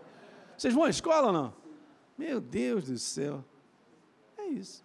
Vocês 0.56 0.74
vão 0.74 0.84
à 0.84 0.90
escola 0.90 1.28
ou 1.28 1.34
não? 1.34 1.54
Meu 2.18 2.40
Deus 2.40 2.86
do 2.86 2.98
céu. 2.98 3.44
É 4.38 4.46
isso. 4.46 4.84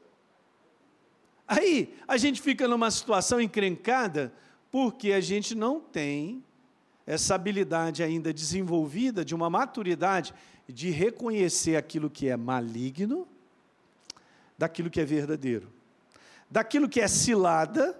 Aí 1.47 1.95
a 2.09 2.17
gente 2.17 2.41
fica 2.41 2.67
numa 2.67 2.91
situação 2.91 3.41
encrencada 3.41 4.33
porque 4.73 5.13
a 5.13 5.21
gente 5.21 5.55
não 5.55 5.79
tem 5.79 6.43
essa 7.07 7.35
habilidade 7.35 8.03
ainda 8.03 8.33
desenvolvida 8.33 9.23
de 9.23 9.35
uma 9.35 9.51
maturidade 9.51 10.33
de 10.67 10.89
reconhecer 10.89 11.77
aquilo 11.77 12.09
que 12.09 12.29
é 12.29 12.37
maligno 12.37 13.29
daquilo 14.57 14.89
que 14.89 15.01
é 15.01 15.05
verdadeiro, 15.05 15.69
daquilo 16.51 16.89
que 16.89 17.01
é 17.01 17.09
cilada 17.09 17.99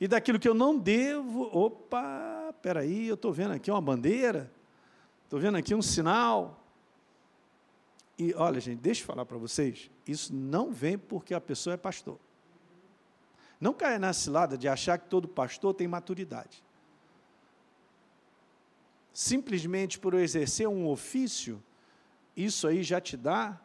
e 0.00 0.08
daquilo 0.08 0.40
que 0.40 0.48
eu 0.48 0.54
não 0.54 0.76
devo. 0.76 1.42
Opa, 1.56 2.52
peraí, 2.60 3.06
eu 3.06 3.14
estou 3.14 3.32
vendo 3.32 3.52
aqui 3.52 3.70
uma 3.70 3.80
bandeira, 3.80 4.50
estou 5.24 5.38
vendo 5.38 5.56
aqui 5.56 5.74
um 5.74 5.82
sinal. 5.82 6.60
E 8.18 8.34
olha, 8.34 8.60
gente, 8.60 8.80
deixa 8.80 9.02
eu 9.02 9.06
falar 9.06 9.24
para 9.24 9.38
vocês: 9.38 9.90
isso 10.08 10.34
não 10.34 10.72
vem 10.72 10.98
porque 10.98 11.34
a 11.34 11.40
pessoa 11.40 11.74
é 11.74 11.76
pastor. 11.76 12.18
Não 13.60 13.72
caia 13.72 13.98
na 13.98 14.12
cilada 14.12 14.58
de 14.58 14.68
achar 14.68 14.98
que 14.98 15.08
todo 15.08 15.28
pastor 15.28 15.74
tem 15.74 15.88
maturidade. 15.88 16.62
Simplesmente 19.12 19.98
por 19.98 20.14
exercer 20.14 20.68
um 20.68 20.88
ofício, 20.88 21.62
isso 22.36 22.66
aí 22.66 22.82
já 22.82 23.00
te 23.00 23.16
dá 23.16 23.60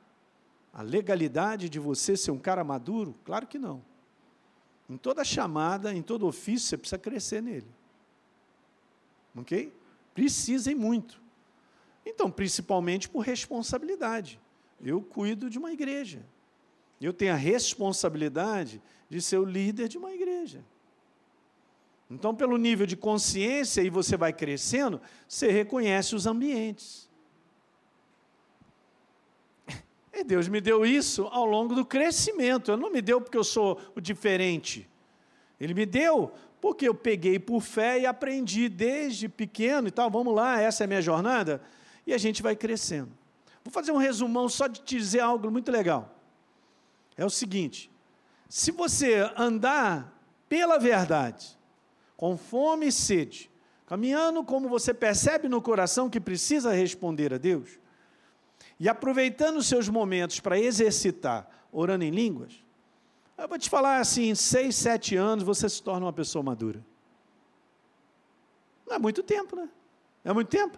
a 0.71 0.81
legalidade 0.81 1.69
de 1.69 1.79
você 1.79 2.15
ser 2.15 2.31
um 2.31 2.37
cara 2.37 2.63
maduro? 2.63 3.15
Claro 3.25 3.47
que 3.47 3.57
não. 3.57 3.83
Em 4.89 4.97
toda 4.97 5.23
chamada, 5.23 5.93
em 5.93 6.01
todo 6.01 6.27
ofício, 6.27 6.67
você 6.67 6.77
precisa 6.77 6.97
crescer 6.97 7.41
nele. 7.41 7.67
Ok? 9.35 9.73
Precisem 10.13 10.75
muito. 10.75 11.21
Então, 12.05 12.31
principalmente 12.31 13.07
por 13.07 13.19
responsabilidade. 13.19 14.39
Eu 14.81 15.01
cuido 15.01 15.49
de 15.49 15.59
uma 15.59 15.71
igreja. 15.71 16.25
Eu 16.99 17.13
tenho 17.13 17.33
a 17.33 17.37
responsabilidade 17.37 18.81
de 19.09 19.21
ser 19.21 19.37
o 19.37 19.45
líder 19.45 19.87
de 19.87 19.97
uma 19.97 20.13
igreja. 20.13 20.63
Então, 22.09 22.33
pelo 22.33 22.57
nível 22.57 22.85
de 22.85 22.95
consciência, 22.95 23.81
e 23.81 23.89
você 23.89 24.17
vai 24.17 24.33
crescendo, 24.33 24.99
você 25.27 25.51
reconhece 25.51 26.15
os 26.15 26.25
ambientes. 26.25 27.09
E 30.11 30.23
Deus 30.23 30.49
me 30.49 30.59
deu 30.59 30.85
isso 30.85 31.27
ao 31.31 31.45
longo 31.45 31.73
do 31.73 31.85
crescimento. 31.85 32.71
Ele 32.71 32.81
não 32.81 32.91
me 32.91 33.01
deu 33.01 33.21
porque 33.21 33.37
eu 33.37 33.43
sou 33.43 33.79
o 33.95 34.01
diferente. 34.01 34.89
Ele 35.59 35.73
me 35.73 35.85
deu 35.85 36.33
porque 36.59 36.89
eu 36.89 36.93
peguei 36.93 37.39
por 37.39 37.61
fé 37.61 37.99
e 37.99 38.05
aprendi 38.05 38.67
desde 38.67 39.29
pequeno 39.29 39.87
e 39.87 39.91
tal. 39.91 40.09
Vamos 40.09 40.33
lá, 40.35 40.59
essa 40.59 40.83
é 40.83 40.85
a 40.85 40.87
minha 40.87 41.01
jornada. 41.01 41.61
E 42.05 42.13
a 42.13 42.17
gente 42.17 42.41
vai 42.41 42.55
crescendo. 42.55 43.11
Vou 43.63 43.71
fazer 43.71 43.91
um 43.91 43.97
resumão 43.97 44.49
só 44.49 44.67
de 44.67 44.81
te 44.81 44.97
dizer 44.97 45.19
algo 45.19 45.49
muito 45.49 45.71
legal. 45.71 46.13
É 47.15 47.23
o 47.23 47.29
seguinte: 47.29 47.89
se 48.49 48.71
você 48.71 49.31
andar 49.37 50.11
pela 50.49 50.79
verdade, 50.79 51.55
com 52.17 52.35
fome 52.35 52.87
e 52.87 52.91
sede, 52.91 53.49
caminhando 53.85 54.43
como 54.43 54.67
você 54.67 54.91
percebe 54.91 55.47
no 55.47 55.61
coração 55.61 56.09
que 56.09 56.19
precisa 56.19 56.73
responder 56.73 57.31
a 57.31 57.37
Deus, 57.37 57.79
e 58.79 58.89
aproveitando 58.89 59.57
os 59.57 59.67
seus 59.67 59.87
momentos 59.87 60.39
para 60.39 60.59
exercitar, 60.59 61.47
orando 61.71 62.03
em 62.03 62.09
línguas, 62.09 62.53
eu 63.37 63.47
vou 63.47 63.57
te 63.57 63.69
falar 63.69 63.99
assim, 63.99 64.29
em 64.29 64.35
seis, 64.35 64.75
sete 64.75 65.15
anos 65.15 65.43
você 65.43 65.69
se 65.69 65.81
torna 65.81 66.07
uma 66.07 66.13
pessoa 66.13 66.43
madura. 66.43 66.83
Não 68.85 68.95
é 68.95 68.99
muito 68.99 69.21
tempo, 69.21 69.55
né? 69.55 69.69
É 70.25 70.33
muito 70.33 70.49
tempo? 70.49 70.77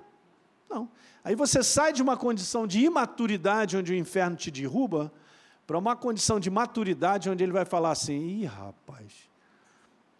Não. 0.69 0.89
Aí 1.23 1.35
você 1.35 1.63
sai 1.63 1.93
de 1.93 2.01
uma 2.01 2.17
condição 2.17 2.67
de 2.67 2.79
imaturidade, 2.79 3.77
onde 3.77 3.93
o 3.93 3.95
inferno 3.95 4.35
te 4.35 4.51
derruba, 4.51 5.11
para 5.71 5.79
uma 5.79 5.95
condição 5.95 6.37
de 6.37 6.49
maturidade, 6.49 7.29
onde 7.29 7.45
ele 7.45 7.53
vai 7.53 7.63
falar 7.63 7.91
assim: 7.91 8.19
ih, 8.19 8.43
rapaz, 8.43 9.31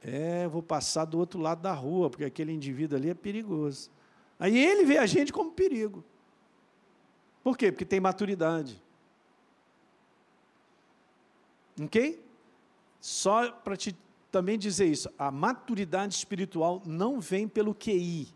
é, 0.01 0.47
vou 0.47 0.63
passar 0.63 1.03
do 1.03 1.19
outro 1.19 1.41
lado 1.41 1.61
da 1.61 1.73
rua, 1.73 2.09
porque 2.09 2.23
aquele 2.23 2.53
indivíduo 2.53 2.97
ali 2.97 3.09
é 3.09 3.13
perigoso. 3.13 3.91
Aí 4.39 4.57
ele 4.57 4.85
vê 4.85 4.97
a 4.97 5.05
gente 5.05 5.33
como 5.33 5.51
perigo. 5.51 6.05
Por 7.43 7.57
quê? 7.57 7.69
Porque 7.69 7.83
tem 7.83 7.99
maturidade. 7.99 8.81
Ok? 11.81 12.23
Só 13.01 13.51
para 13.51 13.75
te 13.75 13.93
também 14.31 14.57
dizer 14.57 14.85
isso, 14.85 15.09
a 15.19 15.29
maturidade 15.29 16.15
espiritual 16.15 16.81
não 16.85 17.19
vem 17.19 17.45
pelo 17.45 17.75
QI, 17.75 18.29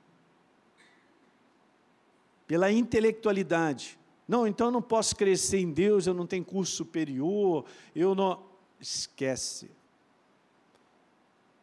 pela 2.46 2.70
intelectualidade. 2.74 3.98
Não, 4.28 4.48
então 4.48 4.68
eu 4.68 4.72
não 4.72 4.82
posso 4.82 5.16
crescer 5.16 5.60
em 5.60 5.72
Deus, 5.72 6.08
eu 6.08 6.14
não 6.14 6.26
tenho 6.26 6.44
curso 6.44 6.76
superior, 6.76 7.66
eu 7.96 8.16
não. 8.16 8.44
Esquece. 8.80 9.72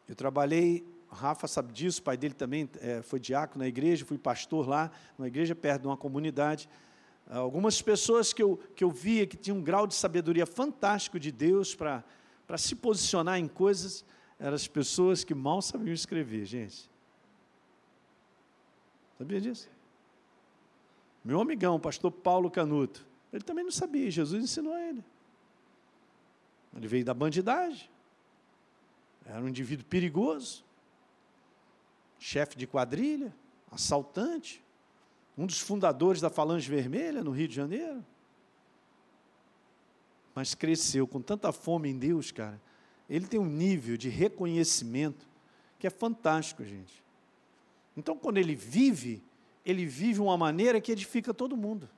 Eu 0.08 0.14
trabalhei, 0.14 0.84
Rafa 1.10 1.46
sabe 1.46 1.72
disso, 1.72 2.00
o 2.00 2.02
pai 2.02 2.16
dele 2.16 2.34
também 2.34 2.68
é, 2.80 3.02
foi 3.02 3.20
diácono 3.20 3.62
na 3.62 3.68
igreja, 3.68 4.04
fui 4.04 4.16
pastor 4.16 4.66
lá, 4.66 4.90
numa 5.18 5.28
igreja 5.28 5.54
perto 5.54 5.82
de 5.82 5.86
uma 5.88 5.96
comunidade. 5.96 6.68
Algumas 7.28 7.80
pessoas 7.80 8.32
que 8.32 8.42
eu, 8.42 8.58
que 8.74 8.82
eu 8.82 8.90
via 8.90 9.26
que 9.26 9.36
tinham 9.36 9.58
um 9.58 9.62
grau 9.62 9.86
de 9.86 9.94
sabedoria 9.94 10.46
fantástico 10.46 11.18
de 11.20 11.30
Deus 11.30 11.74
para 11.74 12.04
se 12.58 12.74
posicionar 12.74 13.38
em 13.38 13.48
coisas, 13.48 14.04
eram 14.38 14.54
as 14.54 14.66
pessoas 14.66 15.22
que 15.22 15.34
mal 15.34 15.62
sabiam 15.62 15.94
escrever, 15.94 16.44
gente. 16.44 16.90
Sabia 19.16 19.40
disso? 19.40 19.68
Meu 21.24 21.40
amigão, 21.40 21.78
pastor 21.78 22.10
Paulo 22.10 22.50
Canuto, 22.50 23.06
ele 23.32 23.44
também 23.44 23.64
não 23.64 23.70
sabia, 23.70 24.10
Jesus 24.10 24.42
ensinou 24.42 24.74
a 24.74 24.80
ele. 24.80 25.04
Ele 26.76 26.88
veio 26.88 27.04
da 27.04 27.14
bandidagem. 27.14 27.88
Era 29.24 29.40
um 29.40 29.48
indivíduo 29.48 29.84
perigoso, 29.86 30.64
chefe 32.18 32.56
de 32.56 32.66
quadrilha, 32.66 33.34
assaltante, 33.70 34.62
um 35.36 35.46
dos 35.46 35.60
fundadores 35.60 36.20
da 36.20 36.28
Falange 36.28 36.68
Vermelha 36.68 37.22
no 37.22 37.30
Rio 37.30 37.48
de 37.48 37.54
Janeiro. 37.54 38.04
Mas 40.34 40.54
cresceu 40.54 41.06
com 41.06 41.20
tanta 41.20 41.52
fome 41.52 41.88
em 41.88 41.98
Deus, 41.98 42.32
cara. 42.32 42.60
Ele 43.08 43.26
tem 43.26 43.38
um 43.38 43.46
nível 43.46 43.96
de 43.96 44.08
reconhecimento 44.08 45.26
que 45.78 45.86
é 45.86 45.90
fantástico, 45.90 46.64
gente. 46.64 47.02
Então, 47.96 48.16
quando 48.16 48.38
ele 48.38 48.54
vive, 48.54 49.22
ele 49.64 49.86
vive 49.86 50.20
uma 50.20 50.36
maneira 50.36 50.80
que 50.80 50.92
edifica 50.92 51.32
todo 51.32 51.56
mundo. 51.56 51.88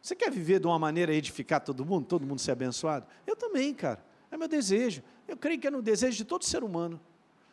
Você 0.00 0.14
quer 0.14 0.30
viver 0.30 0.60
de 0.60 0.66
uma 0.66 0.78
maneira 0.78 1.14
edificar 1.14 1.60
todo 1.60 1.84
mundo, 1.84 2.06
todo 2.06 2.26
mundo 2.26 2.38
ser 2.38 2.52
abençoado? 2.52 3.06
Eu 3.26 3.34
também, 3.34 3.72
cara. 3.72 4.04
É 4.30 4.36
meu 4.36 4.48
desejo. 4.48 5.02
Eu 5.26 5.36
creio 5.36 5.58
que 5.58 5.66
é 5.66 5.70
no 5.70 5.80
desejo 5.80 6.16
de 6.16 6.24
todo 6.24 6.44
ser 6.44 6.62
humano. 6.62 7.00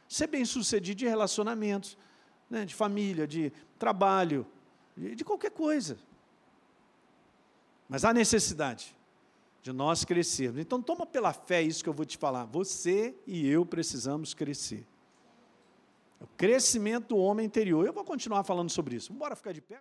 Ser 0.08 0.28
bem 0.28 0.44
sucedido 0.44 1.00
de 1.00 1.08
relacionamentos, 1.08 1.98
né, 2.50 2.66
de 2.66 2.76
família, 2.76 3.26
de 3.26 3.54
trabalho, 3.80 4.46
de, 4.98 5.16
de 5.16 5.24
qualquer 5.24 5.52
coisa. 5.52 5.98
Mas 7.88 8.04
há 8.04 8.14
necessidade 8.14 8.96
de 9.62 9.72
nós 9.72 10.04
crescermos. 10.04 10.60
Então, 10.60 10.82
toma 10.82 11.06
pela 11.06 11.32
fé 11.32 11.62
isso 11.62 11.84
que 11.84 11.90
eu 11.90 11.94
vou 11.94 12.06
te 12.06 12.18
falar. 12.18 12.46
Você 12.46 13.16
e 13.26 13.48
eu 13.48 13.66
precisamos 13.66 14.34
crescer. 14.34 14.86
O 16.22 16.28
crescimento 16.38 17.10
do 17.10 17.18
homem 17.18 17.46
interior. 17.46 17.86
Eu 17.86 17.94
vou 17.94 18.04
continuar 18.04 18.44
falando 18.44 18.70
sobre 18.70 18.96
isso. 18.96 19.12
Bora 19.12 19.36
ficar 19.36 19.52
de 19.52 19.62
pé. 19.62 19.80